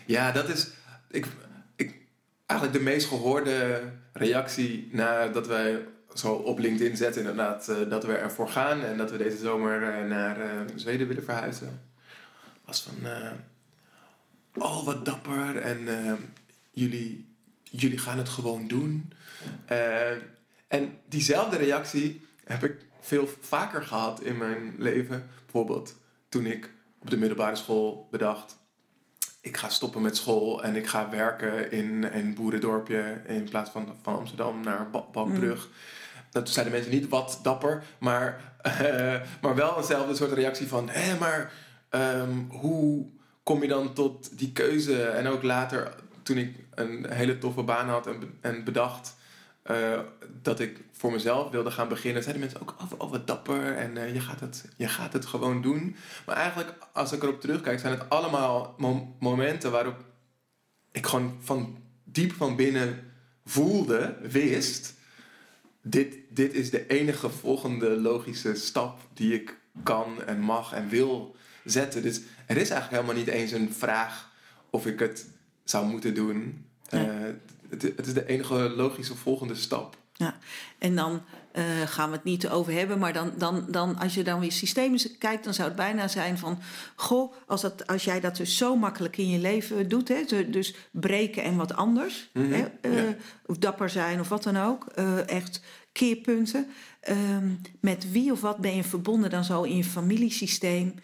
ja 0.06 0.32
dat 0.32 0.48
is 0.48 0.68
ik, 1.10 1.26
eigenlijk 2.46 2.78
de 2.78 2.84
meest 2.84 3.08
gehoorde 3.08 3.82
reactie 4.12 4.88
nadat 4.92 5.46
wij 5.46 5.86
zo 6.18 6.32
op 6.32 6.58
LinkedIn 6.58 6.96
zetten 6.96 7.20
inderdaad 7.20 7.68
eh, 7.68 7.76
dat 7.88 8.04
we 8.04 8.12
ervoor 8.12 8.48
gaan 8.48 8.82
en 8.82 8.96
dat 8.96 9.10
we 9.10 9.16
deze 9.16 9.36
zomer 9.36 9.82
eh, 9.82 10.08
naar 10.08 10.40
eh, 10.40 10.48
Zweden 10.74 11.08
willen 11.08 11.24
verhuizen. 11.24 11.80
Was 12.64 12.82
van, 12.82 13.10
oh 14.54 14.84
wat 14.84 15.04
dapper 15.04 15.56
en 15.56 15.88
jullie, 16.70 17.26
jullie 17.62 17.98
gaan 17.98 18.18
het 18.18 18.28
gewoon 18.28 18.68
doen. 18.68 19.12
En 20.68 20.98
diezelfde 21.08 21.56
reactie 21.56 22.26
heb 22.44 22.64
ik 22.64 22.76
veel 23.00 23.28
vaker 23.40 23.82
gehad 23.82 24.20
in 24.20 24.36
mijn 24.36 24.74
leven. 24.78 25.28
Bijvoorbeeld 25.42 25.96
toen 26.28 26.46
ik 26.46 26.70
op 26.98 27.10
de 27.10 27.16
middelbare 27.16 27.56
school 27.56 28.08
bedacht. 28.10 28.58
Ik 29.46 29.56
ga 29.56 29.68
stoppen 29.68 30.02
met 30.02 30.16
school 30.16 30.62
en 30.64 30.76
ik 30.76 30.86
ga 30.86 31.10
werken 31.10 31.70
in 31.72 32.08
een 32.12 32.34
boerendorpje 32.34 33.20
in 33.26 33.48
plaats 33.48 33.70
van 33.70 33.94
van 34.02 34.16
Amsterdam 34.18 34.60
naar 34.60 34.90
Ba- 34.90 35.04
Balkbrug. 35.12 35.68
Dat 36.30 36.44
toen 36.44 36.54
zeiden 36.54 36.74
mensen 36.74 36.92
niet 36.92 37.08
wat 37.08 37.40
dapper, 37.42 37.82
maar, 37.98 38.40
eh, 38.62 39.20
maar 39.40 39.54
wel 39.54 39.76
eenzelfde 39.76 40.14
soort 40.14 40.32
reactie 40.32 40.68
van: 40.68 40.88
hé, 40.88 41.18
maar 41.18 41.52
ehm, 41.88 42.38
hoe 42.48 43.06
kom 43.42 43.62
je 43.62 43.68
dan 43.68 43.92
tot 43.92 44.38
die 44.38 44.52
keuze? 44.52 45.02
En 45.02 45.26
ook 45.26 45.42
later, 45.42 45.94
toen 46.22 46.36
ik 46.36 46.56
een 46.74 47.06
hele 47.10 47.38
toffe 47.38 47.62
baan 47.62 47.88
had 47.88 48.06
en, 48.06 48.38
en 48.40 48.64
bedacht 48.64 49.16
eh, 49.62 50.00
dat 50.42 50.60
ik 50.60 50.80
voor 50.96 51.12
mezelf 51.12 51.50
wilde 51.50 51.70
gaan 51.70 51.88
beginnen, 51.88 52.22
zeiden 52.22 52.42
mensen 52.42 52.60
ook: 52.60 52.74
oh, 52.80 52.92
oh, 52.98 53.10
wat 53.10 53.26
dapper 53.26 53.76
en 53.76 53.96
eh, 53.96 54.14
je, 54.14 54.20
gaat 54.20 54.40
het, 54.40 54.64
je 54.76 54.88
gaat 54.88 55.12
het 55.12 55.26
gewoon 55.26 55.62
doen. 55.62 55.96
Maar 56.26 56.36
eigenlijk, 56.36 56.74
als 56.92 57.12
ik 57.12 57.22
erop 57.22 57.40
terugkijk, 57.40 57.80
zijn 57.80 57.98
het 57.98 58.08
allemaal 58.10 58.74
mom- 58.78 59.14
momenten 59.18 59.70
waarop 59.70 60.04
ik 60.92 61.06
gewoon 61.06 61.36
van 61.40 61.78
diep 62.04 62.32
van 62.32 62.56
binnen 62.56 63.12
voelde, 63.44 64.16
wist 64.22 64.94
dit, 65.82 66.16
dit 66.30 66.54
is 66.54 66.70
de 66.70 66.86
enige 66.86 67.30
volgende 67.30 68.00
logische 68.00 68.54
stap 68.54 68.98
die 69.12 69.34
ik 69.34 69.58
kan 69.82 70.22
en 70.26 70.40
mag 70.40 70.72
en 70.72 70.88
wil 70.88 71.36
zetten. 71.64 72.02
Dus 72.02 72.20
er 72.46 72.56
is 72.56 72.70
eigenlijk 72.70 72.90
helemaal 72.90 73.24
niet 73.24 73.34
eens 73.34 73.52
een 73.52 73.72
vraag 73.72 74.30
of 74.70 74.86
ik 74.86 74.98
het 74.98 75.26
zou 75.64 75.86
moeten 75.86 76.14
doen. 76.14 76.66
Nee. 76.90 77.06
Eh, 77.06 77.14
het, 77.68 77.82
het 77.82 78.06
is 78.06 78.14
de 78.14 78.26
enige 78.26 78.54
logische 78.54 79.16
volgende 79.16 79.54
stap. 79.54 79.96
Ja, 80.18 80.36
en 80.78 80.94
dan 80.96 81.22
eh, 81.52 81.64
gaan 81.86 82.10
we 82.10 82.16
het 82.16 82.24
niet 82.24 82.48
over 82.48 82.72
hebben, 82.72 82.98
maar 82.98 83.12
dan, 83.12 83.32
dan, 83.38 83.64
dan, 83.68 83.98
als 83.98 84.14
je 84.14 84.24
dan 84.24 84.40
weer 84.40 84.52
systemisch 84.52 85.18
kijkt, 85.18 85.44
dan 85.44 85.54
zou 85.54 85.68
het 85.68 85.76
bijna 85.76 86.08
zijn 86.08 86.38
van: 86.38 86.58
Goh, 86.94 87.32
als, 87.46 87.60
dat, 87.60 87.86
als 87.86 88.04
jij 88.04 88.20
dat 88.20 88.36
dus 88.36 88.56
zo 88.56 88.76
makkelijk 88.76 89.16
in 89.16 89.28
je 89.30 89.38
leven 89.38 89.88
doet, 89.88 90.08
hè, 90.08 90.50
dus 90.50 90.74
breken 90.90 91.42
en 91.42 91.56
wat 91.56 91.74
anders, 91.74 92.30
Mhm, 92.32 92.52
hè, 92.52 92.64
eh, 92.80 93.08
ja. 93.08 93.14
of 93.46 93.58
dapper 93.58 93.90
zijn 93.90 94.20
of 94.20 94.28
wat 94.28 94.42
dan 94.42 94.56
ook, 94.56 94.86
eh, 94.94 95.28
echt 95.28 95.60
keerpunten. 95.92 96.66
Ehm, 97.00 97.48
met 97.80 98.10
wie 98.10 98.32
of 98.32 98.40
wat 98.40 98.58
ben 98.58 98.76
je 98.76 98.84
verbonden 98.84 99.30
dan 99.30 99.44
zo 99.44 99.62
in 99.62 99.76
je 99.76 99.84
familiesysteem, 99.84 100.94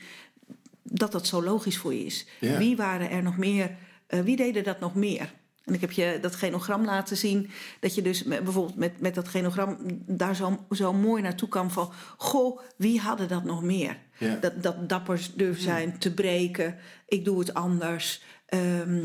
dat 0.83 1.13
dat 1.13 1.27
zo 1.27 1.43
logisch 1.43 1.79
voor 1.79 1.95
je 1.95 2.05
is? 2.05 2.27
Ja. 2.41 2.59
Wie 2.59 2.77
waren 2.77 3.11
er 3.11 3.23
nog 3.23 3.37
meer, 3.37 3.71
wie 4.07 4.37
deden 4.37 4.65
dat 4.65 4.81
nog 4.81 4.95
meer? 4.95 5.33
En 5.65 5.75
ik 5.75 5.81
heb 5.81 5.91
je 5.91 6.19
dat 6.21 6.35
genogram 6.35 6.85
laten 6.85 7.17
zien. 7.17 7.51
Dat 7.81 7.95
je 7.95 8.03
dus 8.03 8.23
met, 8.23 8.45
bijvoorbeeld 8.45 8.77
met, 8.77 9.01
met 9.01 9.15
dat 9.15 9.29
genogram 9.29 9.77
daar 10.07 10.37
zo, 10.37 10.67
zo 10.71 10.93
mooi 10.93 11.23
naartoe 11.23 11.49
kan 11.49 11.71
van... 11.71 11.93
Goh, 12.17 12.61
wie 12.77 13.01
hadden 13.01 13.29
dat 13.29 13.45
nog 13.45 13.63
meer? 13.63 13.97
Ja. 14.19 14.37
Dat, 14.37 14.63
dat 14.63 14.89
dapper 14.89 15.29
durven 15.35 15.63
zijn, 15.63 15.99
te 15.99 16.15
breken. 16.15 16.79
Ik 17.09 17.25
doe 17.25 17.39
het 17.39 17.55
anders. 17.55 18.23
Ehm, 18.47 19.05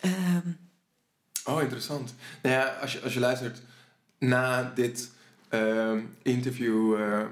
ehm, 0.00 0.48
Oh, 1.44 1.62
interessant. 1.62 2.14
Nou 2.42 2.54
ja, 2.54 2.76
als 2.80 2.92
je, 2.92 3.00
als 3.00 3.14
je 3.14 3.20
luistert 3.20 3.62
na 4.18 4.72
dit 4.74 5.10
ehm, 5.48 6.00
interview. 6.22 6.94
eh, 6.94 7.24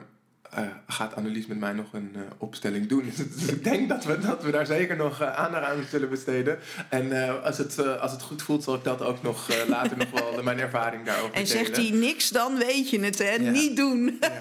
eh, 0.56 0.64
gaat 0.86 1.14
Annelies 1.14 1.46
met 1.46 1.58
mij 1.58 1.72
nog 1.72 1.92
een 1.92 2.10
eh, 2.14 2.20
opstelling 2.38 2.88
doen. 2.88 3.12
Dus 3.34 3.46
ik 3.46 3.64
denk 3.64 3.88
dat 3.88 4.04
we, 4.04 4.18
dat 4.18 4.42
we 4.42 4.50
daar 4.50 4.66
zeker 4.66 4.96
nog 4.96 5.20
eh, 5.20 5.34
aandacht 5.34 5.64
aan 5.64 5.84
zullen 5.90 6.08
besteden. 6.08 6.58
En 6.88 7.42
als, 7.42 7.58
het, 7.58 7.98
als 7.98 8.12
het 8.12 8.22
goed 8.22 8.42
voelt, 8.42 8.62
zal 8.62 8.74
ik 8.74 8.84
dat 8.84 9.02
ook 9.02 9.22
nog 9.22 9.48
later 9.68 9.96
nog 9.96 10.10
wel 10.10 10.42
mijn 10.42 10.58
ervaring 10.58 11.04
daarover 11.04 11.34
en 11.34 11.44
delen. 11.44 11.64
zegt 11.64 11.76
hij 11.76 11.90
niks, 11.90 12.28
dan 12.28 12.58
weet 12.58 12.90
je 12.90 13.00
het, 13.00 13.18
hè? 13.18 13.34
Ja. 13.34 13.50
Niet 13.50 13.76
doen. 13.76 14.18
Ja, 14.20 14.38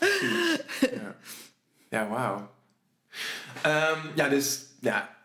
ja. 0.80 1.16
ja 1.88 2.08
wauw. 2.08 2.50
Ehm, 3.62 3.98
ja, 4.14 4.28
dus 4.28 4.60
ja, 4.80 5.16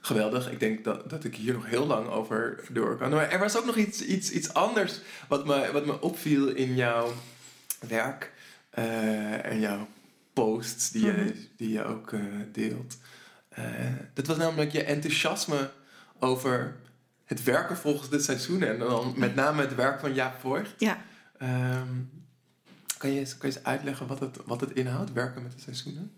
geweldig. 0.00 0.50
Ik 0.50 0.60
denk 0.60 0.84
dat, 0.84 1.10
dat 1.10 1.24
ik 1.24 1.36
hier 1.36 1.52
nog 1.52 1.66
heel 1.66 1.86
lang 1.86 2.08
over 2.08 2.64
door 2.70 2.96
kan. 2.96 3.10
Maar 3.10 3.30
er 3.30 3.38
was 3.38 3.56
ook 3.56 3.66
nog 3.66 3.76
iets, 3.76 4.00
iets, 4.00 4.30
iets 4.30 4.54
anders 4.54 5.00
wat 5.28 5.46
me, 5.46 5.72
wat 5.72 5.86
me 5.86 6.00
opviel 6.00 6.48
in 6.48 6.74
jouw 6.74 7.12
werk 7.88 8.32
eh, 8.74 9.44
en 9.46 9.60
jouw 9.60 9.88
posts 10.32 10.90
die, 10.90 11.06
Mhm. 11.06 11.24
je, 11.24 11.48
die 11.56 11.68
je 11.72 11.84
ook 11.84 12.12
eh, 12.12 12.20
deelt. 12.52 12.96
Eh, 13.48 13.64
dat 14.14 14.26
was 14.26 14.36
namelijk 14.36 14.72
je 14.72 14.82
enthousiasme 14.84 15.70
over 16.18 16.76
het 17.24 17.42
werken 17.42 17.76
volgens 17.76 18.08
de 18.10 18.18
seizoenen. 18.20 18.68
En 18.68 18.78
dan 18.78 19.12
met 19.16 19.34
name 19.34 19.60
het 19.62 19.74
werk 19.74 20.00
van 20.00 20.14
Jaap 20.14 20.40
Voigt. 20.40 20.74
Ja. 20.78 20.98
Ehm, 21.38 21.88
kan, 22.98 23.10
je, 23.10 23.18
eens- 23.18 23.36
kan 23.38 23.48
je 23.50 23.56
eens 23.56 23.64
uitleggen 23.64 24.06
wat 24.06 24.20
het, 24.20 24.38
wat 24.44 24.60
het 24.60 24.70
inhoudt, 24.72 25.12
werken 25.12 25.42
met 25.42 25.52
de 25.52 25.60
seizoenen? 25.60 26.12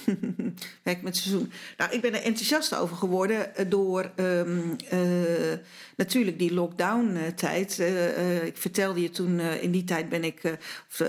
Werk 0.82 1.02
met 1.02 1.16
seizoen. 1.16 1.52
Nou, 1.76 1.92
ik 1.92 2.00
ben 2.00 2.14
er 2.14 2.22
enthousiast 2.22 2.74
over 2.74 2.96
geworden 2.96 3.56
eh, 3.56 3.64
door 3.68 4.10
ehm, 4.16 4.58
eh, 4.88 4.98
natuurlijk 5.96 6.38
die 6.38 6.54
lockdown-tijd. 6.54 7.78
Eh, 7.78 8.44
ik 8.44 8.56
vertelde 8.56 9.00
je 9.00 9.10
toen, 9.10 9.40
in 9.40 9.70
die 9.70 9.84
tijd 9.84 10.08
ben 10.08 10.24
ik, 10.24 10.40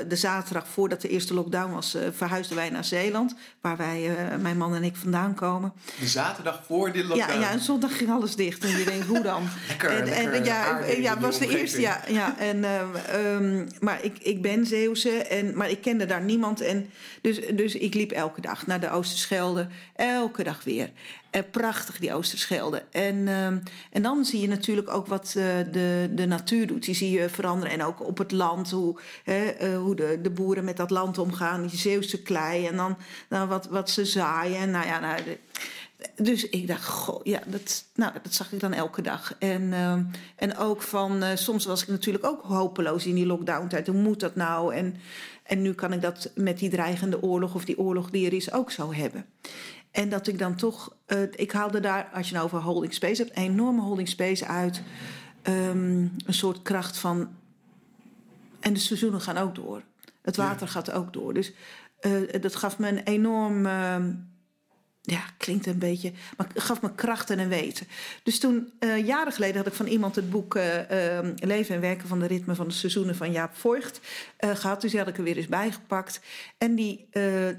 de 0.08 0.16
zaterdag 0.16 0.68
voordat 0.68 1.02
de 1.02 1.10
eerste 1.10 1.34
lockdown 1.34 1.74
was, 1.74 1.98
verhuisden 2.12 2.56
wij 2.56 2.70
naar 2.70 2.86
Zeeland. 2.86 3.36
Waar 3.62 3.78
wij, 3.78 4.10
mijn 4.42 4.58
man 4.58 4.76
en 4.76 4.84
ik 4.84 4.96
vandaan 4.96 5.34
komen. 5.34 5.74
De 6.00 6.08
zaterdag 6.08 6.64
voor 6.66 6.92
die 6.92 7.06
lockdown. 7.06 7.32
Ja, 7.32 7.40
ja, 7.40 7.52
en 7.52 7.60
zondag 7.60 7.98
ging 7.98 8.10
alles 8.10 8.36
dicht. 8.36 8.64
En 8.64 8.78
je 8.78 8.86
denkt, 8.86 9.06
hoe 9.06 9.22
dan? 9.22 9.44
Lekker, 9.68 9.90
en, 9.90 10.06
lekker 10.06 10.34
en, 10.34 10.44
ja, 10.44 10.80
in 10.80 11.02
ja, 11.02 11.16
de 11.16 11.22
was 11.22 11.40
de 11.40 11.60
eerste. 11.60 11.82
Ja, 11.82 12.02
ja, 12.08 12.40
en, 12.40 12.64
ehm, 12.64 12.96
ehm, 12.96 13.68
maar 13.80 14.04
ik, 14.04 14.18
ik 14.20 14.42
ben 14.42 14.66
Zeeuwse, 14.66 15.10
en, 15.10 15.58
maar 15.58 15.70
ik 15.70 15.82
kende 15.82 16.06
daar 16.06 16.24
niemand. 16.24 16.62
En 16.62 16.90
dus, 17.22 17.40
dus 17.54 17.76
ik 17.76 17.94
liep 17.94 18.12
elke 18.12 18.42
dag 18.42 18.68
naar 18.80 18.90
de 18.90 18.98
Oosterschelde. 18.98 19.68
Elke 19.96 20.44
dag 20.44 20.64
weer. 20.64 20.92
Eh, 21.30 21.42
prachtig, 21.52 22.00
die 22.00 22.14
Oosterschelde. 22.14 22.84
En, 22.92 23.28
ehm, 23.28 23.58
en 23.92 24.02
dan 24.02 24.26
zie 24.26 24.42
je 24.42 24.48
natuurlijk 24.48 24.90
ook 24.90 25.08
wat 25.08 25.34
eh, 25.38 25.44
de, 25.72 26.10
de 26.12 26.26
natuur 26.26 26.68
doet. 26.68 26.86
Die 26.86 26.96
zie 26.96 27.12
je 27.12 27.30
veranderen. 27.30 27.74
En 27.74 27.84
ook 27.84 28.08
op 28.08 28.18
het 28.18 28.32
land, 28.32 28.72
hoe, 28.72 29.00
eh, 29.26 29.78
hoe 29.78 29.96
de, 29.96 30.20
de 30.22 30.30
boeren 30.30 30.64
met 30.64 30.78
dat 30.78 30.90
land 30.90 31.18
omgaan. 31.18 31.68
Die 31.68 31.80
Zeeuwse 31.80 32.22
klei. 32.22 32.68
En 32.68 32.76
dan 32.76 32.98
nou, 33.30 33.48
wat, 33.48 33.68
wat 33.68 33.90
ze 33.90 34.06
zaaien. 34.06 34.58
En 34.58 34.72
nou 34.72 34.86
ja, 34.86 35.00
nou, 35.00 35.22
dus 36.16 36.50
ik 36.50 36.68
dacht, 36.68 36.86
goh, 36.86 37.20
ja, 37.24 37.40
dat, 37.46 37.86
nou, 37.96 38.14
dat 38.24 38.34
zag 38.34 38.52
ik 38.52 38.60
dan 38.60 38.74
elke 38.74 39.02
dag. 39.02 39.36
En, 39.40 39.74
ehm, 39.74 40.04
en 40.36 40.58
ook 40.58 40.82
van, 40.82 41.24
eh, 41.24 41.36
soms 41.36 41.66
was 41.66 41.82
ik 41.82 41.88
natuurlijk 41.88 42.26
ook 42.26 42.42
hopeloos 42.44 43.06
in 43.06 43.16
die 43.16 43.26
lockdown-tijd. 43.26 43.88
Hoe 43.88 44.02
moet 44.02 44.20
dat 44.20 44.36
nou? 44.36 44.76
En, 44.76 44.96
en 45.44 45.62
nu 45.62 45.74
kan 45.74 45.94
ik 45.94 46.02
dat 46.02 46.32
met 46.36 46.60
die 46.60 46.70
dreigende 46.70 47.22
oorlog 47.22 47.56
of 47.56 47.66
die 47.66 47.78
oorlog 47.78 48.10
die 48.10 48.26
er 48.26 48.34
is 48.34 48.52
ook 48.52 48.72
zo 48.72 48.94
hebben. 48.94 49.26
En 49.92 50.10
dat 50.10 50.28
ik 50.28 50.40
dan 50.40 50.56
toch, 50.56 50.96
eh, 51.06 51.22
ik 51.36 51.52
haalde 51.52 51.80
daar, 51.80 52.10
als 52.14 52.28
je 52.28 52.34
nou 52.34 52.46
over 52.46 52.62
holding 52.62 52.94
space 52.94 53.24
hebt, 53.24 53.38
een 53.38 53.44
enorme 53.44 53.82
holding 53.82 54.08
space 54.10 54.48
uit. 54.48 54.82
Ehm, 55.42 55.98
een 56.26 56.34
soort 56.34 56.62
kracht 56.62 56.98
van. 56.98 57.30
En 58.60 58.74
de 58.74 58.80
seizoenen 58.80 59.22
gaan 59.22 59.38
ook 59.38 59.56
door. 59.56 59.82
Het 60.22 60.36
Ja. 60.36 60.48
water 60.48 60.68
gaat 60.68 60.92
ook 60.92 61.14
door. 61.14 61.34
Dus 61.34 61.54
eh, 62.00 62.12
dat 62.42 62.56
gaf 62.56 62.80
me 62.80 62.88
een 62.88 63.04
enorm. 63.04 63.68
Ja, 65.06 65.24
klinkt 65.38 65.66
een 65.66 65.78
beetje. 65.78 66.12
Maar 66.38 66.48
gaf 66.56 66.82
me 66.82 66.96
kracht 66.96 67.30
en 67.30 67.50
weten. 67.50 67.88
Dus 68.24 68.40
toen, 68.40 68.72
eh, 68.80 69.06
jaren 69.06 69.34
geleden, 69.34 69.58
had 69.58 69.68
ik 69.68 69.74
van 69.74 69.86
iemand 69.86 70.16
het 70.16 70.30
boek 70.30 70.56
eh, 70.56 71.18
ehm, 71.18 71.34
Leven 71.36 71.76
en 71.76 71.82
Werken 71.82 72.08
van 72.08 72.20
de 72.20 72.28
Ritme 72.28 72.56
van 72.56 72.68
de 72.68 72.74
Seizoenen 72.74 73.16
van 73.16 73.32
Jaap 73.32 73.56
Voigt 73.56 74.00
eh, 74.38 74.56
gehad. 74.56 74.82
Dus 74.82 74.92
die 74.92 75.00
had 75.00 75.10
ik 75.10 75.18
er 75.18 75.24
weer 75.24 75.38
eens 75.38 75.48
bijgepakt. 75.48 76.22
En 76.58 76.76
die, 76.76 77.08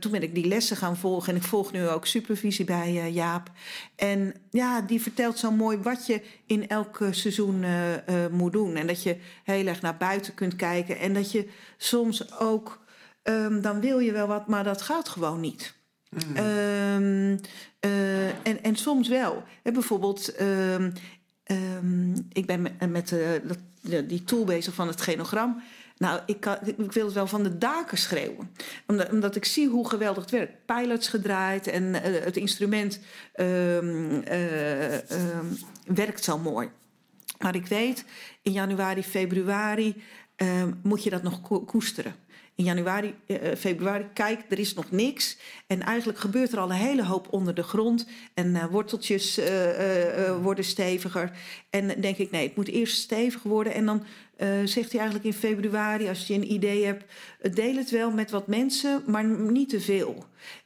toen 0.00 0.10
ben 0.10 0.22
ik 0.22 0.34
die 0.34 0.46
lessen 0.46 0.76
gaan 0.76 0.96
volgen. 0.96 1.32
En 1.32 1.38
ik 1.38 1.46
volg 1.46 1.72
nu 1.72 1.88
ook 1.88 2.06
supervisie 2.06 2.64
bij 2.64 3.10
Jaap. 3.12 3.50
En 3.96 4.34
ja, 4.50 4.80
die 4.80 5.02
vertelt 5.02 5.38
zo 5.38 5.50
mooi 5.50 5.76
wat 5.76 6.06
je 6.06 6.22
in 6.46 6.68
elk 6.68 6.98
seizoen 7.10 7.64
moet 8.30 8.52
doen. 8.52 8.76
En 8.76 8.86
dat 8.86 9.02
je 9.02 9.16
heel 9.44 9.66
erg 9.66 9.80
naar 9.80 9.96
buiten 9.96 10.34
kunt 10.34 10.56
kijken. 10.56 10.98
En 10.98 11.14
dat 11.14 11.32
je 11.32 11.48
soms 11.76 12.38
ook. 12.38 12.82
ehm, 13.22 13.60
dan 13.60 13.80
wil 13.80 13.98
je 13.98 14.12
wel 14.12 14.26
wat, 14.26 14.46
maar 14.48 14.64
dat 14.64 14.82
gaat 14.82 15.08
gewoon 15.08 15.40
niet. 15.40 15.74
Mm. 16.14 16.36
Ehm, 16.36 17.36
eh, 17.80 18.28
en, 18.28 18.62
en 18.62 18.76
soms 18.76 19.08
wel. 19.08 19.42
Bijvoorbeeld, 19.62 20.34
ehm, 20.34 20.90
ehm, 21.44 22.12
ik 22.32 22.46
ben 22.46 22.62
met, 22.62 22.90
met 22.90 23.12
eh, 23.12 23.98
die 24.08 24.24
tool 24.24 24.44
bezig 24.44 24.74
van 24.74 24.86
het 24.88 25.00
genogram. 25.00 25.62
Nou, 25.98 26.20
ik, 26.26 26.40
kan, 26.40 26.56
ik 26.76 26.92
wil 26.92 27.04
het 27.04 27.14
wel 27.14 27.26
van 27.26 27.42
de 27.42 27.58
daken 27.58 27.98
schreeuwen. 27.98 28.50
Omdat, 28.86 29.10
omdat 29.10 29.36
ik 29.36 29.44
zie 29.44 29.68
hoe 29.68 29.88
geweldig 29.88 30.22
het 30.22 30.32
werkt. 30.32 30.66
Pilots 30.66 31.08
gedraaid 31.08 31.66
en 31.66 32.02
eh, 32.02 32.24
het 32.24 32.36
instrument 32.36 33.00
eh, 33.32 33.78
werkt 35.86 36.24
zo 36.24 36.38
mooi. 36.38 36.68
Maar 37.38 37.54
ik 37.54 37.66
weet, 37.66 38.04
in 38.42 38.52
januari, 38.52 39.02
februari 39.02 40.02
moet 40.82 41.02
je 41.02 41.10
dat 41.10 41.22
nog 41.22 41.40
ko- 41.40 41.60
koesteren. 41.60 42.14
In 42.56 42.64
januari, 42.64 43.14
eh, 43.26 43.36
februari, 43.56 44.04
kijk, 44.12 44.40
er 44.48 44.58
is 44.58 44.74
nog 44.74 44.90
niks. 44.90 45.38
En 45.66 45.82
eigenlijk 45.82 46.18
gebeurt 46.18 46.52
er 46.52 46.58
al 46.58 46.70
een 46.70 46.76
hele 46.76 47.04
hoop 47.04 47.26
onder 47.30 47.54
de 47.54 47.62
grond. 47.62 48.06
En 48.34 48.56
eh, 48.56 48.66
worteltjes 48.66 49.38
eh, 49.38 49.70
eh, 49.70 50.28
eh, 50.28 50.42
worden 50.42 50.64
steviger. 50.64 51.30
En 51.70 51.88
dan 51.88 52.00
denk 52.00 52.16
ik, 52.16 52.30
nee, 52.30 52.46
het 52.46 52.56
moet 52.56 52.68
eerst 52.68 52.96
stevig 52.96 53.42
worden. 53.42 53.74
En 53.74 53.86
dan 53.86 54.04
eh, 54.36 54.48
zegt 54.64 54.90
hij 54.90 55.00
eigenlijk 55.00 55.24
in 55.24 55.40
februari, 55.40 56.08
als 56.08 56.26
je 56.26 56.34
een 56.34 56.52
idee 56.52 56.84
hebt, 56.84 57.04
eh, 57.40 57.52
deel 57.52 57.76
het 57.76 57.90
wel 57.90 58.10
met 58.10 58.30
wat 58.30 58.46
mensen, 58.46 59.02
maar 59.06 59.24
niet 59.24 59.68
te 59.68 59.80
veel. 59.80 60.24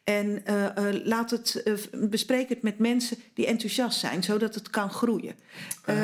En 0.08 0.42
uh, 0.46 0.62
uh, 0.62 1.04
laat 1.04 1.30
het, 1.30 1.62
uh, 1.64 1.74
bespreek 2.08 2.48
het 2.48 2.62
met 2.62 2.78
mensen 2.78 3.16
die 3.34 3.46
enthousiast 3.46 3.98
zijn, 3.98 4.22
zodat 4.22 4.54
het 4.54 4.70
kan 4.70 4.90
groeien. 4.90 5.34
Ah, 5.84 5.94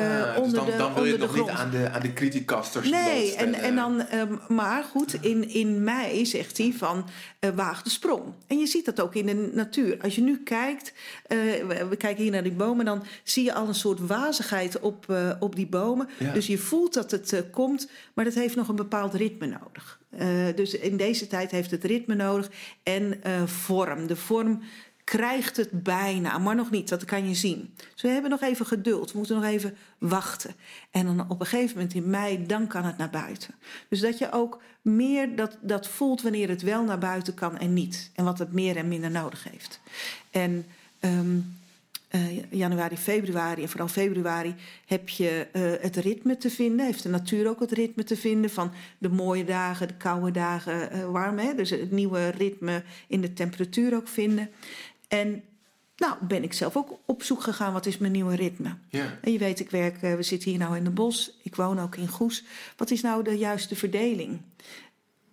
dus 0.43 0.51
dan, 0.51 0.65
de, 0.65 0.75
dan, 0.77 0.93
wil 0.93 1.05
je 1.05 1.11
het 1.11 1.19
nog 1.19 1.31
grond. 1.31 1.49
niet 1.49 1.57
aan 1.57 1.69
de, 1.69 1.89
aan 1.89 2.01
de 2.01 2.13
criticasters 2.13 2.89
Nee, 2.89 3.35
en, 3.35 3.53
en 3.53 3.75
dan, 3.75 4.05
um, 4.13 4.39
maar 4.47 4.83
goed, 4.83 5.13
in, 5.21 5.49
in 5.49 5.83
mei 5.83 6.25
zegt 6.25 6.57
hij 6.57 6.73
van 6.77 7.05
waag 7.55 7.81
de 7.81 7.89
sprong. 7.89 8.23
En 8.47 8.57
je 8.57 8.65
ziet 8.65 8.85
dat 8.85 9.01
ook 9.01 9.15
in 9.15 9.25
de 9.25 9.49
natuur. 9.53 9.97
Als 10.01 10.15
je 10.15 10.21
nu 10.21 10.43
kijkt, 10.43 10.93
we, 11.27 11.85
we, 11.89 11.95
kijken 11.95 12.23
hier 12.23 12.31
naar 12.31 12.43
die 12.43 12.51
bomen, 12.51 12.85
dan 12.85 13.03
zie 13.23 13.43
je 13.43 13.53
al 13.53 13.67
een 13.67 13.75
soort 13.75 14.07
wazigheid 14.07 14.79
op, 14.79 15.15
op 15.39 15.55
die 15.55 15.67
bomen. 15.67 16.09
Ja. 16.17 16.33
Dus 16.33 16.47
je 16.47 16.57
voelt 16.57 16.93
dat 16.93 17.11
het 17.11 17.43
komt, 17.51 17.89
maar 18.13 18.25
dat 18.25 18.33
heeft 18.33 18.55
nog 18.55 18.67
een 18.67 18.75
bepaald 18.75 19.13
ritme 19.13 19.45
nodig. 19.45 19.99
Uh, 20.19 20.55
dus 20.55 20.73
in 20.73 20.97
deze 20.97 21.27
tijd 21.27 21.51
heeft 21.51 21.71
het 21.71 21.83
ritme 21.83 22.15
nodig 22.15 22.51
en 22.83 23.19
uh, 23.27 23.43
vorm. 23.45 24.07
De 24.07 24.15
vorm 24.15 24.61
krijgt 25.03 25.57
het 25.57 25.83
bijna, 25.83 26.37
maar 26.37 26.55
nog 26.55 26.71
niet. 26.71 26.89
Dat 26.89 27.05
kan 27.05 27.27
je 27.27 27.35
zien. 27.35 27.73
Dus 27.93 28.01
we 28.01 28.07
hebben 28.07 28.31
nog 28.31 28.41
even 28.41 28.65
geduld. 28.65 29.11
We 29.11 29.17
moeten 29.17 29.35
nog 29.35 29.45
even 29.45 29.77
wachten. 29.97 30.55
En 30.91 31.05
dan 31.05 31.29
op 31.29 31.39
een 31.39 31.45
gegeven 31.45 31.75
moment 31.75 31.93
in 31.93 32.09
mei, 32.09 32.45
dan 32.45 32.67
kan 32.67 32.83
het 32.83 32.97
naar 32.97 33.09
buiten. 33.09 33.55
Dus 33.89 33.99
dat 33.99 34.17
je 34.17 34.31
ook 34.31 34.61
meer 34.81 35.35
dat, 35.35 35.57
dat 35.61 35.87
voelt 35.87 36.21
wanneer 36.21 36.49
het 36.49 36.61
wel 36.61 36.83
naar 36.83 36.97
buiten 36.97 37.33
kan 37.33 37.57
en 37.57 37.73
niet. 37.73 38.11
En 38.15 38.23
wat 38.23 38.39
het 38.39 38.53
meer 38.53 38.77
en 38.77 38.87
minder 38.87 39.11
nodig 39.11 39.43
heeft. 39.43 39.79
En 40.31 40.65
um, 40.99 41.57
uh, 42.15 42.51
januari, 42.51 42.97
februari 42.97 43.61
en 43.61 43.69
vooral 43.69 43.87
februari 43.87 44.55
heb 44.85 45.09
je 45.09 45.47
uh, 45.53 45.71
het 45.81 45.95
ritme 45.95 46.37
te 46.37 46.49
vinden. 46.49 46.85
Heeft 46.85 47.03
de 47.03 47.09
natuur 47.09 47.49
ook 47.49 47.59
het 47.59 47.71
ritme 47.71 48.03
te 48.03 48.17
vinden 48.17 48.49
van 48.49 48.71
de 48.97 49.09
mooie 49.09 49.43
dagen, 49.43 49.87
de 49.87 49.97
koude 49.97 50.31
dagen, 50.31 50.95
uh, 50.95 51.05
warm. 51.05 51.37
Hè? 51.37 51.55
Dus 51.55 51.69
het 51.69 51.91
nieuwe 51.91 52.29
ritme 52.29 52.83
in 53.07 53.21
de 53.21 53.33
temperatuur 53.33 53.95
ook 53.95 54.07
vinden. 54.07 54.49
En 55.07 55.43
nou 55.97 56.15
ben 56.21 56.43
ik 56.43 56.53
zelf 56.53 56.77
ook 56.77 56.99
op 57.05 57.23
zoek 57.23 57.41
gegaan, 57.41 57.73
wat 57.73 57.85
is 57.85 57.97
mijn 57.97 58.11
nieuwe 58.11 58.35
ritme? 58.35 58.75
Yeah. 58.89 59.05
En 59.21 59.31
je 59.31 59.37
weet, 59.37 59.59
ik 59.59 59.69
werk, 59.69 59.99
we 59.99 60.23
zitten 60.23 60.49
hier 60.49 60.59
nou 60.59 60.77
in 60.77 60.83
de 60.83 60.89
bos, 60.89 61.39
ik 61.43 61.55
woon 61.55 61.79
ook 61.79 61.95
in 61.95 62.07
Goes. 62.07 62.43
Wat 62.77 62.91
is 62.91 63.01
nou 63.01 63.23
de 63.23 63.37
juiste 63.37 63.75
verdeling? 63.75 64.41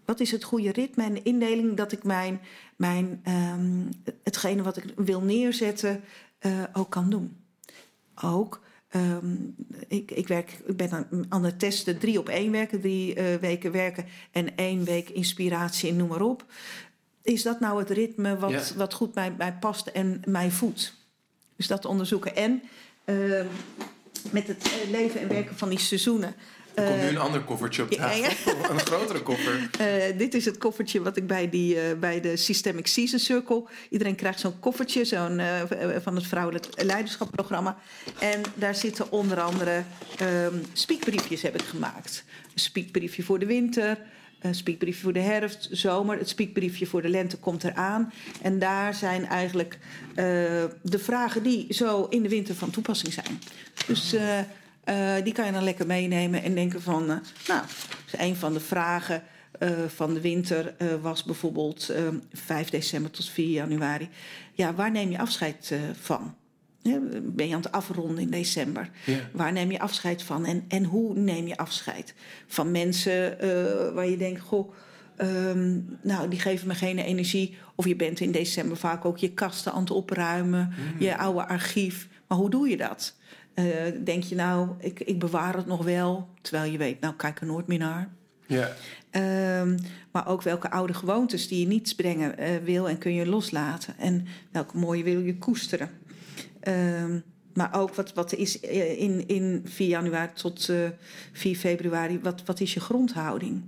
Wat 0.05 0.21
is 0.21 0.31
het 0.31 0.45
goede 0.45 0.73
ritme 0.73 1.05
en 1.05 1.25
indeling 1.25 1.77
dat 1.77 1.93
ik 1.93 2.05
mijn, 2.05 2.41
mijn 2.77 3.23
um, 3.29 3.89
hetgene 4.23 4.63
wat 4.63 4.77
ik 4.77 4.85
wil 4.97 5.21
neerzetten 5.21 6.05
uh, 6.43 6.63
ook 6.73 6.91
kan 6.91 7.11
doen. 7.11 7.37
Ook, 8.23 8.61
um, 8.95 9.55
ik, 9.89 10.11
ik, 10.11 10.29
werk, 10.29 10.59
ik 10.67 10.77
ben 10.77 10.91
aan, 10.91 11.07
aan 11.29 11.45
het 11.45 11.59
testen 11.59 11.99
drie 11.99 12.19
op 12.19 12.29
één 12.29 12.53
werken, 12.53 12.81
drie 12.81 13.17
uh, 13.17 13.35
weken 13.35 13.73
werken 13.73 14.05
en 14.31 14.57
één 14.57 14.85
week 14.85 15.09
inspiratie 15.09 15.91
en 15.91 15.97
noem 15.97 16.09
maar 16.09 16.23
op. 16.23 16.45
Is 17.23 17.43
dat 17.43 17.61
nou 17.61 17.79
het 17.79 17.91
ritme 17.91 18.39
wat, 18.39 18.51
ja. 18.51 18.77
wat 18.77 18.95
goed 18.95 19.13
bij 19.13 19.35
mij 19.39 19.53
past 19.53 19.87
en 19.87 20.23
mij 20.27 20.51
voedt? 20.51 20.95
Dus 21.57 21.67
dat 21.67 21.85
onderzoeken. 21.85 22.37
En 22.37 22.63
uh, 23.05 23.45
met 24.31 24.47
het 24.47 24.73
leven 24.91 25.21
en 25.21 25.29
werken 25.29 25.57
van 25.57 25.69
die 25.69 25.79
seizoenen. 25.79 26.35
Er 26.75 26.85
komt 26.85 27.01
nu 27.01 27.09
een 27.09 27.19
ander 27.19 27.41
koffertje 27.41 27.83
op 27.83 27.91
tafel. 27.91 28.23
Ja, 28.23 28.29
ja. 28.45 28.71
een 28.71 28.79
grotere 28.79 29.23
koffer. 29.23 29.71
Uh, 29.81 30.19
dit 30.19 30.35
is 30.35 30.45
het 30.45 30.59
koffertje 30.59 31.03
wat 31.03 31.17
ik 31.17 31.27
bij, 31.27 31.51
die, 31.51 31.75
uh, 31.75 31.83
bij 32.01 32.21
de 32.21 32.37
Systemic 32.37 32.87
Season 32.87 33.19
Circle... 33.19 33.65
Iedereen 33.91 34.15
krijgt 34.15 34.41
zo'n 34.41 34.59
koffertje 34.61 35.05
zo'n, 35.05 35.39
uh, 35.39 35.61
van 36.03 36.15
het 36.15 36.27
Vrouwelijk 36.27 36.67
Leiderschapprogramma. 36.85 37.79
En 38.19 38.41
daar 38.55 38.75
zitten 38.75 39.11
onder 39.11 39.41
andere 39.41 39.83
um, 40.23 40.63
speakbriefjes 40.73 41.43
heb 41.43 41.55
ik 41.55 41.63
gemaakt. 41.63 42.25
Een 42.53 42.61
speakbriefje 42.61 43.23
voor 43.23 43.39
de 43.39 43.47
winter... 43.47 43.99
Een 44.41 44.55
speakbriefje 44.55 45.03
voor 45.03 45.13
de 45.13 45.21
herfst, 45.21 45.69
zomer. 45.71 46.19
Het 46.19 46.29
speakbriefje 46.29 46.87
voor 46.87 47.03
de 47.03 47.09
lente 47.09 47.37
komt 47.37 47.65
eraan. 47.65 48.13
En 48.41 48.59
daar 48.59 48.95
zijn 48.95 49.27
eigenlijk 49.27 49.79
de 50.83 50.99
vragen 50.99 51.43
die 51.43 51.75
zo 51.75 52.07
in 52.11 52.23
de 52.23 52.29
winter 52.29 52.55
van 52.55 52.71
toepassing 52.71 53.13
zijn. 53.13 53.41
Dus... 53.87 54.15
Uh, 54.85 55.15
die 55.25 55.33
kan 55.33 55.47
je 55.47 55.53
dan 55.53 55.65
lekker 55.65 55.87
meenemen 55.87 56.43
en 56.43 56.55
denken 56.55 56.83
van, 56.83 57.03
uh, 57.03 57.17
nou, 57.49 57.63
dus 58.05 58.21
een 58.21 58.37
van 58.37 58.53
de 58.53 58.61
vragen 58.61 59.23
uh, 59.59 59.71
van 59.87 60.15
de 60.15 60.21
winter 60.21 60.75
was 61.01 61.25
bijvoorbeeld 61.25 61.93
5 62.33 62.71
december 62.71 63.11
tot 63.11 63.29
4 63.29 63.49
januari. 63.49 64.09
Ja, 64.53 64.75
waar 64.75 64.91
neem 64.91 65.11
je 65.11 65.19
afscheid 65.19 65.75
van? 66.01 66.35
Ja, 66.79 66.99
ben 67.23 67.49
je 67.49 67.55
aan 67.55 67.63
het 67.63 67.73
afronden 67.73 68.19
in 68.19 68.31
december? 68.31 68.91
Yeah. 69.05 69.21
Waar 69.33 69.53
neem 69.53 69.71
je 69.71 69.81
afscheid 69.81 70.23
van 70.23 70.47
en, 70.47 70.65
en 70.69 70.85
hoe 70.85 71.15
neem 71.15 71.47
je 71.47 71.57
afscheid? 71.57 72.15
Van 72.47 72.71
mensen 72.71 73.37
waar 73.95 74.09
je 74.09 74.17
denkt, 74.17 74.41
goh, 74.41 74.73
um, 75.19 75.99
nou, 76.03 76.29
die 76.29 76.41
geven 76.41 76.67
me 76.69 76.75
geen 76.75 76.99
energie. 76.99 77.57
Of 77.75 77.87
je 77.87 77.97
bent 77.97 78.21
in 78.21 78.33
december 78.33 78.77
vaak 78.77 79.05
ook 79.05 79.19
je 79.19 79.33
kasten 79.33 79.73
aan 79.73 79.81
het 79.81 79.91
opruimen, 79.91 80.75
mm. 80.77 81.01
je 81.01 81.19
oude 81.19 81.47
archief. 81.47 82.09
Maar 82.27 82.39
hoe 82.39 82.51
doe 82.51 82.69
je 82.69 82.77
dat? 82.77 83.15
Uh, 83.55 83.65
denk 84.05 84.23
je 84.23 84.35
nou, 84.35 84.69
ik, 84.79 85.01
ik 85.01 85.19
bewaar 85.19 85.57
het 85.57 85.67
nog 85.67 85.85
wel, 85.85 86.29
terwijl 86.41 86.73
je 86.73 86.79
weet, 86.79 87.01
nou 87.01 87.15
kijk 87.15 87.41
er 87.41 87.47
nooit 87.47 87.67
meer 87.67 87.79
naar. 87.79 88.11
Ja. 88.47 88.71
Um, 89.61 89.79
maar 90.11 90.29
ook 90.29 90.43
welke 90.43 90.71
oude 90.71 90.95
gewoontes 90.95 91.49
die 91.49 91.61
je 91.61 91.67
niet 91.67 91.97
brengen 91.97 92.41
uh, 92.41 92.57
wil 92.65 92.89
en 92.89 92.99
kun 92.99 93.15
je 93.15 93.27
loslaten. 93.27 93.99
En 93.99 94.27
welke 94.51 94.77
mooie 94.77 95.03
wil 95.03 95.21
je 95.21 95.39
koesteren. 95.39 95.91
Um, 96.69 97.23
maar 97.55 97.75
ook 97.75 97.95
wat, 97.95 98.13
wat 98.13 98.33
is 98.33 98.61
in, 98.61 99.29
in 99.29 99.63
4 99.65 99.89
januari 99.89 100.33
tot 100.33 100.69
uh, 100.69 100.89
4 101.33 101.57
februari, 101.57 102.21
wat, 102.21 102.45
wat 102.45 102.61
is 102.61 102.75
je 102.75 102.81
grondhouding? 102.81 103.63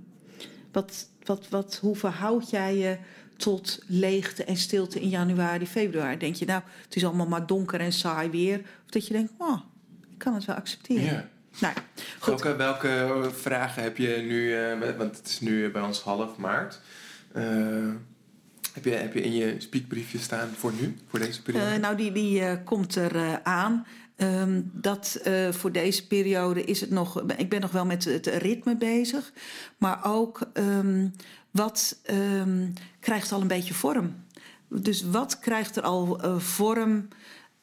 Wat, 0.71 1.09
wat, 1.23 1.49
wat, 1.49 1.77
hoe 1.81 1.95
verhoud 1.95 2.49
jij 2.49 2.77
je 2.77 2.97
tot 3.37 3.83
leegte 3.87 4.43
en 4.43 4.57
stilte 4.57 5.01
in 5.01 5.09
januari, 5.09 5.67
februari? 5.67 6.17
Denk 6.17 6.35
je 6.35 6.45
nou, 6.45 6.61
het 6.83 6.95
is 6.95 7.05
allemaal 7.05 7.27
maar 7.27 7.47
donker 7.47 7.79
en 7.79 7.93
saai 7.93 8.29
weer? 8.29 8.59
Of 8.59 8.89
dat 8.89 9.07
je 9.07 9.13
denkt, 9.13 9.31
oh, 9.37 9.59
ik 10.15 10.21
kan 10.21 10.33
het 10.33 10.45
wel 10.45 10.55
accepteren. 10.55 11.03
Ja. 11.03 11.29
Nou, 11.59 11.73
goed. 12.19 12.41
Welke, 12.41 12.57
welke 12.57 13.31
vragen 13.31 13.83
heb 13.83 13.97
je 13.97 14.23
nu, 14.27 14.59
uh, 14.87 14.97
want 14.97 15.17
het 15.17 15.27
is 15.27 15.39
nu 15.39 15.71
bij 15.71 15.81
ons 15.81 16.01
half 16.01 16.37
maart. 16.37 16.79
Uh, 17.35 17.43
heb, 18.73 18.83
je, 18.83 18.89
heb 18.89 19.13
je 19.13 19.21
in 19.21 19.33
je 19.33 19.55
speakbriefje 19.57 20.19
staan 20.19 20.49
voor 20.57 20.73
nu, 20.79 20.97
voor 21.07 21.19
deze 21.19 21.41
periode? 21.41 21.77
Nou, 21.77 21.95
die, 21.95 22.11
die 22.11 22.63
komt 22.63 22.95
er 22.95 23.43
aan. 23.43 23.85
Um, 24.17 24.69
dat 24.73 25.21
uh, 25.27 25.51
voor 25.51 25.71
deze 25.71 26.07
periode 26.07 26.63
is 26.63 26.81
het 26.81 26.89
nog. 26.89 27.21
Ik 27.37 27.49
ben 27.49 27.61
nog 27.61 27.71
wel 27.71 27.85
met 27.85 28.03
het 28.03 28.25
ritme 28.25 28.77
bezig. 28.77 29.31
Maar 29.77 29.99
ook 30.03 30.39
um, 30.53 31.13
wat 31.51 31.99
um, 32.11 32.73
krijgt 32.99 33.31
al 33.31 33.41
een 33.41 33.47
beetje 33.47 33.73
vorm. 33.73 34.15
Dus 34.67 35.01
wat 35.03 35.39
krijgt 35.39 35.75
er 35.75 35.83
al 35.83 36.25
uh, 36.25 36.37
vorm 36.37 37.07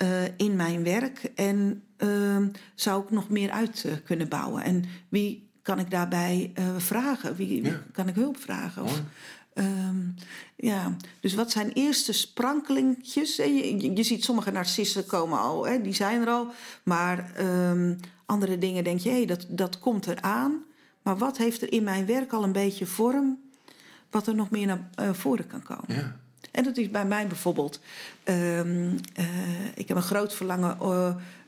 uh, 0.03 0.09
in 0.37 0.57
mijn 0.57 0.85
werk? 0.85 1.31
En 1.35 1.83
uh, 2.05 2.37
zou 2.75 3.03
ik 3.03 3.11
nog 3.11 3.29
meer 3.29 3.51
uit 3.51 3.85
uh, 3.87 3.93
kunnen 4.05 4.29
bouwen? 4.29 4.63
En 4.63 4.85
wie 5.09 5.51
kan 5.63 5.79
ik 5.79 5.91
daarbij 5.91 6.53
uh, 6.59 6.65
vragen? 6.77 7.37
Wie, 7.37 7.65
Ja. 7.65 7.81
kan 7.93 8.09
ik 8.09 8.15
hulp 8.15 8.37
vragen? 8.37 8.83
Of, 8.83 9.03
um, 9.55 10.15
ja, 10.57 10.97
dus 11.21 11.35
wat 11.35 11.51
zijn 11.51 11.73
eerste 11.73 12.13
sprankelingjes? 12.13 13.37
Hè? 13.37 13.45
Je, 13.45 13.83
je, 13.83 13.97
je 13.97 14.03
ziet 14.03 14.25
sommige 14.25 14.51
narcissen 14.51 15.07
komen 15.07 15.39
al, 15.39 15.67
hè? 15.67 15.81
die 15.81 15.95
zijn 15.95 16.21
er 16.21 16.29
al. 16.29 16.47
Maar 16.83 17.33
um, 17.41 17.99
andere 18.27 18.59
dingen 18.59 18.85
denk 18.85 19.01
je, 19.01 19.09
hé, 19.09 19.17
hey, 19.17 19.27
dat, 19.27 19.47
dat 19.49 19.79
komt 19.79 20.07
eraan. 20.07 20.65
Maar 21.03 21.19
wat 21.19 21.37
heeft 21.37 21.63
er 21.63 21.73
in 21.73 21.83
mijn 21.83 22.07
werk 22.07 22.33
al 22.33 22.43
een 22.43 22.53
beetje 22.53 22.87
vorm... 22.87 23.39
wat 24.11 24.27
er 24.27 24.35
nog 24.35 24.51
meer 24.51 24.67
naar 24.67 25.15
voren 25.15 25.47
kan 25.47 25.63
komen? 25.63 25.85
Ja. 25.95 26.17
En 26.51 26.65
dat 26.65 26.77
is 26.77 26.91
bij 26.91 27.07
mij 27.07 27.27
bijvoorbeeld... 27.27 27.81
Um, 28.25 28.99
ik 29.75 29.89
heb 29.89 29.97
een 29.97 30.03
groot 30.03 30.35
verlangen... 30.35 30.79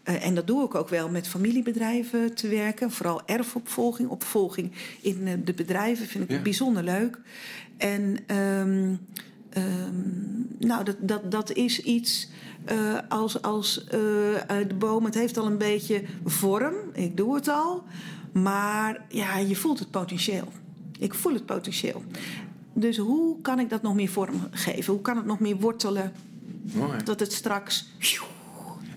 Uh, 0.08 0.14
uh, 0.14 0.26
en 0.26 0.34
dat 0.34 0.46
doe 0.46 0.64
ik 0.64 0.74
ook 0.74 0.88
wel 0.88 1.08
met 1.08 1.28
familiebedrijven 1.28 2.34
te 2.34 2.48
werken. 2.48 2.90
Vooral 2.90 3.22
erfopvolging, 3.26 4.08
opvolging 4.08 4.72
in 5.00 5.20
uh, 5.26 5.32
de 5.44 5.54
bedrijven 5.54 6.06
vind 6.06 6.24
ik 6.24 6.30
Ja. 6.30 6.42
bijzonder 6.42 6.82
leuk. 6.82 7.20
En 7.76 8.16
um, 8.36 8.98
um, 9.56 10.46
nou, 10.58 10.84
dat, 10.84 10.96
dat, 11.00 11.30
dat 11.30 11.52
is 11.52 11.80
iets 11.80 12.28
uh, 12.72 12.98
als, 13.08 13.42
als 13.42 13.84
de 14.68 14.74
boom. 14.78 15.04
Het 15.04 15.14
heeft 15.14 15.36
al 15.38 15.46
een 15.46 15.58
beetje 15.58 16.02
vorm. 16.24 16.74
Ik 16.92 17.16
doe 17.16 17.34
het 17.34 17.48
al. 17.48 17.82
Maar 18.32 19.04
ja, 19.08 19.38
je 19.38 19.56
voelt 19.56 19.78
het 19.78 19.90
potentieel. 19.90 20.48
Ik 20.98 21.14
voel 21.14 21.34
het 21.34 21.46
potentieel. 21.46 22.02
Dus 22.72 22.96
hoe 22.96 23.40
kan 23.40 23.58
ik 23.58 23.70
dat 23.70 23.82
nog 23.82 23.94
meer 23.94 24.08
vorm 24.08 24.34
geven? 24.50 24.92
Hoe 24.92 25.02
kan 25.02 25.16
het 25.16 25.26
nog 25.26 25.40
meer 25.40 25.56
wortelen? 25.56 26.12
Mooi. 26.72 27.02
Dat 27.04 27.20
het 27.20 27.32
straks. 27.32 27.88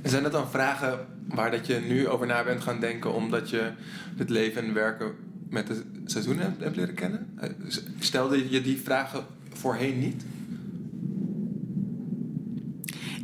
Zijn 0.04 0.24
dat 0.24 0.32
dan 0.32 0.50
vragen 0.50 1.06
waar 1.28 1.52
dat 1.52 1.68
je 1.68 1.76
nu 1.76 2.08
over 2.08 2.28
na 2.28 2.44
bent 2.44 2.62
gaan 2.62 2.80
denken 2.80 3.14
omdat 3.14 3.50
je 3.50 3.72
het 4.18 4.30
leven 4.30 4.64
en 4.64 4.74
werken 4.74 5.12
met 5.50 5.68
de 5.68 5.84
seizoenen 6.06 6.56
hebt, 6.60 6.76
leren 6.76 6.94
kennen? 6.94 7.34
Eh, 7.38 7.50
Stelde 8.00 8.50
je 8.50 8.62
die 8.62 8.82
vragen 8.82 9.26
voorheen 9.54 10.00
niet? 10.00 10.26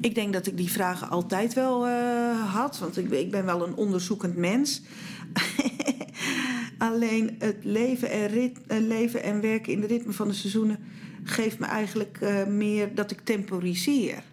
Ik 0.01 0.15
denk 0.15 0.33
dat 0.33 0.47
ik 0.47 0.57
die 0.57 0.71
vragen 0.71 1.09
altijd 1.09 1.53
wel 1.53 1.87
uh, 1.87 2.53
had, 2.53 2.79
want 2.79 2.97
ik, 2.97 3.11
ik 3.11 3.31
ben 3.31 3.45
wel 3.45 3.67
een 3.67 3.75
onderzoekend 3.75 4.35
mens. 4.35 4.81
Alleen 6.77 7.35
het 7.39 7.57
leven 7.61 8.11
en, 8.11 8.53
eh, 8.67 8.81
leven 8.81 9.23
en 9.23 9.41
werken 9.41 9.73
in 9.73 9.81
de 9.81 9.87
ritme 9.87 10.11
van 10.11 10.27
de 10.27 10.33
seizoenen 10.33 10.79
geeft 11.23 11.59
me 11.59 11.65
eigenlijk 11.65 12.19
meer 12.47 12.95
dat 12.95 13.11
ik 13.11 13.19
temporiseer. 13.23 14.23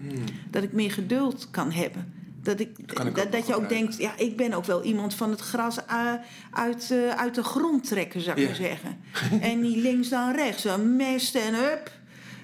Hmm. 0.00 0.24
Dat 0.50 0.62
ik 0.62 0.72
meer 0.72 0.90
geduld 0.90 1.48
kan 1.50 1.72
hebben. 1.72 2.12
Dat, 2.42 2.60
ik, 2.60 2.94
dat, 3.32 3.46
je 3.46 3.54
ook 3.54 3.68
denkt, 3.68 3.96
ja, 3.96 4.16
ik 4.16 4.36
ben 4.36 4.52
ook 4.52 4.64
wel 4.64 4.82
iemand 4.82 5.14
van 5.14 5.30
het 5.30 5.40
gras 5.40 5.78
uh, 5.90 6.12
uit, 6.50 6.88
uh, 6.92 7.10
uit 7.10 7.34
de 7.34 7.42
grond 7.42 7.88
trekken, 7.88 8.20
zou 8.20 8.40
ik 8.40 8.46
maar 8.46 8.56
zeggen. 8.56 8.98
en 9.50 9.60
niet 9.60 9.76
links 9.76 10.08
dan 10.08 10.34
rechts, 10.34 10.64
een 10.64 10.96
mest 10.96 11.34
en 11.34 11.54
up. 11.54 11.92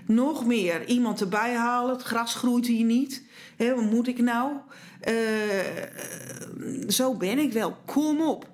Nog 0.06 0.46
meer, 0.46 0.86
iemand 0.86 1.20
erbij 1.20 1.54
halen, 1.54 1.94
het 1.94 2.02
gras 2.02 2.34
groeit 2.34 2.66
hier 2.66 2.84
niet. 2.84 3.22
Wat 3.56 3.90
moet 3.90 4.08
ik 4.08 4.18
nou? 4.18 4.52
Eh, 5.00 5.14
zo 6.88 7.14
ben 7.14 7.38
ik 7.38 7.52
wel, 7.52 7.76
kom 7.84 8.20
op. 8.20 8.48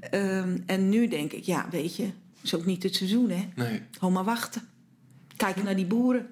Ehm, 0.00 0.58
en 0.66 0.88
nu 0.88 1.08
denk 1.08 1.32
ik, 1.32 1.44
ja, 1.44 1.66
weet 1.70 1.96
je, 1.96 2.10
is 2.40 2.54
ook 2.54 2.64
niet 2.64 2.82
het 2.82 2.94
seizoen, 2.94 3.30
hè? 3.30 3.48
Nee. 3.54 3.82
Gewoon 3.90 4.12
maar 4.12 4.24
wachten. 4.24 4.62
Kijk 5.36 5.62
naar 5.62 5.76
die 5.76 5.86
boeren. 5.86 6.26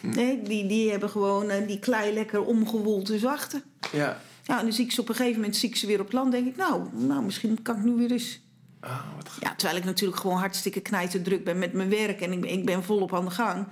Nee, 0.00 0.42
die, 0.42 0.66
die 0.66 0.90
hebben 0.90 1.10
gewoon 1.10 1.50
eh, 1.50 1.66
die 1.66 1.78
klei 1.78 2.12
lekker 2.14 2.44
omgewoeld, 2.44 3.06
dus 3.06 3.22
wachten. 3.22 3.62
Ja. 3.92 4.20
Ja, 4.44 4.58
en 4.58 4.64
dan 4.64 4.72
zie 4.72 4.84
ik 4.84 4.92
ze 4.92 5.00
op 5.00 5.08
een 5.08 5.14
gegeven 5.14 5.40
moment 5.40 5.56
zie 5.56 5.68
ik 5.68 5.76
ze 5.76 5.86
weer 5.86 6.00
op 6.00 6.12
land. 6.12 6.32
denk 6.32 6.46
ik, 6.46 6.56
nou, 6.56 6.88
nou 6.92 7.22
misschien 7.22 7.62
kan 7.62 7.76
ik 7.76 7.82
nu 7.84 7.92
weer 7.92 8.10
eens... 8.10 8.40
Oh, 8.84 9.14
wat. 9.16 9.28
Ja, 9.40 9.54
terwijl 9.54 9.78
ik 9.78 9.84
natuurlijk 9.84 10.20
gewoon 10.20 10.36
hartstikke 10.38 10.80
knijter 10.80 11.22
druk 11.22 11.44
ben 11.44 11.58
met 11.58 11.72
mijn 11.72 11.88
werk. 11.88 12.20
En 12.20 12.32
ik, 12.32 12.40
ben- 12.40 12.50
ik 12.50 12.64
ben 12.64 12.84
volop 12.84 13.14
aan 13.14 13.24
de 13.24 13.30
gang. 13.30 13.66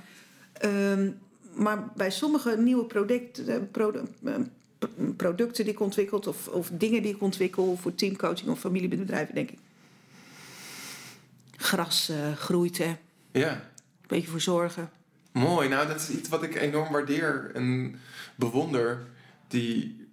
Ehm, 0.53 1.11
maar 1.55 1.89
bij 1.97 2.11
sommige 2.11 2.57
nieuwe 2.59 2.85
product, 2.85 3.47
eh, 3.47 3.57
produ- 3.71 4.03
eh, 4.25 4.35
producten 5.17 5.65
die 5.65 5.73
ik 5.73 5.81
ontwikkel... 5.81 6.19
Of, 6.19 6.49
of 6.49 6.71
dingen 6.73 7.03
die 7.03 7.15
ik 7.15 7.23
ontwikkel 7.23 7.77
voor 7.81 7.95
teamcoaching 7.95 8.51
of 8.51 8.59
familiebedrijven... 8.61 9.35
denk 9.35 9.51
ik, 9.51 9.59
gras 11.57 12.13
groeit, 12.37 12.79
hè. 12.79 12.97
Ja. 13.33 13.71
Beetje 14.07 14.29
voor 14.31 14.41
zorgen. 14.41 14.91
Mooi. 15.37 15.69
Nou, 15.69 15.87
dat 15.87 16.01
is 16.01 16.11
iets 16.11 16.29
wat 16.29 16.43
ik 16.43 16.55
enorm 16.55 16.93
waardeer 16.93 17.51
en 17.55 17.99
bewonder. 18.37 19.07
Die 19.49 20.07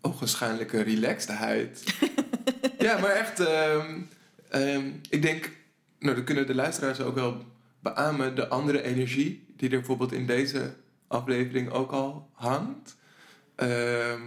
ogenschijnlijke 0.00 0.82
relaxedheid. 0.82 1.84
ja, 2.78 2.98
maar 2.98 3.10
echt... 3.10 3.40
ehm, 3.40 4.00
ehm, 4.48 4.90
ik 5.10 5.22
denk... 5.22 5.50
Nou, 5.98 6.16
dat 6.16 6.24
kunnen 6.24 6.46
de 6.46 6.54
luisteraars 6.54 7.00
ook 7.00 7.14
wel 7.14 7.44
beamen. 7.80 8.34
De 8.34 8.48
andere 8.48 8.82
energie 8.82 9.46
die 9.56 9.70
er 9.70 9.76
bijvoorbeeld 9.76 10.12
in 10.12 10.26
deze 10.26 10.74
aflevering 11.06 11.70
ook 11.70 11.90
al 11.90 12.30
hangt. 12.32 12.96
ehm, 13.54 14.22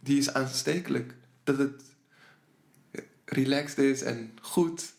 die 0.00 0.18
is 0.18 0.32
aanstekelijk. 0.32 1.14
Dat 1.44 1.58
het 1.58 1.82
relaxed 3.24 3.78
is 3.78 4.02
en 4.02 4.38
goed. 4.40 4.92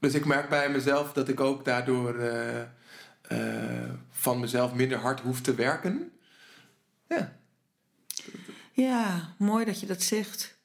Dus 0.00 0.14
ik 0.14 0.24
merk 0.24 0.48
bij 0.48 0.70
mezelf 0.70 1.12
dat 1.12 1.28
ik 1.28 1.40
ook 1.40 1.64
daardoor 1.64 2.18
eh, 2.18 2.62
eh, 3.28 3.90
van 4.10 4.40
mezelf 4.40 4.74
minder 4.74 4.98
hard 4.98 5.20
hoef 5.20 5.40
te 5.40 5.54
werken. 5.54 6.12
Ja, 7.08 7.36
Ja, 8.72 9.34
mooi 9.38 9.64
dat 9.64 9.80
je 9.80 9.86
dat 9.86 10.02
zegt. 10.02 10.58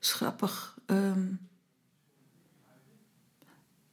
Is 0.00 0.12
grappig. 0.12 0.78
Ehm, 0.86 1.32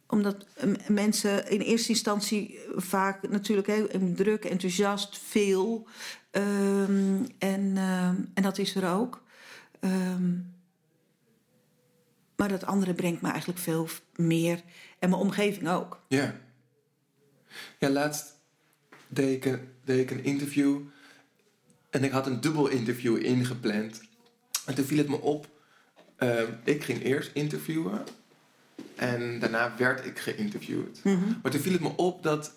omdat 0.07 0.45
mensen 0.87 1.49
in 1.49 1.59
eerste 1.59 1.89
instantie 1.89 2.59
vaak 2.75 3.29
natuurlijk 3.29 3.67
heel 3.67 4.13
druk, 4.15 4.45
enthousiast, 4.45 5.17
veel. 5.17 5.87
Ehm, 6.31 7.23
en, 7.37 7.77
ehm, 7.77 8.15
en 8.33 8.43
dat 8.43 8.57
is 8.57 8.75
er 8.75 8.89
ook. 8.93 9.23
Maar 12.35 12.49
dat 12.49 12.65
andere 12.65 12.93
brengt 12.93 13.21
me 13.21 13.29
eigenlijk 13.29 13.59
veel 13.59 13.87
meer. 14.15 14.63
En 14.99 15.09
mijn 15.09 15.21
omgeving 15.21 15.69
ook. 15.69 15.99
ja. 16.07 16.35
Ja, 17.79 17.89
laatst 17.89 18.35
deed 19.07 19.35
ik, 19.35 19.45
een, 19.45 19.69
deed 19.83 19.99
ik 19.99 20.11
een 20.11 20.23
interview. 20.23 20.79
En 21.89 22.03
ik 22.03 22.11
had 22.11 22.27
een 22.27 22.41
dubbel 22.41 22.67
interview 22.67 23.25
ingepland. 23.25 24.01
En 24.65 24.75
toen 24.75 24.85
viel 24.85 24.97
het 24.97 25.07
me 25.07 25.21
op. 25.21 25.47
ehm, 26.15 26.51
ik 26.63 26.83
ging 26.83 27.03
eerst 27.03 27.31
interviewen. 27.33 28.03
En 28.95 29.39
daarna 29.39 29.73
werd 29.77 30.05
ik 30.05 30.19
geïnterviewd. 30.19 30.99
Maar 31.41 31.51
toen 31.51 31.61
viel 31.61 31.71
het 31.71 31.81
me 31.81 31.95
op 31.95 32.23
dat 32.23 32.53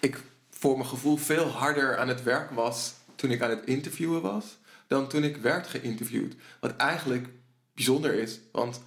ik 0.00 0.20
voor 0.50 0.76
mijn 0.76 0.88
gevoel 0.88 1.16
veel 1.16 1.46
harder 1.46 1.96
aan 1.98 2.08
het 2.08 2.22
werk 2.22 2.50
was 2.50 2.94
toen 3.14 3.30
ik 3.30 3.42
aan 3.42 3.50
het 3.50 3.64
interviewen 3.64 4.22
was, 4.22 4.58
dan 4.86 5.08
toen 5.08 5.24
ik 5.24 5.36
werd 5.36 5.66
geïnterviewd. 5.66 6.34
Wat 6.60 6.76
eigenlijk 6.76 7.28
bijzonder 7.74 8.14
is, 8.14 8.40
want 8.52 8.80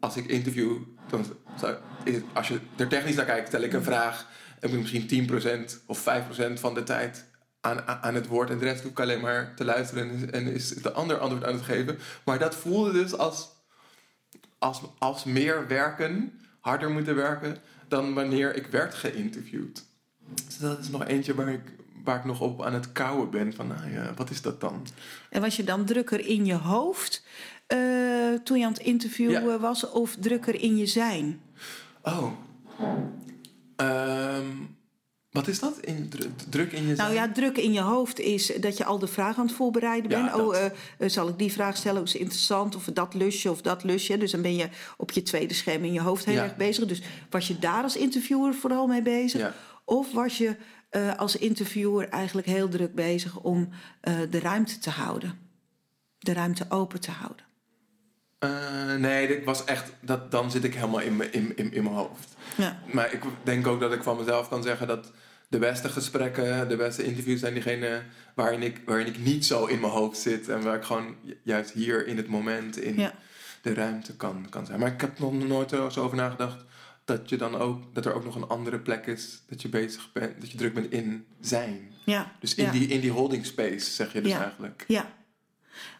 als 0.00 0.16
ik 0.16 0.26
interview, 0.26 0.76
dan 1.08 1.24
zou, 1.58 1.76
als 2.32 2.48
je 2.48 2.58
er 2.76 2.88
technisch 2.88 3.14
naar 3.14 3.24
kijkt, 3.24 3.48
stel 3.48 3.62
ik 3.62 3.72
een 3.72 3.82
vraag 3.82 4.26
en 4.60 4.68
moet 4.68 4.86
ik 4.86 4.92
misschien 4.92 5.28
10% 5.80 5.86
of 5.86 6.00
5% 6.00 6.52
van 6.52 6.74
de 6.74 6.82
tijd 6.82 7.24
aan, 7.60 7.80
aan 7.80 7.98
aan 8.02 8.14
het 8.14 8.26
woord 8.26 8.50
en 8.50 8.58
de 8.58 8.64
rest 8.64 8.82
hoef 8.82 8.90
ik 8.90 9.00
alleen 9.00 9.20
maar 9.20 9.54
te 9.56 9.64
luisteren 9.64 10.10
en, 10.10 10.32
en 10.32 10.46
is 10.46 10.68
de 10.68 10.92
ander 10.92 11.18
antwoord 11.18 11.44
aan 11.44 11.54
het 11.54 11.64
geven. 11.64 11.98
Maar 12.24 12.38
dat 12.38 12.54
voelde 12.54 12.92
dus 12.92 13.16
als 13.16 13.58
als, 14.60 14.80
als 14.98 15.24
meer 15.24 15.66
werken, 15.68 16.40
harder 16.60 16.90
moeten 16.90 17.14
werken, 17.14 17.56
dan 17.88 18.14
wanneer 18.14 18.54
ik 18.54 18.66
werd 18.66 18.94
geïnterviewd. 18.94 19.84
Dus 20.46 20.58
dat 20.58 20.78
is 20.78 20.88
nog 20.88 21.06
eentje 21.06 21.34
waar 21.34 21.48
ik, 21.48 21.60
waar 22.04 22.18
ik 22.18 22.24
nog 22.24 22.40
op 22.40 22.62
aan 22.62 22.74
het 22.74 22.92
kouwen 22.92 23.30
ben. 23.30 23.54
Van, 23.54 23.66
nou 23.66 23.90
ja, 23.90 24.14
wat 24.16 24.30
is 24.30 24.42
dat 24.42 24.60
dan? 24.60 24.86
En 25.30 25.40
was 25.40 25.56
je 25.56 25.64
dan 25.64 25.84
drukker 25.84 26.26
in 26.26 26.46
je 26.46 26.54
hoofd 26.54 27.24
eh, 27.70 28.32
toen 28.44 28.58
je 28.58 28.64
aan 28.64 28.72
het 28.72 28.82
interviewen 28.82 29.42
Ja. 29.48 29.58
was, 29.58 29.90
of 29.90 30.16
drukker 30.20 30.60
in 30.62 30.76
je 30.76 30.86
zijn? 30.86 31.40
Oh. 32.02 32.32
Ehm, 33.76 34.46
wat 35.30 35.48
is 35.48 35.58
dat? 35.60 35.78
In, 35.78 36.08
dru- 36.08 36.30
druk 36.48 36.72
in 36.72 36.80
je 36.86 36.94
Nou 36.94 37.12
zijn? 37.12 37.12
ja, 37.28 37.32
druk 37.32 37.56
in 37.58 37.72
je 37.72 37.80
hoofd 37.80 38.18
is 38.20 38.46
dat 38.60 38.76
je 38.76 38.84
al 38.84 38.98
de 38.98 39.06
vraag 39.06 39.38
aan 39.38 39.46
het 39.46 39.54
voorbereiden 39.54 40.10
Ja, 40.10 40.22
bent. 40.24 40.34
oh, 40.46 40.56
eh, 40.56 40.64
eh, 40.66 41.08
zal 41.08 41.28
ik 41.28 41.38
die 41.38 41.52
vraag 41.52 41.76
stellen? 41.76 42.02
Is 42.02 42.14
interessant. 42.16 42.76
Of 42.76 42.84
dat 42.84 43.14
lusje 43.14 43.50
of 43.50 43.60
dat 43.62 43.84
lusje. 43.84 44.18
Dus 44.18 44.30
dan 44.30 44.42
ben 44.42 44.54
je 44.56 44.68
op 44.96 45.10
je 45.10 45.22
tweede 45.22 45.54
scherm 45.54 45.84
in 45.84 45.92
je 45.92 46.00
hoofd 46.00 46.24
heel 46.24 46.34
Ja. 46.34 46.42
erg 46.42 46.56
bezig. 46.56 46.86
Dus 46.86 47.02
was 47.30 47.48
je 47.48 47.58
daar 47.58 47.82
als 47.82 47.96
interviewer 47.96 48.54
vooral 48.54 48.86
mee 48.86 49.02
bezig? 49.02 49.54
Of 49.84 50.12
was 50.12 50.38
je 50.38 50.56
als 51.16 51.36
interviewer 51.36 52.08
eigenlijk 52.08 52.46
heel 52.46 52.68
druk 52.68 52.94
bezig 52.94 53.38
om 53.40 53.68
de 54.30 54.38
ruimte 54.40 54.78
te 54.78 54.90
houden? 54.90 55.38
De 56.18 56.32
ruimte 56.32 56.64
open 56.68 57.00
te 57.00 57.10
houden. 57.10 57.44
Eh, 58.40 58.94
nee, 58.94 59.26
dit 59.26 59.44
was 59.44 59.64
echt, 59.64 59.92
dat, 60.00 60.30
dan 60.30 60.50
zit 60.50 60.64
ik 60.64 60.74
helemaal 60.74 61.00
in 61.00 61.16
mijn 61.16 61.32
in, 61.32 61.56
in, 61.56 61.72
in 61.72 61.82
mijn 61.82 61.94
hoofd. 61.94 62.34
Ja. 62.56 62.78
Maar 62.92 63.12
ik 63.12 63.22
denk 63.42 63.66
ook 63.66 63.80
dat 63.80 63.92
ik 63.92 64.02
van 64.02 64.16
mezelf 64.16 64.48
kan 64.48 64.62
zeggen 64.62 64.86
dat 64.86 65.12
de 65.48 65.58
beste 65.58 65.88
gesprekken, 65.88 66.68
de 66.68 66.76
beste 66.76 67.04
interviews 67.04 67.40
zijn 67.40 67.54
diegene 67.54 68.02
waarin 68.34 68.62
ik, 68.62 68.80
waarin 68.86 69.06
ik 69.06 69.18
niet 69.18 69.46
zo 69.46 69.66
in 69.66 69.80
mijn 69.80 69.92
hoofd 69.92 70.18
zit. 70.18 70.48
En 70.48 70.62
waar 70.62 70.76
ik 70.76 70.84
gewoon 70.84 71.16
ju- 71.22 71.38
juist 71.42 71.70
hier 71.72 72.06
in 72.06 72.16
het 72.16 72.28
moment, 72.28 72.78
in 72.78 72.98
Ja. 72.98 73.12
de 73.62 73.74
ruimte 73.74 74.16
kan, 74.16 74.46
kan 74.50 74.66
zijn. 74.66 74.80
Maar 74.80 74.92
ik 74.92 75.00
heb 75.00 75.18
nog 75.18 75.32
nooit 75.32 75.70
zo 75.70 75.86
over 75.96 76.16
nagedacht 76.16 76.64
dat, 77.04 77.28
je 77.28 77.36
dan 77.36 77.56
ook, 77.56 77.94
dat 77.94 78.06
er 78.06 78.14
ook 78.14 78.24
nog 78.24 78.34
een 78.34 78.48
andere 78.48 78.78
plek 78.78 79.06
is 79.06 79.42
dat 79.48 79.62
je 79.62 79.68
bezig 79.68 80.12
bent, 80.12 80.40
dat 80.40 80.50
je 80.50 80.56
druk 80.56 80.74
bent 80.74 80.92
in 80.92 81.26
zijn. 81.40 81.92
Ja. 82.04 82.32
Dus 82.40 82.54
in, 82.54 82.64
ja. 82.64 82.70
die, 82.70 82.88
in 82.88 83.00
die 83.00 83.10
holding 83.10 83.46
space 83.46 83.90
zeg 83.90 84.12
je 84.12 84.20
dus 84.20 84.32
eigenlijk. 84.32 84.84
Ja, 84.88 85.10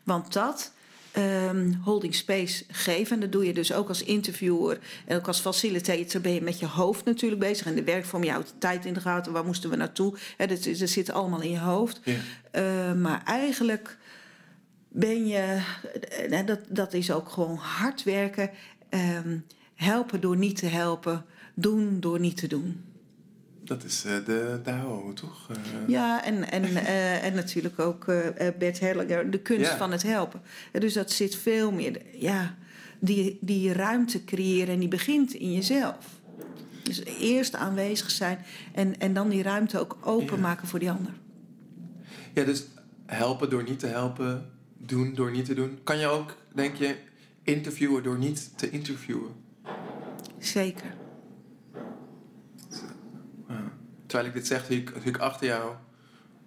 want 0.05 0.33
dat, 0.33 0.73
ehm, 1.13 1.73
holding 1.85 2.15
space 2.15 2.65
geven, 2.71 3.15
en 3.15 3.21
dat 3.21 3.33
doe 3.33 3.47
je 3.47 3.53
dus 3.53 3.73
ook 3.73 3.89
als 3.89 4.03
interviewer 4.03 4.79
en 5.07 5.17
ook 5.17 5.27
als 5.27 5.41
facilitator 5.41 6.21
ben 6.21 6.35
je 6.35 6.43
met 6.43 6.59
je 6.59 6.67
hoofd 6.67 7.05
natuurlijk 7.05 7.41
bezig. 7.41 7.67
En 7.67 7.75
de 7.75 7.85
werkvorm, 7.85 8.25
je 8.25 8.31
houdt 8.31 8.49
de 8.49 8.59
tijd 8.59 8.85
in 8.85 8.93
de 8.93 9.01
gaten, 9.01 9.33
waar 9.33 9.45
moesten 9.45 9.71
we 9.71 9.77
naartoe? 9.77 10.17
Hè, 10.37 10.47
dat, 10.47 10.63
zit 10.63 11.11
allemaal 11.11 11.43
in 11.43 11.51
je 11.51 11.59
hoofd. 11.59 12.01
Ja. 12.05 12.15
Eh, 12.51 12.93
maar 12.93 13.23
eigenlijk 13.25 13.97
ben 14.89 15.27
je, 15.27 15.63
eh, 16.31 16.47
dat, 16.47 16.61
dat 16.69 16.93
is 16.93 17.11
ook 17.11 17.29
gewoon 17.29 17.57
hard 17.57 18.03
werken, 18.03 18.51
ehm, 18.89 19.39
helpen 19.75 20.21
door 20.21 20.37
niet 20.37 20.57
te 20.57 20.67
helpen, 20.67 21.25
doen 21.55 22.01
door 22.01 22.21
niet 22.21 22.37
te 22.37 22.47
doen. 22.47 22.85
Dat 23.71 23.85
is 23.85 24.05
eh, 24.05 24.13
de 24.25 24.61
Dao, 24.63 25.13
toch? 25.13 25.47
Eh, 25.51 25.57
Ja, 25.87 26.25
en, 26.25 26.51
en, 26.51 26.65
eh, 26.65 27.25
en 27.25 27.35
natuurlijk 27.35 27.79
ook 27.79 28.05
Bert 28.59 28.81
Hellinger, 28.81 29.31
de 29.31 29.39
kunst 29.41 29.71
Ja. 29.71 29.77
van 29.77 29.93
het 29.93 30.03
helpen. 30.03 30.41
Dus 30.73 30.93
dat 30.95 31.11
zit 31.11 31.35
veel 31.37 31.73
meer, 31.73 32.03
ja, 32.15 32.55
die, 32.99 33.39
die 33.41 33.73
ruimte 33.73 34.25
creëren 34.25 34.75
en 34.75 34.79
die 34.81 34.89
begint 34.89 35.33
in 35.35 35.53
jezelf. 35.53 36.21
Dus 36.83 37.05
eerst 37.05 37.55
aanwezig 37.55 38.11
zijn 38.11 38.39
en, 38.75 38.99
en 39.01 39.13
dan 39.15 39.29
die 39.29 39.43
ruimte 39.43 39.79
ook 39.79 39.99
openmaken 40.01 40.69
voor 40.69 40.79
die 40.79 40.91
ander. 40.91 41.13
Ja, 42.35 42.45
dus 42.45 42.65
helpen 43.07 43.51
door 43.51 43.63
niet 43.63 43.79
te 43.79 43.87
helpen, 43.87 44.51
doen 44.79 45.15
door 45.15 45.31
niet 45.31 45.45
te 45.45 45.55
doen. 45.55 45.79
Kan 45.85 45.99
je 45.99 46.07
ook, 46.07 46.37
denk 46.55 46.75
je, 46.77 46.97
interviewen 47.43 48.03
door 48.03 48.19
niet 48.19 48.51
te 48.59 48.71
interviewen? 48.71 49.31
Zeker. 50.39 50.95
Ja. 53.49 53.73
Terwijl 54.11 54.29
ik 54.29 54.35
dit 54.35 54.47
zeg, 54.47 54.65
zie 54.65 54.81
ik, 54.81 54.93
zie 55.03 55.09
ik 55.09 55.19
achter 55.19 55.47
jou 55.47 55.75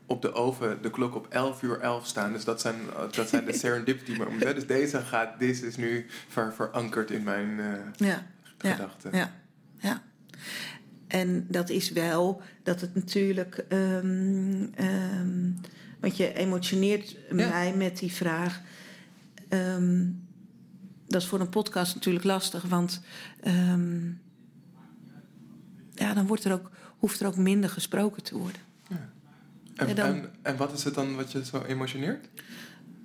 op 0.06 0.22
de 0.22 0.34
oven 0.34 0.82
de 0.82 0.90
klok 0.90 1.16
op 1.16 1.28
11 1.30 1.62
uur 1.62 1.80
11 1.80 2.08
staan. 2.08 2.34
Dus 2.34 2.44
dat 2.44 2.62
zijn, 2.62 2.76
dat 3.12 3.30
zijn 3.30 3.46
de 3.46 3.54
serendipity 3.64 4.18
momenten. 4.18 4.56
Dus 4.56 4.68
deze 4.68 5.00
gaat, 5.00 5.40
deze 5.40 5.68
is 5.68 5.76
nu 5.76 6.06
ver, 6.28 6.54
verankerd 6.54 7.12
in 7.12 7.24
mijn 7.24 7.50
uh, 7.50 7.74
ja. 7.96 8.26
gedachten. 8.58 9.16
Ja. 9.16 9.32
ja, 9.80 10.04
En 11.08 11.46
dat 11.50 11.70
is 11.70 11.92
wel 11.92 12.42
dat 12.64 12.82
het 12.82 12.96
natuurlijk. 12.96 13.66
Um, 13.70 14.74
um, 14.80 15.62
want 16.00 16.18
je 16.18 16.34
emotioneert 16.34 17.18
mij 17.30 17.74
met 17.78 17.98
die 17.98 18.12
vraag. 18.12 18.62
Um, 19.50 20.22
dat 21.08 21.22
is 21.22 21.28
voor 21.28 21.40
een 21.40 21.50
podcast 21.50 21.94
natuurlijk 21.96 22.26
lastig, 22.26 22.64
want 22.64 23.02
ja, 25.94 26.14
dan 26.14 26.28
wordt 26.28 26.44
er 26.44 26.54
ook, 26.54 26.72
hoeft 27.04 27.20
er 27.20 27.28
ook 27.28 27.38
minder 27.38 27.70
gesproken 27.70 28.24
te 28.24 28.38
worden. 28.38 28.62
Ja. 28.88 29.10
En, 29.76 29.88
en, 29.88 29.96
dan, 29.96 30.28
en, 30.42 30.58
wat 30.58 30.74
is 30.74 30.84
het 30.84 30.94
dan 30.94 31.16
wat 31.16 31.32
je 31.32 31.46
zo 31.46 31.62
emotioneert? 31.62 32.30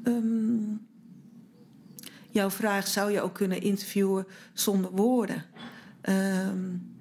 Um, 0.04 0.86
jouw 2.30 2.50
vraag 2.50 2.88
zou 2.88 3.12
je 3.12 3.20
ook 3.20 3.34
kunnen 3.34 3.60
interviewen 3.60 4.26
zonder 4.52 4.90
woorden. 4.90 5.44
Um, 6.02 6.96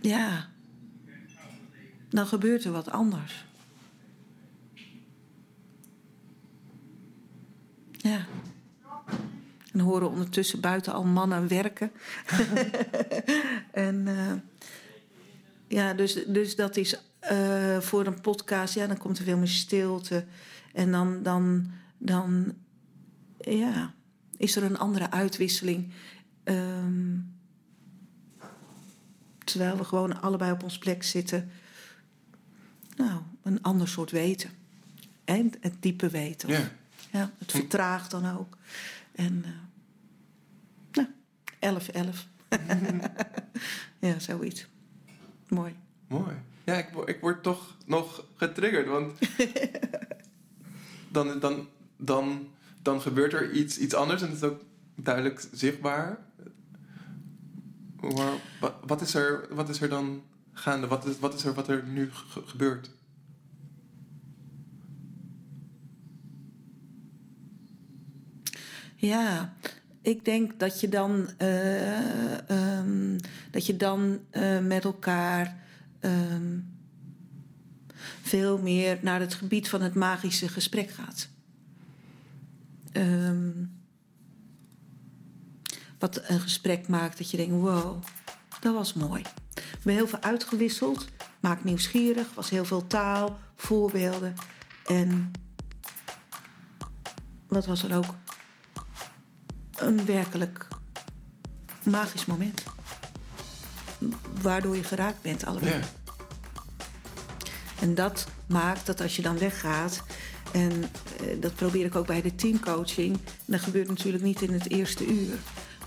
ja, 0.00 0.48
dan 2.08 2.26
gebeurt 2.26 2.64
er 2.64 2.72
wat 2.72 2.90
anders. 2.90 3.46
Ja. 7.90 8.26
En 9.72 9.80
horen 9.80 10.10
ondertussen 10.10 10.60
buiten 10.60 10.92
al 10.92 11.04
mannen 11.04 11.48
werken. 11.48 11.92
en 13.72 14.06
uh, 14.06 14.32
ja, 15.70 15.94
dus, 15.94 16.24
dus 16.26 16.56
dat 16.56 16.76
is 16.76 17.00
uh, 17.32 17.80
voor 17.80 18.06
een 18.06 18.20
podcast, 18.20 18.74
ja, 18.74 18.86
dan 18.86 18.98
komt 18.98 19.18
er 19.18 19.24
veel 19.24 19.36
meer 19.36 19.48
stilte. 19.48 20.24
En 20.72 20.90
dan, 20.90 21.22
dan, 21.22 21.70
dan 21.98 22.54
ja, 23.40 23.94
is 24.36 24.56
er 24.56 24.62
een 24.62 24.78
andere 24.78 25.10
uitwisseling. 25.10 25.92
Um, 26.44 27.34
terwijl 29.44 29.76
we 29.76 29.84
gewoon 29.84 30.20
allebei 30.20 30.52
op 30.52 30.62
ons 30.62 30.78
plek 30.78 31.02
zitten. 31.02 31.50
Nou, 32.96 33.20
een 33.42 33.62
ander 33.62 33.88
soort 33.88 34.10
weten. 34.10 34.50
En 35.24 35.52
het 35.60 35.74
diepe 35.82 36.08
weten. 36.08 36.48
Ja. 36.48 36.70
ja 37.10 37.30
het 37.38 37.50
vertraagt 37.50 38.10
dan 38.10 38.36
ook. 38.38 38.58
En 39.12 39.44
uh, 39.46 39.50
nou, 40.92 41.08
11, 41.58 41.88
11. 41.88 42.26
ja, 43.98 44.18
zoiets. 44.18 44.66
Mooi. 45.50 45.74
Mooi. 46.06 46.34
Ja, 46.64 46.74
ik, 46.74 46.88
ik 47.04 47.20
word 47.20 47.42
toch 47.42 47.76
nog 47.86 48.24
getriggerd, 48.36 48.86
want 48.86 49.18
dan, 51.08 51.40
dan, 51.40 51.68
dan, 51.96 52.48
dan 52.82 53.00
gebeurt 53.00 53.32
er 53.32 53.50
iets, 53.52 53.78
iets 53.78 53.94
anders 53.94 54.22
en 54.22 54.28
het 54.28 54.36
is 54.36 54.42
ook 54.42 54.60
duidelijk 54.94 55.46
zichtbaar. 55.52 56.18
Maar 58.00 58.32
wat 58.86 59.00
is 59.00 59.14
er, 59.14 59.46
wat 59.50 59.68
is 59.68 59.80
er 59.80 59.88
dan 59.88 60.22
gaande? 60.52 60.86
Wat 60.86 61.06
is, 61.06 61.18
wat 61.18 61.34
is 61.34 61.44
er 61.44 61.54
wat 61.54 61.68
er 61.68 61.84
nu 61.84 62.10
gebeurt? 62.46 62.90
Ja, 68.96 69.54
ik 70.02 70.24
denk 70.24 70.58
dat 70.58 70.80
je 70.80 70.88
dan, 70.88 71.28
uh, 71.38 72.78
um, 72.78 73.16
dat 73.50 73.66
je 73.66 73.76
dan 73.76 74.18
uh, 74.32 74.58
met 74.58 74.84
elkaar 74.84 75.56
um, 76.00 76.78
veel 78.22 78.58
meer 78.58 78.98
naar 79.02 79.20
het 79.20 79.34
gebied 79.34 79.68
van 79.68 79.82
het 79.82 79.94
magische 79.94 80.48
gesprek 80.48 80.90
gaat. 80.90 81.28
Um, 82.92 83.78
wat 85.98 86.28
een 86.28 86.40
gesprek 86.40 86.88
maakt 86.88 87.18
dat 87.18 87.30
je 87.30 87.36
denkt: 87.36 87.52
wow, 87.52 88.02
dat 88.60 88.74
was 88.74 88.92
mooi. 88.92 89.22
We 89.54 89.62
hebben 89.70 89.94
heel 89.94 90.06
veel 90.08 90.22
uitgewisseld, 90.22 91.08
maakt 91.40 91.64
nieuwsgierig, 91.64 92.34
was 92.34 92.50
heel 92.50 92.64
veel 92.64 92.86
taal, 92.86 93.38
voorbeelden. 93.56 94.34
En 94.86 95.30
wat 97.46 97.66
was 97.66 97.82
er 97.82 97.96
ook? 97.96 98.14
Een 99.80 100.04
werkelijk 100.04 100.68
magisch 101.82 102.26
moment 102.26 102.62
waardoor 104.42 104.76
je 104.76 104.84
geraakt 104.84 105.22
bent 105.22 105.44
allebei. 105.44 105.74
Ja. 105.74 105.80
En 107.80 107.94
dat 107.94 108.26
maakt 108.46 108.86
dat 108.86 109.00
als 109.00 109.16
je 109.16 109.22
dan 109.22 109.38
weggaat, 109.38 110.02
en 110.52 110.82
eh, 110.82 111.40
dat 111.40 111.54
probeer 111.54 111.84
ik 111.84 111.96
ook 111.96 112.06
bij 112.06 112.22
de 112.22 112.34
teamcoaching, 112.34 113.18
dat 113.44 113.60
gebeurt 113.60 113.88
natuurlijk 113.88 114.22
niet 114.24 114.42
in 114.42 114.52
het 114.52 114.70
eerste 114.70 115.06
uur, 115.06 115.34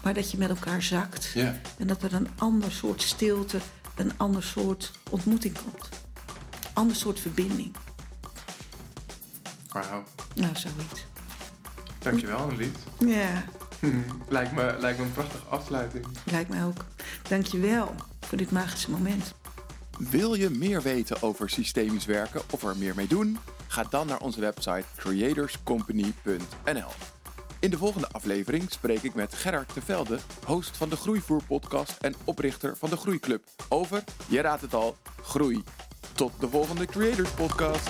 maar 0.03 0.13
dat 0.13 0.31
je 0.31 0.37
met 0.37 0.49
elkaar 0.49 0.81
zakt 0.81 1.31
ja. 1.33 1.59
en 1.77 1.87
dat 1.87 2.03
er 2.03 2.13
een 2.13 2.27
ander 2.37 2.71
soort 2.71 3.01
stilte, 3.01 3.59
een 3.95 4.11
ander 4.17 4.43
soort 4.43 4.91
ontmoeting 5.09 5.57
komt. 5.63 5.89
Ander 6.73 6.95
soort 6.95 7.19
verbinding. 7.19 7.75
Wauw. 9.71 10.03
Nou, 10.35 10.55
zoiets. 10.55 11.05
Dankjewel, 11.99 12.37
Annelies. 12.37 12.69
Ja. 12.99 13.43
lijkt, 14.29 14.51
me, 14.51 14.75
lijkt 14.79 14.97
me 14.99 15.05
een 15.05 15.11
prachtige 15.11 15.45
afsluiting. 15.45 16.05
Lijkt 16.31 16.49
mij 16.49 16.63
ook. 16.65 16.85
Dankjewel 17.29 17.95
voor 18.19 18.37
dit 18.37 18.51
magische 18.51 18.91
moment. 18.91 19.33
Wil 19.97 20.33
je 20.33 20.49
meer 20.49 20.81
weten 20.81 21.21
over 21.21 21.49
systemisch 21.49 22.05
werken 22.05 22.41
of 22.51 22.63
er 22.63 22.77
meer 22.77 22.95
mee 22.95 23.07
doen? 23.07 23.37
Ga 23.67 23.83
dan 23.89 24.07
naar 24.07 24.19
onze 24.19 24.39
website 24.39 24.83
creatorscompany.nl. 24.95 26.91
In 27.59 27.69
de 27.69 27.77
volgende 27.77 28.07
aflevering 28.07 28.71
spreek 28.71 29.03
ik 29.03 29.15
met 29.15 29.35
Gerard 29.35 29.73
de 29.73 29.81
Velde, 29.81 30.19
host 30.45 30.77
van 30.77 30.89
de 30.89 30.95
Groeivoer 30.95 31.43
podcast 31.47 31.97
en 32.01 32.15
oprichter 32.23 32.77
van 32.77 32.89
de 32.89 32.97
Groeiclub, 32.97 33.43
over, 33.69 34.03
je 34.27 34.41
raadt 34.41 34.61
het 34.61 34.73
al, 34.73 34.97
groei. 35.21 35.63
Tot 36.13 36.31
de 36.39 36.49
volgende 36.49 36.85
Creators 36.85 37.31
podcast. 37.31 37.89